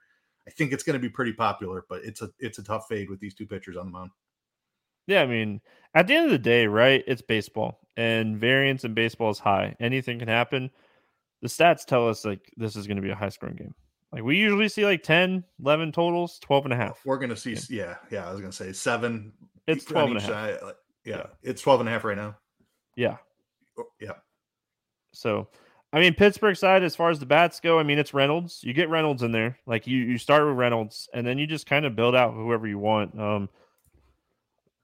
[0.47, 3.09] I think it's going to be pretty popular, but it's a it's a tough fade
[3.09, 4.11] with these two pitchers on the mound.
[5.07, 5.61] Yeah, I mean,
[5.93, 7.03] at the end of the day, right?
[7.05, 9.75] It's baseball, and variance in baseball is high.
[9.79, 10.69] Anything can happen.
[11.41, 13.75] The stats tell us like this is going to be a high scoring game.
[14.11, 16.99] Like we usually see like 10, 11 totals, 12 and a half.
[17.05, 19.33] We're going to see, yeah, yeah, I was going to say seven.
[19.67, 20.29] It's 12 and a half.
[20.29, 20.57] Side.
[21.03, 22.37] Yeah, yeah, it's 12 and a half right now.
[22.95, 23.17] Yeah.
[23.77, 24.13] Oh, yeah.
[25.13, 25.49] So,
[25.93, 28.61] I mean, Pittsburgh side, as far as the bats go, I mean, it's Reynolds.
[28.63, 29.57] You get Reynolds in there.
[29.65, 32.67] Like you, you start with Reynolds, and then you just kind of build out whoever
[32.67, 33.19] you want.
[33.19, 33.49] Um,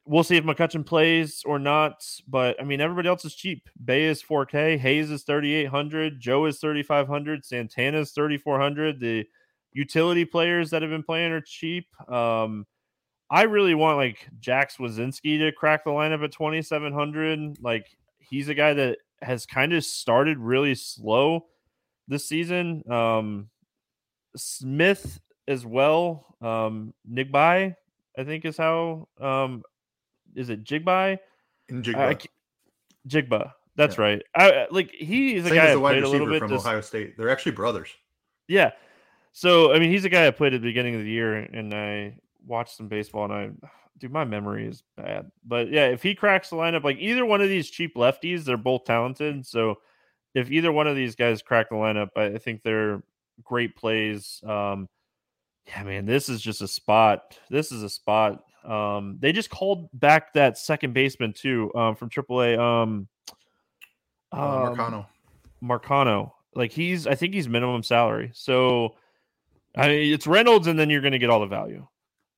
[0.06, 2.04] we'll see if McCutchen plays or not.
[2.28, 3.70] But I mean, everybody else is cheap.
[3.80, 8.99] Bae is 4K, Hayes is 3,800, Joe is 3,500, Santana is 3,400.
[8.99, 9.26] The
[9.74, 11.88] utility players that have been playing are cheap.
[12.10, 12.66] Um,
[13.30, 17.58] I really want like Jack Suwinski to crack the lineup at 2,700.
[17.62, 17.88] Like
[18.20, 21.45] he's a guy that has kind of started really slow
[22.08, 22.84] this season.
[22.91, 23.49] Um,
[24.36, 26.36] Smith as well.
[26.41, 27.76] Um, Nigbai,
[28.18, 29.64] I think is how um
[30.36, 31.18] is it Jigby?
[31.70, 32.12] In Jigba.
[32.12, 32.28] Uh,
[33.08, 33.52] Jigba.
[33.76, 34.04] That's yeah.
[34.04, 34.24] right.
[34.36, 36.62] I like he's a Same guy as the wide receiver from this...
[36.62, 37.18] Ohio State.
[37.18, 37.90] They're actually brothers.
[38.48, 38.72] Yeah.
[39.32, 41.74] So I mean, he's a guy I played at the beginning of the year, and
[41.74, 43.68] I watched some baseball, and I,
[43.98, 45.32] dude, my memory is bad.
[45.44, 48.58] But yeah, if he cracks the lineup, like either one of these cheap lefties, they're
[48.58, 49.46] both talented.
[49.48, 49.78] So
[50.36, 53.02] if either one of these guys crack the lineup, I, I think they're
[53.44, 54.42] great plays.
[54.46, 54.88] Um,
[55.66, 57.40] yeah, man, this is just a spot.
[57.50, 62.09] This is a spot um, they just called back that second baseman too um, from
[62.09, 62.57] AAA.
[62.57, 63.07] Um,
[64.32, 65.05] uh, Marcano.
[65.64, 66.32] Marcano.
[66.55, 68.32] Like he's, I think he's minimum salary.
[68.34, 68.95] So
[69.76, 71.88] I mean, it's Reynolds, and then you're going to get all the value,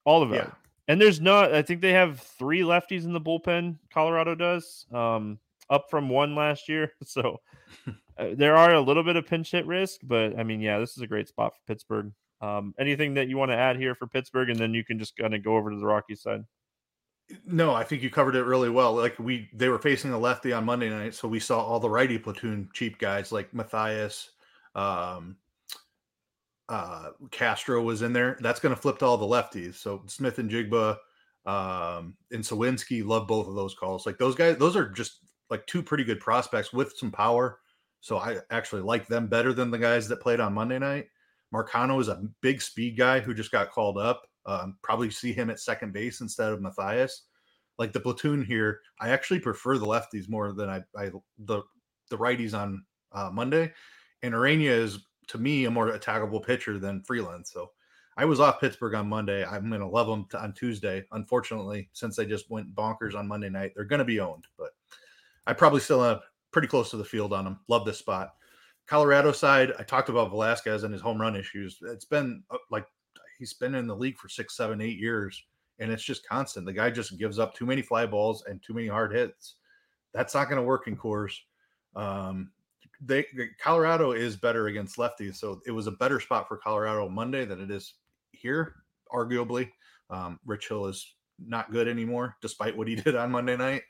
[0.06, 0.44] all the value.
[0.44, 0.54] Yeah.
[0.88, 1.54] And there's not.
[1.54, 3.78] I think they have three lefties in the bullpen.
[3.92, 6.94] Colorado does, um, up from one last year.
[7.06, 7.42] So
[8.18, 10.96] uh, there are a little bit of pinch hit risk, but I mean, yeah, this
[10.96, 12.12] is a great spot for Pittsburgh.
[12.42, 15.16] Um, anything that you want to add here for Pittsburgh, and then you can just
[15.16, 16.42] kind of go over to the Rocky side.
[17.46, 18.94] No, I think you covered it really well.
[18.94, 21.90] Like we, they were facing a lefty on Monday night, so we saw all the
[21.90, 24.30] righty platoon cheap guys like Mathias,
[24.76, 25.38] um,
[26.70, 28.38] uh, Castro was in there.
[28.42, 29.76] That's going to flip to all the lefties.
[29.76, 30.98] So Smith and Jigba,
[31.46, 34.06] um, and Suwinski love both of those calls.
[34.06, 35.20] Like those guys, those are just
[35.50, 37.60] like two pretty good prospects with some power.
[38.02, 41.08] So I actually like them better than the guys that played on Monday night.
[41.56, 44.24] Marcano is a big speed guy who just got called up.
[44.46, 47.24] Um, probably see him at second base instead of Mathias.
[47.78, 51.62] Like the platoon here, I actually prefer the lefties more than I, I the
[52.10, 53.74] the righties on uh, Monday.
[54.22, 57.48] And Ureña is to me a more attackable pitcher than Freeland.
[57.48, 57.72] So
[58.18, 59.44] I was off Pittsburgh on Monday.
[59.44, 61.04] I'm going to love them on Tuesday.
[61.12, 64.46] Unfortunately, since they just went bonkers on Monday night, they're going to be owned.
[64.58, 64.70] But
[65.48, 67.60] I probably still have pretty close to the field on them.
[67.68, 68.36] Love this spot.
[68.88, 71.80] Colorado side, I talked about Velasquez and his home run issues.
[71.82, 72.86] It's been uh, like
[73.40, 75.44] he's been in the league for six, seven, eight years,
[75.80, 76.66] and it's just constant.
[76.66, 79.56] The guy just gives up too many fly balls and too many hard hits.
[80.14, 81.34] That's not going to work in Coors.
[81.96, 82.52] Um,
[83.02, 83.26] they
[83.60, 87.62] Colorado is better against lefties, so it was a better spot for Colorado Monday than
[87.62, 87.96] it is
[88.32, 88.76] here,
[89.12, 89.70] arguably.
[90.10, 93.82] Um, Rich Hill is not good anymore, despite what he did on Monday night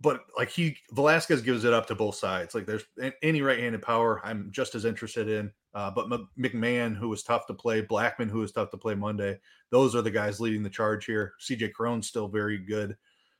[0.00, 2.54] but like he Velasquez gives it up to both sides.
[2.54, 2.84] Like there's
[3.22, 5.52] any right-handed power, I'm just as interested in.
[5.74, 9.38] Uh, but McMahon, who was tough to play, Blackmon, who was tough to play Monday,
[9.70, 11.34] those are the guys leading the charge here.
[11.40, 12.96] CJ Cron's still very good.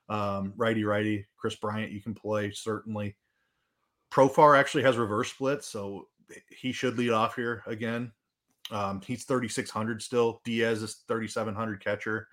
[0.08, 1.26] Um, righty, righty.
[1.36, 3.16] Kris Bryant, you can play certainly.
[4.12, 6.08] Profar actually has reverse splits, so
[6.50, 8.12] he should lead off here again.
[8.70, 10.40] Um, he's 3,600 still.
[10.44, 12.28] Diaz is 3,700 catcher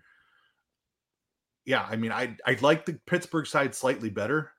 [1.67, 4.51] yeah, I mean, I I like the Pittsburgh side slightly better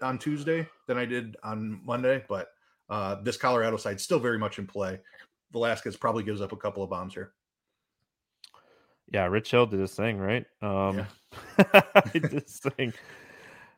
[0.00, 2.48] on Tuesday than I did on Monday, but
[2.88, 4.98] uh, this Colorado side still very much in play.
[5.52, 7.34] Velasquez probably gives up a couple of bombs here.
[9.12, 10.46] Yeah, Rich Hill did his thing, right?
[10.62, 11.06] Um,
[11.58, 11.80] yeah.
[12.12, 12.94] did his thing.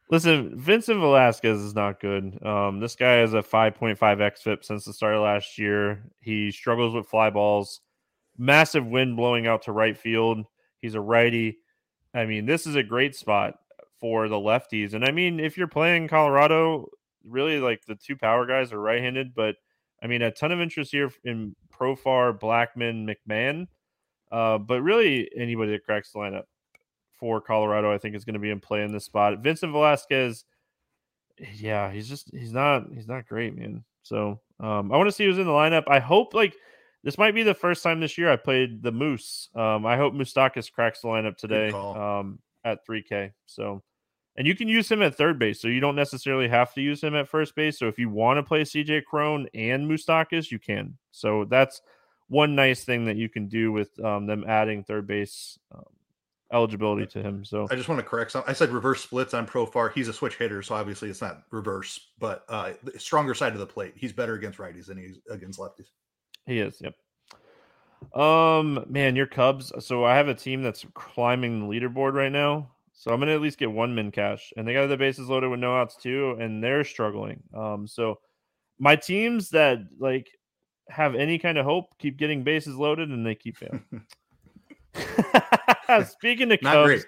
[0.08, 2.40] Listen, Vincent Velasquez is not good.
[2.46, 6.04] Um, this guy has a 5.5 xFIP since the start of last year.
[6.20, 7.80] He struggles with fly balls.
[8.38, 10.46] Massive wind blowing out to right field.
[10.78, 11.58] He's a righty.
[12.16, 13.58] I mean, this is a great spot
[14.00, 14.94] for the lefties.
[14.94, 16.88] And I mean, if you're playing Colorado,
[17.24, 19.56] really like the two power guys are right handed, but
[20.02, 23.66] I mean, a ton of interest here in Profar, Blackmon, McMahon.
[24.30, 26.44] Uh, but really, anybody that cracks the lineup
[27.18, 29.38] for Colorado, I think is going to be in play in this spot.
[29.38, 30.44] Vincent Velasquez,
[31.54, 33.84] yeah, he's just he's not he's not great, man.
[34.02, 35.84] So um, I want to see who's in the lineup.
[35.88, 36.54] I hope like
[37.06, 39.48] this might be the first time this year I played the Moose.
[39.54, 43.30] Um, I hope Moustakas cracks the lineup today um, at 3K.
[43.46, 43.84] So,
[44.36, 47.00] and you can use him at third base, so you don't necessarily have to use
[47.04, 47.78] him at first base.
[47.78, 50.98] So if you want to play CJ Cron and Moustakas, you can.
[51.12, 51.80] So that's
[52.26, 55.84] one nice thing that you can do with um, them adding third base um,
[56.52, 57.44] eligibility to him.
[57.44, 58.50] So I just want to correct something.
[58.50, 59.92] I said reverse splits on Profar.
[59.92, 63.60] He's a switch hitter, so obviously it's not reverse, but uh, the stronger side of
[63.60, 63.94] the plate.
[63.94, 65.86] He's better against righties than he's against lefties.
[66.46, 66.80] He is.
[66.80, 66.94] Yep.
[68.18, 69.72] Um, man, your Cubs.
[69.84, 72.70] So I have a team that's climbing the leaderboard right now.
[72.92, 75.50] So I'm gonna at least get one min cash, and they got the bases loaded
[75.50, 77.42] with no outs too, and they're struggling.
[77.54, 78.18] Um, so
[78.78, 80.28] my teams that like
[80.88, 83.84] have any kind of hope keep getting bases loaded, and they keep failing.
[86.08, 87.04] Speaking of Cubs,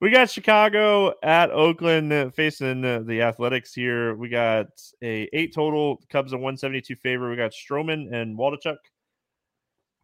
[0.00, 4.14] we got Chicago at Oakland uh, facing uh, the Athletics here.
[4.14, 4.66] We got
[5.02, 6.02] a eight total.
[6.10, 7.30] Cubs a 172 favor.
[7.30, 8.76] We got Stroman and Waldichuk.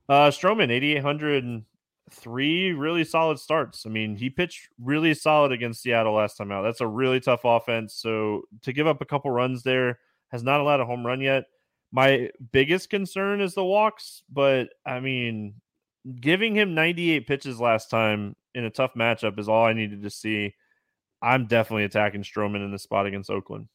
[0.09, 3.87] Uh, Stroman 8803, really solid starts.
[3.87, 6.63] I mean, he pitched really solid against Seattle last time out.
[6.63, 7.95] That's a really tough offense.
[7.95, 9.99] So to give up a couple runs there
[10.31, 11.45] has not allowed a home run yet.
[11.93, 15.55] My biggest concern is the walks, but I mean,
[16.21, 20.11] giving him 98 pitches last time in a tough matchup is all I needed to
[20.11, 20.55] see.
[21.23, 23.69] I'm definitely attacking Stroman in the spot against Oakland.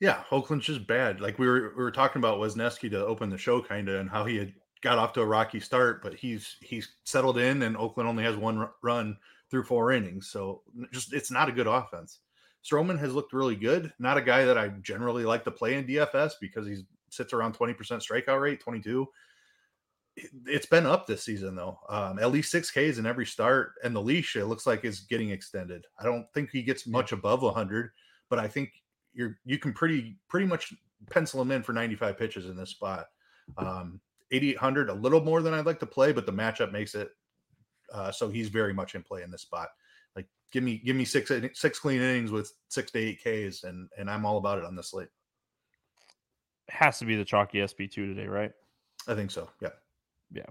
[0.00, 1.20] Yeah, Oakland's just bad.
[1.20, 4.10] Like we were we were talking about Wesneski to open the show kind of and
[4.10, 7.76] how he had got off to a rocky start, but he's he's settled in and
[7.76, 9.16] Oakland only has one run
[9.50, 10.28] through four innings.
[10.28, 10.62] So
[10.92, 12.20] just it's not a good offense.
[12.64, 13.92] Stroman has looked really good.
[13.98, 17.56] Not a guy that I generally like to play in DFS because he sits around
[17.56, 19.06] 20% strikeout rate, 22
[20.46, 21.78] it's been up this season though.
[21.88, 25.00] Um, at least six Ks in every start, and the leash it looks like is
[25.00, 25.84] getting extended.
[25.98, 27.90] I don't think he gets much above 100,
[28.30, 28.70] but I think
[29.12, 30.72] you're you can pretty pretty much
[31.10, 33.06] pencil him in for 95 pitches in this spot.
[33.58, 34.00] Um,
[34.32, 37.10] 8800, a little more than I'd like to play, but the matchup makes it
[37.92, 39.68] uh, so he's very much in play in this spot.
[40.16, 43.88] Like give me give me six six clean innings with six to eight Ks, and
[43.98, 45.08] and I'm all about it on this slate.
[46.68, 48.50] Has to be the chalky SP2 today, right?
[49.06, 49.48] I think so.
[49.60, 49.68] Yeah
[50.32, 50.46] yeah.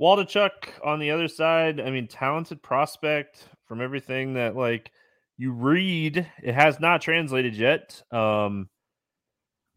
[0.00, 0.50] Waldichuk
[0.84, 4.92] on the other side, I mean, talented prospect from everything that like
[5.36, 6.30] you read.
[6.42, 8.02] It has not translated yet.
[8.12, 8.68] Um,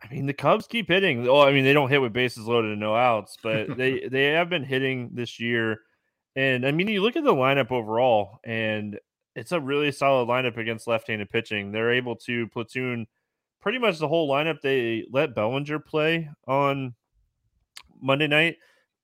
[0.04, 1.28] I mean, the Cubs keep hitting.
[1.28, 4.26] Oh, I mean, they don't hit with bases loaded and no outs, but they they
[4.26, 5.80] have been hitting this year.
[6.36, 9.00] And I mean, you look at the lineup overall, and
[9.36, 11.72] it's a really solid lineup against left-handed pitching.
[11.72, 13.08] They're able to platoon
[13.62, 14.62] pretty much the whole lineup.
[14.62, 16.96] They let Bellinger play on
[18.02, 18.58] Monday night.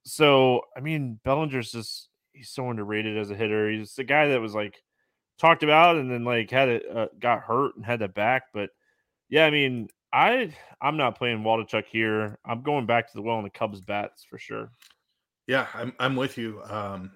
[0.03, 3.69] So, I mean, Bellinger's just he's so underrated as a hitter.
[3.69, 4.81] He's the guy that was like
[5.37, 8.43] talked about and then like had it uh, got hurt and had the back.
[8.53, 8.69] But
[9.29, 12.39] yeah, I mean, I I'm not playing Waldichuk here.
[12.45, 14.71] I'm going back to the well in the Cubs bats for sure.
[15.47, 16.61] Yeah, I'm I'm with you.
[16.65, 17.11] Um,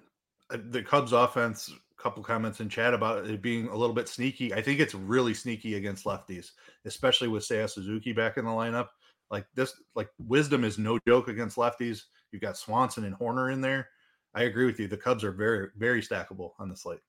[0.49, 1.71] uh, the Cubs offense.
[1.97, 4.55] Couple comments in chat about it being a little bit sneaky.
[4.55, 6.49] I think it's really sneaky against lefties,
[6.86, 8.88] especially with Seiya Suzuki back in the lineup.
[9.32, 12.03] Like this, like Wisdom is no joke against lefties.
[12.32, 13.89] You've got Swanson and Hoerner in there.
[14.36, 14.88] I agree with you.
[14.88, 16.99] The Cubs are very, very stackable on the slate.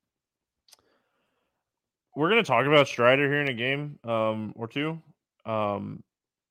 [2.15, 5.01] We're going to talk about Strider here in a game um, or two.
[5.47, 6.03] Um,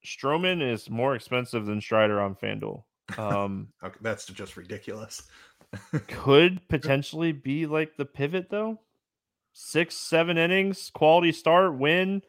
[0.06, 2.84] Stroman is more expensive than Strider on FanDuel.
[3.18, 5.24] Um, okay, that's just ridiculous.
[6.08, 8.80] could potentially be like the pivot though.
[9.54, 12.22] Six, seven innings, quality start, win,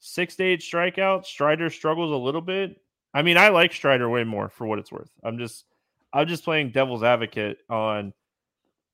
[0.00, 1.26] six to eight strikeouts.
[1.26, 2.80] Strider struggles a little bit.
[3.14, 5.10] I mean, I like Strider way more for what it's worth.
[5.22, 5.64] I'm just
[6.12, 8.12] I'm just playing devil's advocate on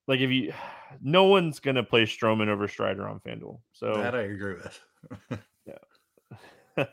[0.06, 0.52] like if you
[1.00, 3.58] no one's gonna play Stroman over Strider on FanDuel.
[3.72, 4.80] So that I agree with.
[5.66, 5.74] yeah.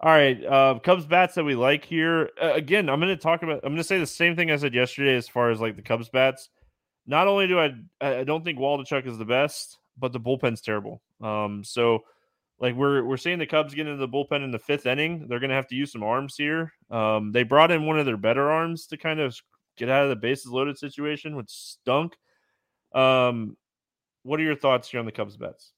[0.00, 2.30] All right, uh, Cubs bats that we like here.
[2.40, 3.60] Uh, again, I'm going to talk about.
[3.64, 5.82] I'm going to say the same thing I said yesterday as far as like the
[5.82, 6.50] Cubs bats.
[7.06, 11.00] Not only do I, I don't think Waldichuk is the best, but the bullpen's terrible.
[11.22, 12.04] Um, so
[12.58, 15.26] like we're we're seeing the Cubs get into the bullpen in the fifth inning.
[15.28, 16.72] They're going to have to use some arms here.
[16.90, 19.36] Um, they brought in one of their better arms to kind of
[19.76, 22.16] get out of the bases loaded situation, which stunk.
[22.94, 23.56] Um,
[24.22, 25.72] what are your thoughts here on the Cubs bets?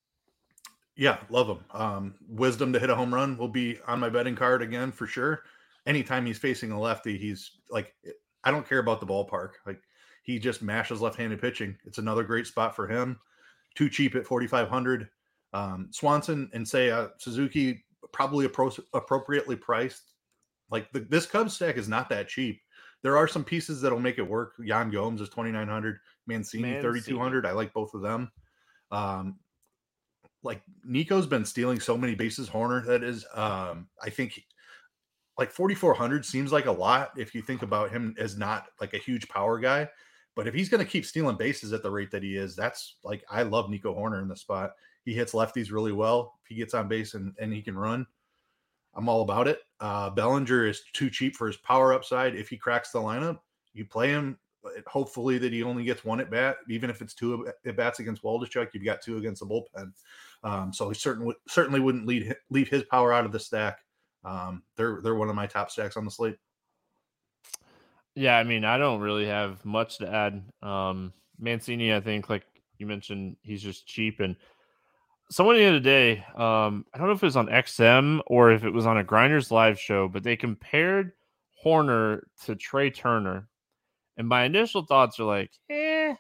[0.97, 1.65] Yeah, love them.
[1.73, 5.07] Um, Wisdom to hit a home run will be on my betting card again for
[5.07, 5.43] sure.
[5.87, 7.95] Anytime he's facing a lefty, he's like,
[8.45, 9.51] I don't care about the ballpark.
[9.67, 9.81] Like
[10.23, 11.77] he just mashes left-handed pitching.
[11.85, 13.19] It's another great spot for him.
[13.75, 15.09] Too cheap at 4,500.
[15.53, 20.13] Um, Swanson and say uh, Suzuki probably appro- appropriately priced.
[20.71, 22.61] Like the, this Cubs stack is not that cheap.
[23.03, 24.55] There are some pieces that'll make it work.
[24.63, 26.83] Yan Gomes is 2,900, Mancini, Mancini.
[26.83, 27.47] 3,200.
[27.47, 28.31] I like both of them.
[28.91, 29.39] Um,
[30.43, 32.49] like Nico's been stealing so many bases.
[32.49, 34.41] Hoerner, that is, um, I think
[35.39, 38.99] like 4400 seems like a lot if you think about him as not like a
[38.99, 39.89] huge power guy.
[40.35, 42.97] But if he's going to keep stealing bases at the rate that he is, that's
[43.03, 44.73] like I love Nico Hoerner in the spot.
[45.09, 46.35] He hits lefties really well.
[46.43, 48.07] If he gets on base and, and he can run,
[48.95, 49.61] I'm all about it.
[49.81, 52.35] Uh, Bellinger is too cheap for his power upside.
[52.35, 53.39] If he cracks the lineup,
[53.73, 54.39] you play him.
[54.87, 58.23] Hopefully that he only gets one at bat, even if it's two at bats against
[58.23, 59.93] Waldichuk, you've got two against the bullpen.
[60.43, 63.79] Um, so he certainly certainly wouldn't lead leave his power out of the stack.
[64.27, 66.37] Um, they're they're one of my top stacks on the slate.
[68.15, 70.45] Yeah, I mean, I don't really have much to add.
[70.61, 72.45] Um, Mancini, I think, like
[72.77, 74.21] you mentioned, he's just cheap.
[74.21, 74.37] And
[75.31, 78.65] someone the other day, um, I don't know if it was on XM or if
[78.65, 81.13] it was on a Grinders live show, but they compared
[81.65, 83.49] Hoerner to Trea Turner.
[84.17, 86.15] And my initial thoughts are like, eh.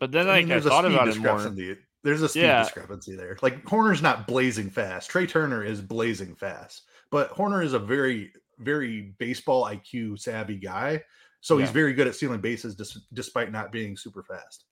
[0.00, 1.76] But then I, mean, I thought about it more.
[2.02, 2.62] There's a speed yeah.
[2.62, 3.36] discrepancy there.
[3.42, 5.10] Like Hoerner's not blazing fast.
[5.10, 6.84] Trea Turner is blazing fast.
[7.10, 11.02] But Hoerner is a very, very baseball IQ savvy guy.
[11.42, 11.64] So yeah.
[11.64, 14.64] he's very good at stealing bases dis- despite not being super fast.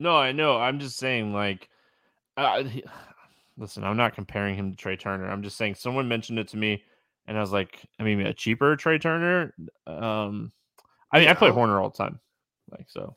[0.00, 0.56] No, I know.
[0.56, 1.68] I'm just saying, like,
[2.36, 2.84] uh, he,
[3.56, 5.28] listen, I'm not comparing him to Trea Turner.
[5.28, 6.82] I'm just saying someone mentioned it to me,
[7.26, 9.54] and I was like, I mean, a cheaper Trea Turner.
[9.86, 10.52] Um,
[11.12, 12.20] I mean, yeah, I play Hoerner all the time,
[12.70, 13.16] like so.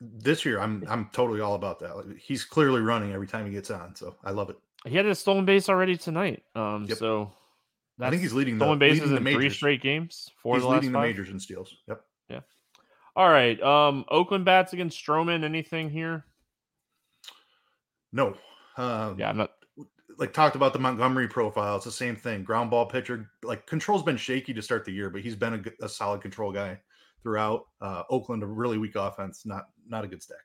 [0.00, 1.96] This year, I'm I'm totally all about that.
[1.96, 4.56] Like, he's clearly running every time he gets on, so I love it.
[4.86, 6.42] He had a stolen base already tonight.
[6.54, 6.96] Um, yep.
[6.96, 7.32] so
[8.00, 10.30] I think he's leading the stolen bases leading in the three straight games.
[10.42, 11.74] For he's the leading the majors in steals.
[11.88, 12.00] Yep.
[12.28, 12.40] Yeah.
[13.14, 13.60] All right.
[13.62, 15.44] Um, Oakland bats against Stroman.
[15.44, 16.24] Anything here?
[18.12, 18.34] No.
[18.76, 19.52] Um, yeah, I'm not.
[20.18, 21.76] Like talked about the Montgomery profile.
[21.76, 22.44] It's the same thing.
[22.44, 23.30] Ground ball pitcher.
[23.42, 26.52] Like control's been shaky to start the year, but he's been a, a solid control
[26.52, 26.78] guy
[27.22, 27.66] throughout.
[27.80, 29.46] Uh, Oakland, a really weak offense.
[29.46, 30.44] Not not a good stack.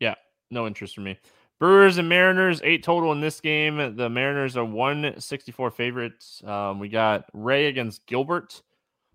[0.00, 0.14] Yeah,
[0.50, 1.18] no interest for me.
[1.60, 3.96] Brewers and Mariners, eight total in this game.
[3.96, 6.42] The Mariners are 164 favorites.
[6.44, 8.60] Um, we got Rea against Gilbert.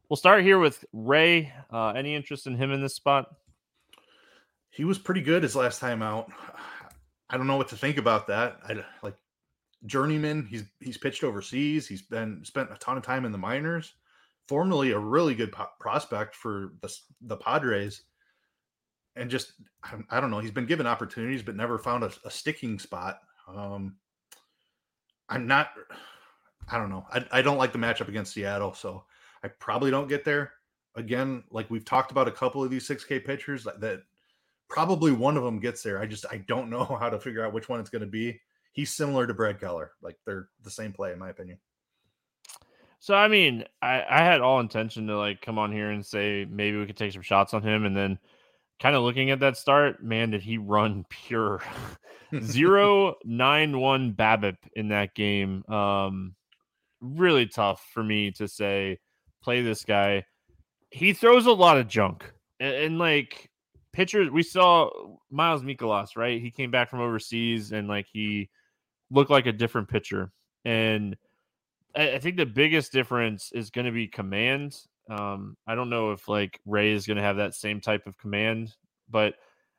[0.10, 1.52] We'll start here with Rea.
[1.72, 3.28] Uh, any interest in him in this spot?
[4.72, 6.32] He was pretty good his last time out.
[7.30, 8.60] I don't know what to think about that.
[8.64, 9.16] I like
[9.86, 10.48] journeyman.
[10.50, 11.88] He's he's pitched overseas.
[11.88, 13.94] He's been spent a ton of time in the minors.
[14.48, 18.04] Formerly a really good po- prospect for the the Padres
[19.16, 19.54] and just
[20.10, 20.40] I don't know.
[20.40, 23.20] He's been given opportunities, but never found a, a sticking spot.
[23.48, 23.98] Um,
[25.28, 25.70] I'm not.
[26.72, 27.06] I don't know.
[27.12, 29.04] I, I don't like the matchup against Seattle, so
[29.44, 30.54] I probably don't get there.
[30.96, 34.02] Again, like we've talked about a couple of these 6K pitchers that, that
[34.70, 36.00] probably one of them gets there.
[36.00, 38.40] I just I don't know how to figure out which one it's going to be.
[38.72, 39.92] He's similar to Brad Keller.
[40.02, 41.58] Like they're the same play in my opinion.
[43.00, 46.46] So I mean, I, I had all intention to like come on here and say
[46.50, 48.20] maybe we could take some shots on him, and then
[48.80, 51.62] kind of looking at that start, man, did he run pure
[52.42, 55.64] zero nine one BABIP in that game?
[55.70, 56.36] Um,
[57.02, 59.00] really tough for me to say
[59.42, 60.26] play this guy.
[60.92, 63.49] He throws a lot of junk, and, and like
[63.94, 64.90] pitchers, we saw
[65.30, 66.42] Miles Mikolas, right?
[66.42, 68.50] He came back from overseas, and like he
[69.12, 70.32] looked like a different pitcher,
[70.66, 71.16] and.
[71.96, 74.78] I think the biggest difference is going to be command
[75.10, 78.18] um, I don't know if like Rea is going to have that same type of
[78.18, 78.76] command,
[79.10, 79.34] but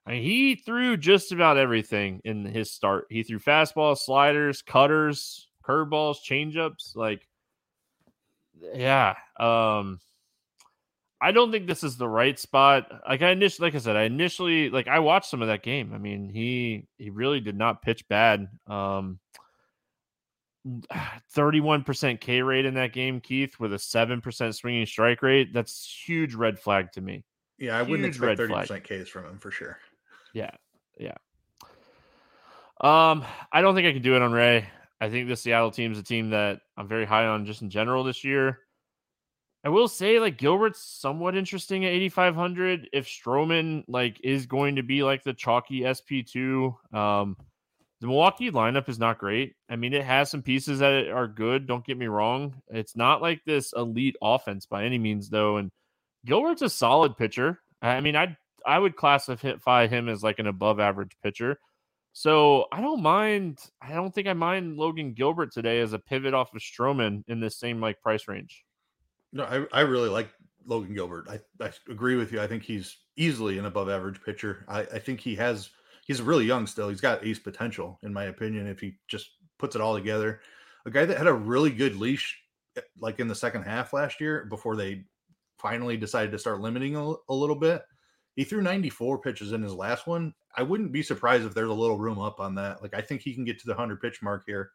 [0.05, 3.07] I mean, he threw just about everything in his start.
[3.11, 6.97] He threw fastballs, sliders, cutters, curveballs, changeups.
[6.97, 7.29] Like,
[8.75, 9.15] yeah.
[9.39, 10.01] Um,
[11.21, 12.91] I don't think this is the right spot.
[13.07, 15.93] Like I initially, like I said, I initially like I watched some of that game.
[15.95, 18.49] I mean, he he really did not pitch bad.
[18.67, 19.19] Um,
[21.35, 25.53] 31% K rate in that game, Keith, with a 7% swinging strike rate.
[25.53, 27.25] That's huge red flag to me.
[27.59, 28.85] Yeah, I huge wouldn't expect 30% flag.
[28.85, 29.79] Ks from him for sure.
[30.33, 30.51] Yeah.
[30.99, 31.17] Yeah.
[32.81, 34.67] Um, I don't think I can do it on Rea.
[35.01, 37.71] I think the Seattle team is a team that I'm very high on just in
[37.71, 38.61] general this year.
[39.63, 42.89] I will say, like Gilbert's somewhat interesting at 8,500.
[42.93, 47.37] If Stroman like is going to be like the chalky SP two, um,
[48.01, 49.55] the Milwaukee lineup is not great.
[49.69, 51.67] I mean, it has some pieces that are good.
[51.67, 52.63] Don't get me wrong.
[52.69, 55.59] It's not like this elite offense by any means, though.
[55.59, 55.71] And
[56.25, 57.61] Gilbert's a solid pitcher.
[57.83, 61.59] I mean, I I would classify him as like an above average pitcher.
[62.13, 63.59] So I don't mind.
[63.81, 67.41] I don't think I mind Logan Gilbert today as a pivot off of Stroman in
[67.41, 68.65] this same like price range.
[69.33, 70.31] No, I, I really like
[70.65, 71.27] Logan Gilbert.
[71.29, 72.41] I, I agree with you.
[72.41, 74.65] I think he's easily an above average pitcher.
[74.69, 75.71] I, I think he has
[76.07, 76.89] he's really young still.
[76.89, 80.41] He's got ace potential, in my opinion, if he just puts it all together.
[80.87, 82.41] A guy that had a really good leash,
[82.77, 85.05] eh, like in the second half last year, before they
[85.59, 87.83] finally decided to start limiting a, a little bit.
[88.35, 90.33] He threw 94 pitches in his last one.
[90.57, 92.83] I wouldn't be surprised if there's a little room up on that.
[92.83, 94.71] Like I think he can get to the 100 pitch mark here.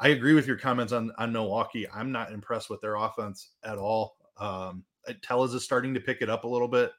[0.00, 1.88] I agree with your comments on on Milwaukee.
[1.90, 4.16] I'm not impressed with their offense at all.
[4.38, 4.84] Um,
[5.22, 6.92] Tellez is starting to pick it up a little bit,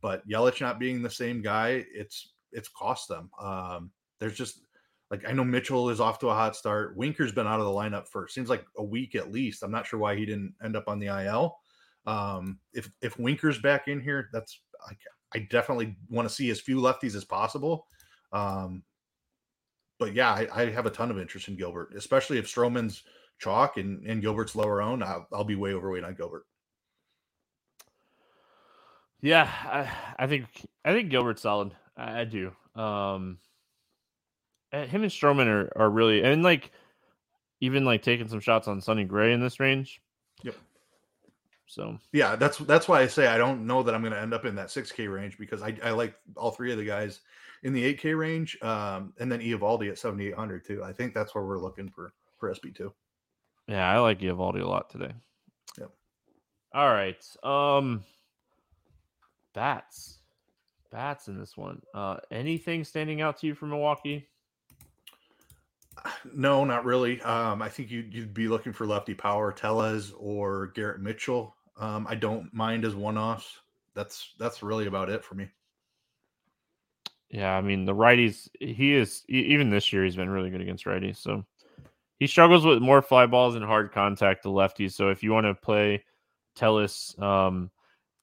[0.00, 3.30] but Yelich not being the same guy, it's it's cost them.
[3.40, 3.90] Um,
[4.20, 4.60] there's just
[5.10, 6.96] like I know Mitchell is off to a hot start.
[6.96, 9.62] Winker's been out of the lineup for seems like a week at least.
[9.62, 11.56] I'm not sure why he didn't end up on the IL.
[12.06, 14.94] Um, if if Winker's back in here, that's I,
[15.34, 17.86] I definitely want to see as few lefties as possible.
[18.32, 18.82] Um,
[19.98, 23.02] but yeah, I, I, have a ton of interest in Gilbert, especially if Stroman's
[23.38, 25.02] chalk and, and Gilbert's lower own.
[25.02, 26.44] I'll, I'll be way overweight on Gilbert.
[29.22, 30.46] Yeah, I, I think
[30.84, 31.72] I think Gilbert's solid.
[31.96, 32.52] I, I do.
[32.74, 33.38] Um,
[34.72, 36.70] eh, him and Stroman are, are really and like
[37.60, 40.00] even like taking some shots on Sonny Gray in this range.
[40.42, 40.54] Yep.
[41.76, 44.32] So yeah, that's that's why I say I don't know that I'm going to end
[44.32, 47.20] up in that 6K range because I, I like all three of the guys
[47.64, 50.82] in the 8K range, um, and then Eovaldi at 7,800 too.
[50.82, 52.90] I think that's where we're looking for for SB2.
[53.68, 55.12] Yeah, I like Eovaldi a lot today.
[55.78, 55.90] Yep.
[56.72, 57.22] All right.
[57.44, 58.02] Um,
[59.54, 60.20] bats,
[60.90, 61.82] bats in this one.
[61.92, 64.26] Uh, anything standing out to you from Milwaukee?
[66.34, 67.20] No, not really.
[67.22, 71.55] Um, I think you'd, you'd be looking for lefty power, Tellez or Garrett Mitchell.
[71.78, 73.58] Um, I don't mind as one offs.
[73.94, 75.48] That's that's really about it for me.
[77.30, 78.48] Yeah, I mean the righties.
[78.60, 80.04] He is even this year.
[80.04, 81.16] He's been really good against righties.
[81.16, 81.44] So
[82.18, 84.92] he struggles with more fly balls and hard contact to lefties.
[84.92, 86.04] So if you want to play
[86.54, 87.70] Tellez, um,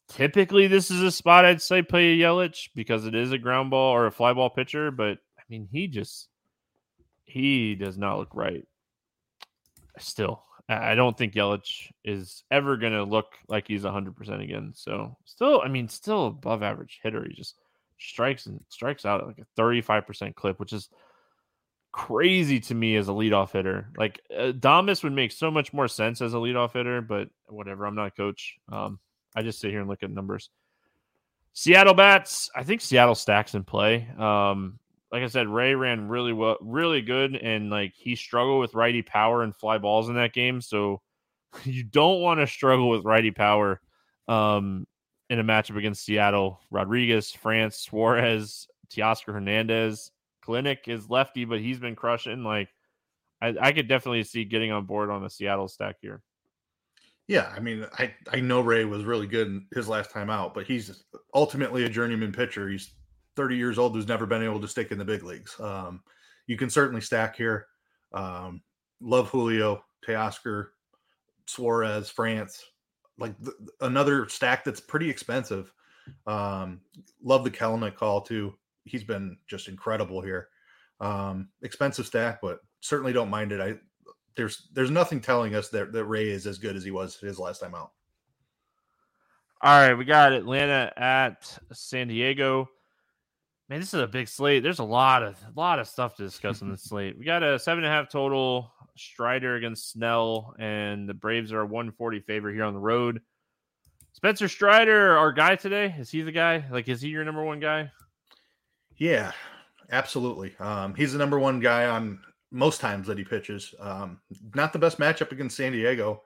[0.08, 3.94] typically this is a spot I'd say play Yelich because it is a ground ball
[3.94, 4.90] or a fly ball pitcher.
[4.90, 6.30] But I mean, he just
[7.26, 8.66] he does not look right.
[10.00, 14.72] Still, I don't think Yelich is ever going to look like he's 100% again.
[14.76, 17.26] So, still, I mean, still above average hitter.
[17.28, 17.56] He just
[18.00, 20.90] strikes and strikes out at like a 35% clip, which is
[21.92, 23.90] crazy to me as a leadoff hitter.
[23.98, 27.86] Like, uh, Adames would make so much more sense as a leadoff hitter, but whatever.
[27.86, 28.56] I'm not a coach.
[28.72, 29.00] Um,
[29.36, 30.50] I just sit here and look at numbers.
[31.54, 32.50] Seattle bats.
[32.56, 34.08] I think Seattle stacks in play.
[34.18, 34.80] Um,
[35.14, 39.04] like I said, Rea ran really well, really good, and like he struggled with righty
[39.04, 40.60] power and fly balls in that game.
[40.60, 41.02] So
[41.64, 43.80] you don't want to struggle with righty power
[44.28, 44.88] um,
[45.30, 46.60] in a matchup against Seattle.
[46.72, 50.10] Rodriguez, France, Suarez, Teoscar Hernandez,
[50.44, 52.44] Kelenic is lefty, but he's been crushing.
[52.44, 52.70] Like
[53.40, 56.24] I, I could definitely see getting on board on the Seattle stack here.
[57.28, 60.66] Yeah, I mean, I I know Rea was really good his last time out, but
[60.66, 61.04] he's
[61.36, 62.68] ultimately a journeyman pitcher.
[62.68, 62.96] He's
[63.36, 65.60] 30 years old who's never been able to stick in the big leagues.
[65.60, 66.02] Um,
[66.48, 67.68] you can certainly stack here.
[68.14, 68.62] Um,
[69.02, 70.68] love Julio, Teoscar,
[71.46, 72.64] Suarez, France,
[73.18, 75.72] like th- another stack that's pretty expensive.
[76.28, 76.82] Um,
[77.24, 78.54] love the Kelenic call too.
[78.86, 80.50] He's been just incredible here.
[81.00, 83.62] Um, expensive stack, but certainly don't mind it.
[83.62, 83.76] I
[84.36, 87.40] there's there's nothing telling us that, that Rea is as good as he was his
[87.40, 87.92] last time out.
[89.62, 92.68] All right, we got Atlanta at San Diego.
[93.70, 94.62] Man, this is a big slate.
[94.62, 97.18] There's a lot of a lot of stuff to discuss in this slate.
[97.18, 98.72] We got a seven and a half total.
[98.96, 103.22] Strider against Snell, and the Braves are a 140 favorite here on the road.
[104.12, 106.64] Spencer Strider, our guy today, is he the guy?
[106.72, 107.92] Like, is he your number one guy?
[108.98, 109.32] Yeah,
[109.92, 110.56] absolutely.
[110.60, 112.20] Um, he's the number one guy on
[112.52, 113.74] most times that he pitches.
[113.80, 114.20] Um,
[114.54, 116.22] not the best matchup against San Diego,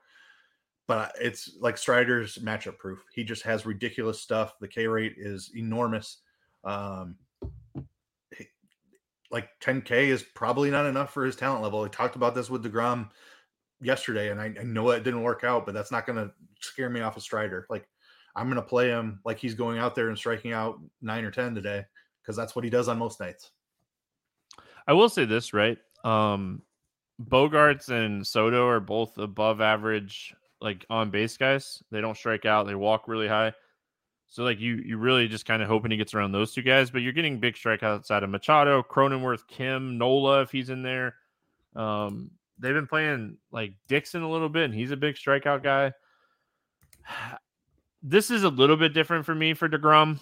[0.88, 3.00] but it's like Strider's matchup proof.
[3.14, 4.56] He just has ridiculous stuff.
[4.60, 6.18] The K rate is enormous.
[6.66, 7.16] Um,
[9.32, 11.84] like 10K is probably not enough for his talent level.
[11.84, 13.10] I talked about this with DeGrom
[13.82, 16.90] yesterday, and I, I know it didn't work out, but that's not going to scare
[16.90, 17.66] me off a Strider.
[17.70, 17.88] Like,
[18.36, 21.32] I'm going to play him like he's going out there and striking out nine or
[21.32, 21.86] 10 today
[22.22, 23.52] because that's what he does on most nights.
[24.88, 25.78] I will say this, right?
[26.04, 26.62] Um,
[27.22, 31.82] Bogaerts and Soto are both above average, like on base guys.
[31.92, 33.54] They don't strike out, they walk really high.
[34.28, 36.90] So like you you really just kind of hoping he gets around those two guys,
[36.90, 41.16] but you're getting big strikeouts out of Machado, Cronenworth, Kim, Nola if he's in there.
[41.76, 45.94] Um, they've been playing like Dixon a little bit, and he's a big strikeout guy.
[48.04, 50.20] This is a little bit different for me for Degrom.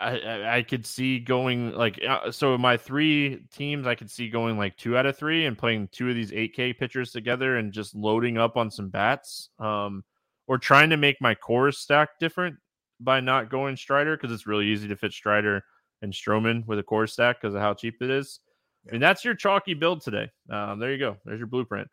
[0.00, 4.28] I, I, I could see going like uh, so my three teams I could see
[4.28, 7.72] going like two out of three and playing two of these 8K pitchers together and
[7.72, 9.50] just loading up on some bats.
[9.60, 10.02] Um,
[10.46, 12.56] or trying to make my Coors stack different
[13.04, 15.64] by not going Strider because it's really easy to fit Strider
[16.02, 18.40] and Stroman with a Coors stack because of how cheap it is.
[18.84, 18.90] Yeah.
[18.90, 20.30] I mean, that's your chalky build today.
[20.50, 21.16] Um, there you go.
[21.24, 21.88] There's your blueprint.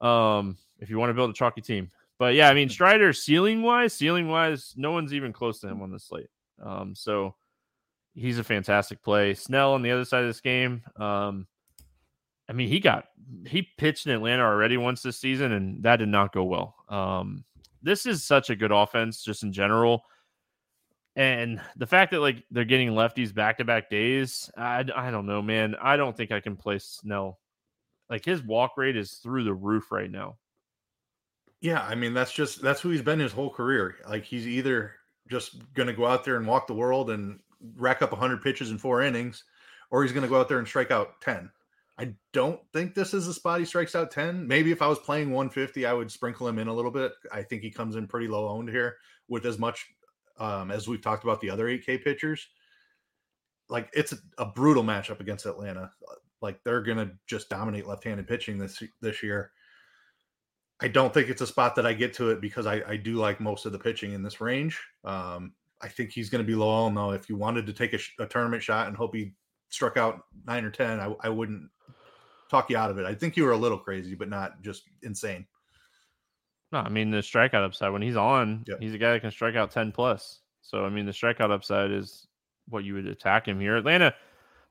[0.00, 1.90] Um, if you want to build a chalky team.
[2.18, 5.82] But yeah, I mean, Strider ceiling wise, ceiling wise, no one's even close to him
[5.82, 6.28] on the slate.
[6.62, 7.34] Um, so
[8.14, 9.34] he's a fantastic play.
[9.34, 10.82] Snell on the other side of this game.
[10.96, 11.46] Um,
[12.48, 13.06] I mean, he got
[13.46, 16.74] he pitched in Atlanta already once this season, and that did not go well.
[16.88, 17.44] Um,
[17.82, 20.02] this is such a good offense, just in general.
[21.18, 25.26] And the fact that like they're getting lefties back to back days, I, I don't
[25.26, 25.74] know, man.
[25.82, 27.40] I don't think I can play Snell.
[28.08, 30.36] Like his walk rate is through the roof right now.
[31.60, 33.96] Yeah, I mean that's just that's who he's been his whole career.
[34.08, 34.94] Like he's either
[35.28, 37.40] just going to go out there and walk the world and
[37.76, 39.42] rack up 100 pitches in four innings,
[39.90, 41.50] or he's going to go out there and strike out 10.
[41.98, 44.46] I don't think this is a spot he strikes out 10.
[44.46, 47.10] Maybe if I was playing 150, I would sprinkle him in a little bit.
[47.32, 49.84] I think he comes in pretty low owned here with as much
[50.38, 52.46] um, as we've talked about the other 8K pitchers.
[53.68, 55.90] Like it's a, a brutal matchup against Atlanta.
[56.40, 59.52] Like they're to just dominate left handed pitching this this year.
[60.80, 63.14] I don't think it's a spot that I get to it because I, I do
[63.14, 64.80] like most of the pitching in this range.
[65.04, 67.10] Um, I think he's going to be low on though.
[67.10, 69.32] If you wanted to take a, a, tournament shot and hope he
[69.70, 71.68] struck out nine or ten, I, I wouldn't
[72.48, 73.06] talk you out of it.
[73.06, 75.46] I think you were a little crazy, but not just insane.
[76.72, 78.78] No, I mean the strikeout upside when he's on, yep.
[78.80, 80.40] he's a guy that can strike out ten plus.
[80.62, 82.26] So I mean the strikeout upside is
[82.68, 83.76] what you would attack him here.
[83.76, 84.14] Atlanta,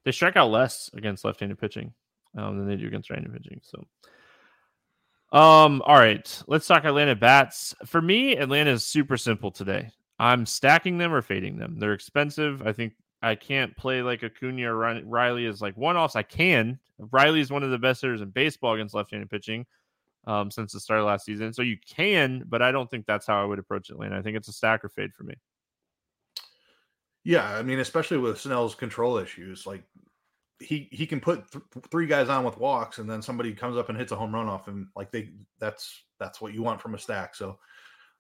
[0.04, 1.94] they strike out less against left-handed pitching
[2.38, 3.60] um, than they do against right-handed pitching.
[3.64, 7.76] So, um, all right, let's talk Atlanta bats.
[7.86, 9.90] For me, Atlanta is super simple today.
[10.20, 11.80] I'm stacking them or fading them.
[11.80, 12.66] They're expensive.
[12.66, 16.16] I think I can't play like Acuna or Riley as like one offs.
[16.16, 16.80] I can.
[17.12, 19.66] Riley is one of the best hitters in baseball against left-handed pitching
[20.28, 21.54] um, since the start of last season.
[21.54, 24.18] So you can, but I don't think that's how I would approach Atlanta.
[24.18, 25.34] I think it's a stack or fade for me.
[27.24, 29.84] Yeah, I mean, especially with Snell's control issues, like
[30.60, 33.90] he he can put th- three guys on with walks, and then somebody comes up
[33.90, 34.92] and hits a home run off him.
[34.96, 37.36] Like they, that's that's what you want from a stack.
[37.36, 37.58] So,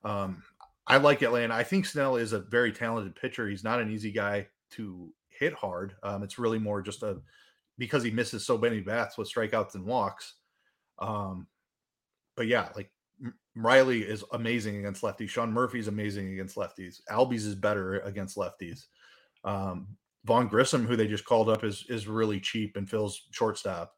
[0.03, 0.43] um,
[0.87, 1.53] I like Atlanta.
[1.53, 3.47] I think Snell is a very talented pitcher.
[3.47, 5.95] He's not an easy guy to hit hard.
[6.03, 7.17] Um, it's really more just a
[7.77, 10.35] because he misses so many bats with strikeouts and walks.
[10.99, 11.47] Um,
[12.37, 12.89] but yeah, like
[13.55, 15.29] Riley is amazing against lefties.
[15.29, 17.01] Sean Murphy's amazing against lefties.
[17.11, 18.85] Albies is better against lefties.
[19.43, 23.93] Um, Grissom, who they just called up, is is really cheap and fills shortstop.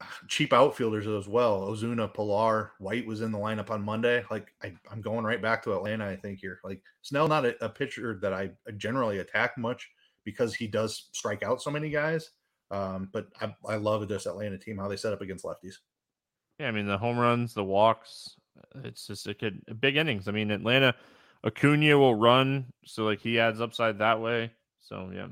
[0.28, 1.68] Cheap outfielders as well.
[1.68, 4.24] Ozuna, Pilar, White was in the lineup on Monday.
[4.30, 6.06] Like I, am going right back to Atlanta.
[6.06, 9.88] I think here, like Snell, not a, a pitcher that I generally attack much
[10.24, 12.30] because he does strike out so many guys.
[12.70, 15.74] Um, but I, I love this Atlanta team how they set up against lefties.
[16.58, 20.28] Yeah, I mean the home runs, the walks, uh, it's just it could big innings.
[20.28, 20.94] I mean Atlanta,
[21.44, 24.52] Acuna will run, so like he adds upside that way.
[24.80, 25.28] So yeah.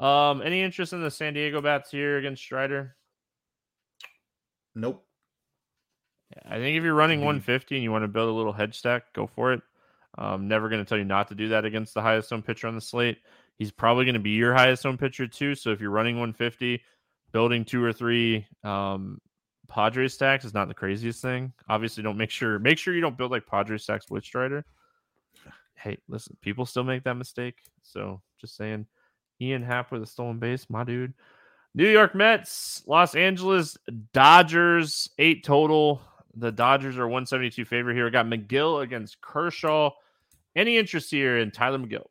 [0.00, 2.96] Um, any interest in the San Diego bats here against Strider?
[4.74, 5.04] Nope.
[6.44, 9.12] I think if you're running 150 and you want to build a little hedge stack,
[9.12, 9.62] go for it.
[10.16, 12.66] I'm never going to tell you not to do that against the highest owned pitcher
[12.66, 13.18] on the slate.
[13.56, 15.54] He's probably going to be your highest owned pitcher too.
[15.54, 16.82] So if you're running 150,
[17.32, 19.20] building two or three um,
[19.68, 21.52] Padres stacks is not the craziest thing.
[21.68, 24.64] Obviously, don't make sure make sure you don't build like Padre stacks with Strider.
[25.74, 27.56] Hey, listen, people still make that mistake.
[27.82, 28.86] So just saying,
[29.40, 31.14] Ian Happ with a stolen base, my dude.
[31.74, 33.76] New York Mets, Los Angeles
[34.12, 36.00] Dodgers, eight total.
[36.36, 38.04] The Dodgers are 172 favorite here.
[38.04, 39.90] We got Megill against Kershaw.
[40.56, 42.06] Any interest here in Tylor Megill?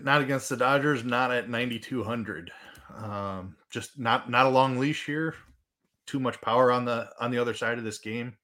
[0.00, 2.52] Not against the Dodgers, not at 9,200.
[2.96, 5.34] Um, just not not a long leash here.
[6.06, 8.36] Too much power on the on the other side of this game.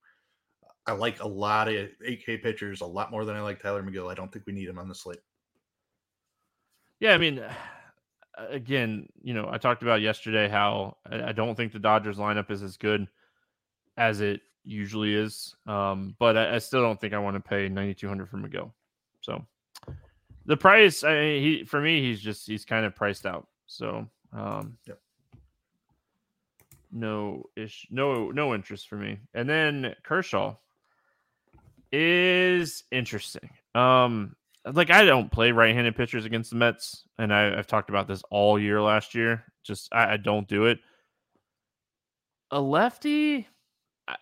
[0.86, 4.10] I like a lot of 8K pitchers a lot more than I like Tylor Megill.
[4.10, 5.18] I don't think we need him on the slate.
[7.00, 7.44] Yeah, I mean,
[8.36, 12.62] again, you know, I talked about yesterday how I don't think the Dodgers lineup is
[12.62, 13.08] as good
[13.96, 15.54] as it usually is.
[15.66, 18.72] Um, but I, I, still don't think I want to pay 9200 for Megill.
[19.20, 19.44] So
[20.44, 23.46] the price, I, he for me, he's just he's kind of priced out.
[23.66, 25.00] So um, yep.
[26.92, 29.18] No ish, no no interest for me.
[29.34, 30.56] And then Kershaw
[31.92, 33.50] is interesting.
[33.74, 34.36] Um,
[34.72, 38.22] like I don't play right-handed pitchers against the Mets, and I, have talked about this
[38.30, 39.44] all year last year.
[39.62, 40.78] Just I, I don't do it.
[42.50, 43.46] A lefty,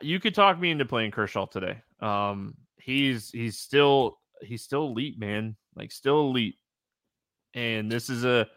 [0.00, 1.82] you could talk me into playing Kershaw today.
[2.00, 5.56] Um, he's he's still he's still elite, man.
[5.76, 6.56] Like still elite.
[7.54, 8.48] And this is a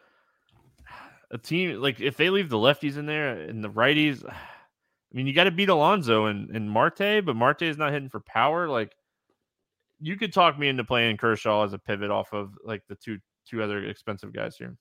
[1.31, 4.23] a team like if they leave the lefties in there and the righties,
[5.13, 8.09] I mean, you got to beat Alonso and, and Marte, but Marte is not hitting
[8.09, 8.67] for power.
[8.67, 8.93] Like,
[10.01, 13.17] you could talk me into playing Kershaw as a pivot off of like the two
[13.47, 14.77] two other expensive guys here.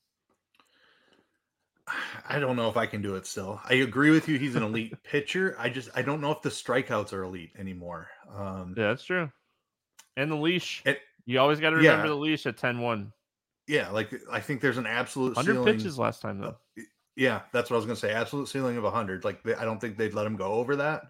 [2.29, 3.61] I don't know if I can do it still.
[3.65, 4.39] I agree with you.
[4.39, 5.57] He's an elite pitcher.
[5.59, 8.09] I just I don't know if the strikeouts are elite anymore.
[8.35, 9.31] Um, yeah, that's true.
[10.17, 10.83] And the leash.
[10.85, 12.11] It, you always got to remember yeah.
[12.11, 13.13] the leash at 10 1.
[13.67, 16.57] Yeah, like I think there's an absolute 100 pitches last time though.
[17.17, 18.13] Yeah, that's what I was gonna say.
[18.13, 19.25] Absolute ceiling of hundred.
[19.25, 21.03] Like I don't think they'd let him go over that.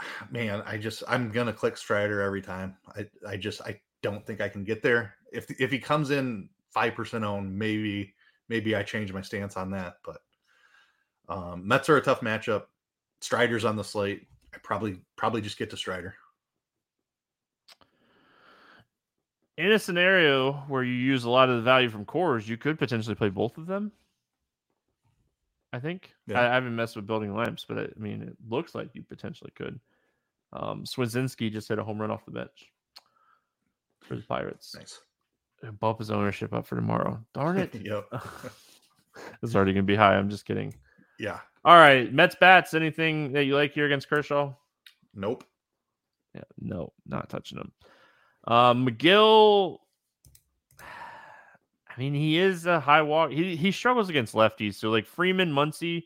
[0.30, 2.76] Man, I just I'm gonna click Strider every time.
[2.96, 5.14] I I just I don't think I can get there.
[5.32, 8.14] If if he comes in five percent own, maybe
[8.48, 9.96] maybe I change my stance on that.
[10.04, 10.20] But
[11.28, 12.64] um, Mets are a tough matchup.
[13.20, 14.26] Strider's on the slate.
[14.52, 16.14] I probably probably just get to Strider.
[19.60, 22.78] In a scenario where you use a lot of the value from Coors, you could
[22.78, 23.92] potentially play both of them.
[25.70, 26.40] I think yeah.
[26.40, 29.02] I, I, haven't messed with building lamps, but I, I mean, it looks like you
[29.02, 29.78] potentially could.
[30.54, 32.72] Um, Suwinski just hit a home run off the bench
[34.00, 34.74] for the Pirates.
[34.74, 34.98] Nice.
[35.78, 37.22] Bump his ownership up for tomorrow.
[37.34, 37.74] Darn it.
[37.84, 38.06] yep.
[39.42, 40.16] it's already going to be high.
[40.16, 40.74] I'm just kidding.
[41.18, 41.38] Yeah.
[41.66, 42.10] All right.
[42.10, 42.72] Mets bats.
[42.72, 44.54] Anything that you like here against Kershaw?
[45.14, 45.44] Nope.
[46.34, 46.44] Yeah.
[46.58, 47.72] No, not touching him.
[48.50, 49.78] Um, Megill.
[50.80, 53.30] I mean, he is a high walk.
[53.30, 54.74] He he struggles against lefties.
[54.74, 56.04] So like Freeman, Muncy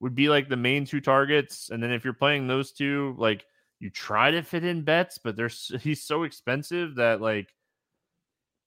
[0.00, 1.70] would be like the main two targets.
[1.70, 3.44] And then if you're playing those two, like
[3.78, 7.54] you try to fit in bets, but there's he's so expensive that like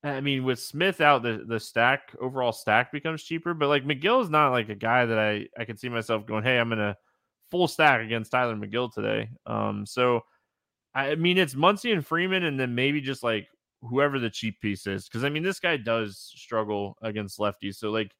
[0.01, 3.53] I mean, with Smith out, the the stack overall stack becomes cheaper.
[3.53, 6.43] But like Megill is not like a guy that I I can see myself going,
[6.43, 6.95] hey, I'm gonna
[7.51, 9.29] full stack against Tylor Megill today.
[9.45, 10.21] Um, so
[10.93, 13.47] I mean, it's Muncy and Freeman, and then maybe just like
[13.81, 17.75] whoever the cheap piece is, because I mean, this guy does struggle against lefties.
[17.75, 18.11] So like,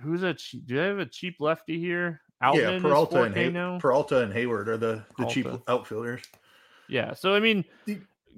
[0.00, 2.20] who's a cheap, do they have a cheap lefty here?
[2.42, 3.78] Outman yeah, Peralta and Hay- now?
[3.78, 6.22] Peralta and Heyward are the the cheap outfielders.
[6.88, 7.64] Yeah, so I mean,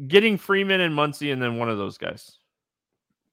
[0.06, 2.38] getting Freeman and Muncy, and then one of those guys.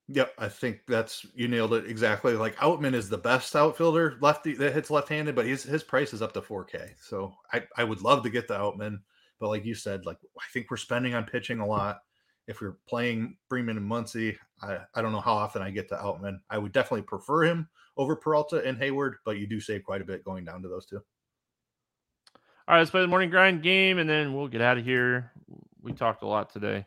[0.10, 2.34] Yep, I think that's you nailed it exactly.
[2.34, 6.22] Like Outman is the best outfielder lefty that hits left-handed, but his his price is
[6.22, 6.92] up to 4K.
[7.02, 9.00] So I I would love to get the Outman,
[9.44, 12.00] but like you said, like I think we're spending on pitching a lot.
[12.48, 15.96] If we're playing Freeman and Muncy, I I don't know how often I get to
[15.96, 16.40] Outman.
[16.50, 17.68] I would definitely prefer him
[17.98, 20.86] over Peralta and Heyward, but you do save quite a bit going down to those
[20.86, 20.96] two.
[20.96, 25.34] All right, let's play the morning grind game, and then we'll get out of here.
[25.82, 26.86] We talked a lot today.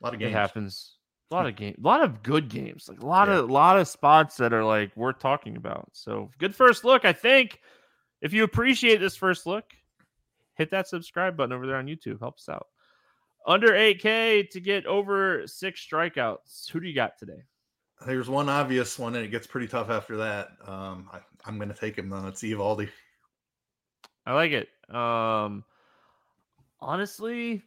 [0.00, 0.94] A lot of games it happens.
[1.30, 3.40] A lot of games, a lot of good games, like a lot yeah.
[3.40, 5.90] of a lot of spots that are like worth talking about.
[5.92, 7.60] So good first look, I think.
[8.22, 9.64] If you appreciate this first look,
[10.60, 12.20] hit that subscribe button over there on YouTube.
[12.20, 12.66] Helps out.
[13.46, 16.70] Under 8K to get over six strikeouts.
[16.70, 17.42] Who do you got today?
[18.06, 20.48] There's one obvious one, and it gets pretty tough after that.
[20.66, 22.26] Um, I, am going to take him though.
[22.26, 22.90] It's Eovaldi.
[24.26, 24.68] I like it.
[24.94, 25.64] Um,
[26.78, 27.62] honestly,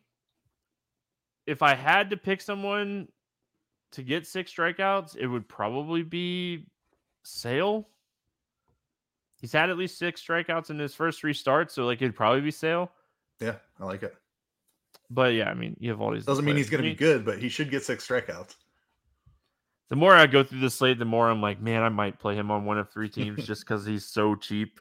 [1.47, 3.07] if I had to pick someone
[3.93, 6.67] to get six strikeouts, it would probably be
[7.23, 7.87] Sale.
[9.43, 12.39] He's had at least six strikeouts in his first three starts, so like it'd probably
[12.39, 12.89] be Sale.
[13.41, 14.15] Yeah, I like it.
[15.09, 16.23] But yeah, I mean, you have all these.
[16.23, 18.55] Doesn't mean he's going to be good, but he should get six strikeouts.
[19.89, 22.35] The more I go through the slate, the more I'm like, man, I might play
[22.35, 24.79] him on one of three teams just because he's so cheap.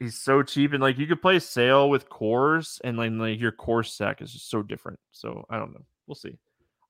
[0.00, 3.52] He's so cheap, and like you could play Sale with Coors, and like, like your
[3.52, 4.98] Coors stack is just so different.
[5.12, 5.84] So I don't know.
[6.08, 6.36] We'll see.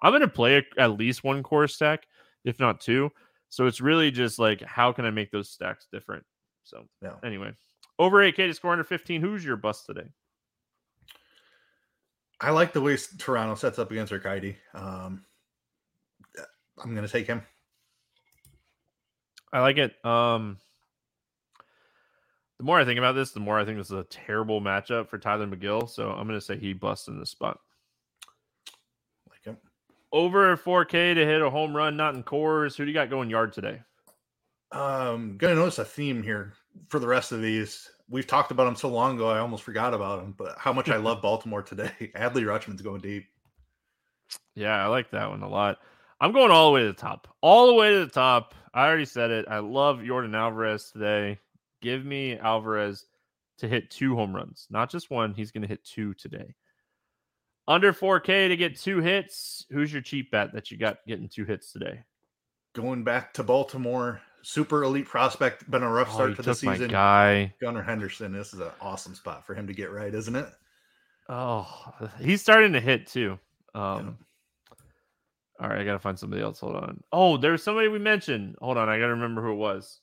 [0.01, 2.07] I'm going to play a, at least one Coors stack,
[2.47, 3.11] if not two.
[3.51, 6.25] So it's really just like, how can I make those stacks different?
[6.71, 6.85] So,
[7.25, 7.53] anyway,
[7.99, 9.21] over 8K to score under 15.
[9.21, 10.09] Who's your bust today?
[12.41, 14.57] I like the way Toronto sets up against Urquidy.
[14.73, 15.25] Um,
[16.83, 17.43] I'm going to take him.
[19.53, 19.93] I like it.
[20.05, 20.59] Um,
[22.59, 25.09] the more I think about this, the more I think this is a terrible matchup
[25.09, 25.89] for Tylor Megill.
[25.91, 27.59] So I'm going to say he busts in this spot
[29.29, 29.59] Like him.
[30.13, 32.77] over 4K to hit a home run, not in Coors.
[32.77, 33.81] Who do you got going yard today?
[34.73, 36.53] Um, gonna notice a theme here
[36.89, 37.89] for the rest of these.
[38.09, 40.35] We've talked about them so long ago, I almost forgot about them.
[40.37, 41.93] But how much I love Baltimore today.
[42.15, 43.27] Adley Rutschman's going deep.
[44.55, 45.79] Yeah, I like that one a lot.
[46.21, 47.29] I'm going all the way to the top.
[47.41, 48.55] All the way to the top.
[48.75, 49.47] I already said it.
[49.49, 51.39] I love Yordan Alvarez today.
[51.81, 53.07] Give me Alvarez
[53.59, 55.35] to hit two home runs, not just one.
[55.35, 56.55] He's going to hit two today.
[57.67, 59.65] Under 4K to get two hits.
[59.71, 62.03] Who's your cheap bet that you got getting two hits today?
[62.75, 66.91] Going back to Baltimore, super elite prospect, been a rough oh, start to the season.
[66.91, 68.33] guy Gunnar Henderson.
[68.33, 70.49] This is an awesome spot for him to get right, isn't it?
[71.29, 71.67] Oh,
[72.21, 73.39] he's starting to hit too.
[73.75, 74.77] Um, yeah.
[75.61, 76.61] All right, I gotta find somebody else.
[76.61, 77.03] Hold on.
[77.13, 78.57] Oh, there's somebody we mentioned.
[78.61, 80.01] Hold on, I gotta remember who it was.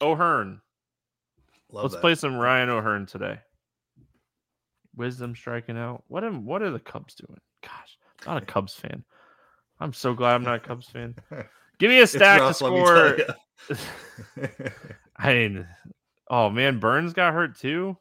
[0.00, 0.60] O'Hearn.
[1.70, 2.00] Love Let's that.
[2.00, 3.38] play some Ryan O'Hearn today.
[4.94, 6.04] Wisdom striking out.
[6.08, 7.40] What am what are the Cubs doing?
[7.62, 9.04] Gosh, I'm not a Cubs fan.
[9.80, 11.14] I'm so glad I'm not a Cubs fan.
[11.78, 13.18] Give me a stack rough, to score.
[15.16, 15.66] I mean,
[16.28, 17.96] oh man, Burnes got hurt too.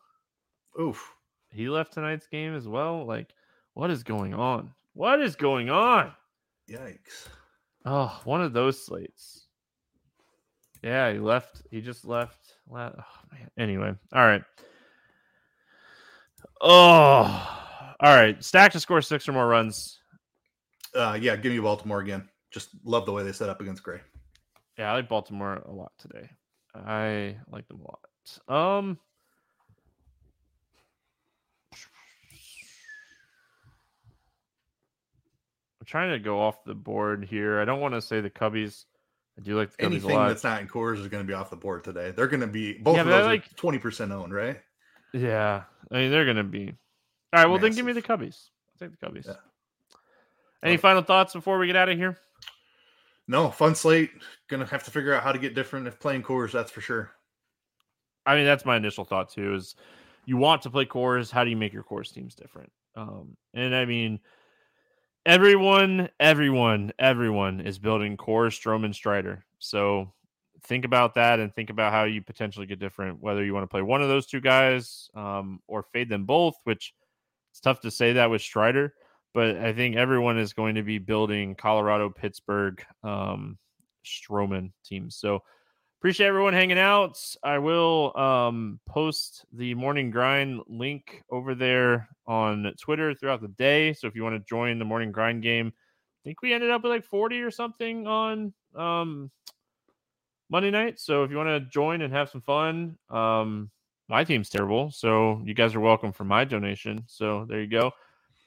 [0.80, 1.14] Oof.
[1.50, 3.06] He left tonight's game as well.
[3.06, 3.34] Like,
[3.74, 4.72] what is going on?
[4.94, 6.12] What is going on?
[6.70, 7.28] Yikes.
[7.86, 9.46] Oh, one of those slates.
[10.84, 11.64] Yeah, he left.
[11.72, 12.54] He just left.
[12.70, 13.50] Oh man.
[13.58, 14.44] Anyway, all right.
[16.62, 18.44] Oh, all right.
[18.44, 20.00] Stack to score six or more runs.
[20.94, 22.28] Uh, yeah, give me Baltimore again.
[22.52, 24.00] Just love the way they set up against Gray.
[24.78, 26.30] Yeah, I like Baltimore a lot today.
[26.76, 27.84] I like them a
[28.52, 28.78] lot.
[28.84, 29.00] Um,
[35.80, 37.60] I'm trying to go off the board here.
[37.60, 38.86] I don't want to say the Cubbies.
[39.38, 40.28] I do like the Cubbies Anything a lot.
[40.30, 42.12] that's not in Coors is going to be off the board today.
[42.12, 44.60] They're going to be both Yeah, of those like- are twenty percent owned, right?
[45.14, 46.68] Yeah, I mean they're gonna be.
[47.34, 48.50] All right, well then give me the Cubbies.
[48.82, 49.26] I'll take the Cubbies.
[49.26, 49.36] Yeah.
[50.62, 52.18] Any final thoughts before we get out of here?
[53.28, 54.12] No, fun slate.
[54.50, 56.52] To have to figure out how to get different if playing Coors.
[56.52, 57.12] That's for sure.
[58.26, 59.56] I mean, that's my initial thought too.
[59.56, 59.76] Is
[60.26, 61.32] you want to play Coors?
[61.32, 62.72] How do you make your Coors teams different?
[62.96, 64.20] Um, and I mean,
[65.26, 69.46] everyone, everyone, everyone is building Coors Stroman Strider.
[69.60, 70.14] So
[70.64, 73.22] think about that and think about how you potentially get different.
[73.22, 76.56] Whether you want to play one of those two guys um, or fade them both,
[76.64, 76.94] which
[77.52, 78.94] it's tough to say that with Strider.
[79.34, 83.58] But I think everyone is going to be building Colorado, Pittsburgh, um,
[84.06, 85.16] Stroman teams.
[85.18, 85.44] So
[86.00, 87.18] appreciate everyone hanging out.
[87.44, 93.94] I will um, post the morning grind link over there on Twitter throughout the day.
[93.94, 96.84] So if you want to join the morning grind game, I think we ended up
[96.84, 99.32] with like 40 or something on um,
[100.50, 101.00] Monday night.
[101.00, 103.70] So if you want to join and have some fun, um,
[104.08, 104.92] my team's terrible.
[104.92, 107.04] So you guys are welcome for my donation.
[107.08, 107.92] So there you go.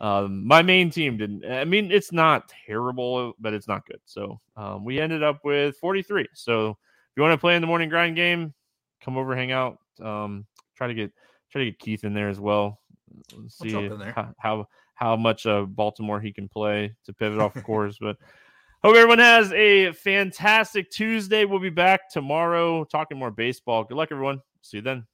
[0.00, 1.44] Um, my main team didn't.
[1.44, 4.00] I mean, it's not terrible, but it's not good.
[4.06, 6.26] So um, we ended up with 43.
[6.34, 6.76] So if
[7.16, 8.54] you want to play in the morning grind game,
[9.02, 9.78] come over, hang out.
[10.02, 11.12] Um, try to get
[11.50, 12.80] try to get Keith in there as well.
[13.36, 13.72] Let's see?
[13.72, 17.96] How, how how much uh, Baltimore he can play to pivot off the Coors.
[18.00, 18.16] But
[18.82, 21.44] hope everyone has a fantastic Tuesday.
[21.44, 23.84] We'll be back tomorrow talking more baseball.
[23.84, 24.40] Good luck, everyone.
[24.62, 25.06] See you then.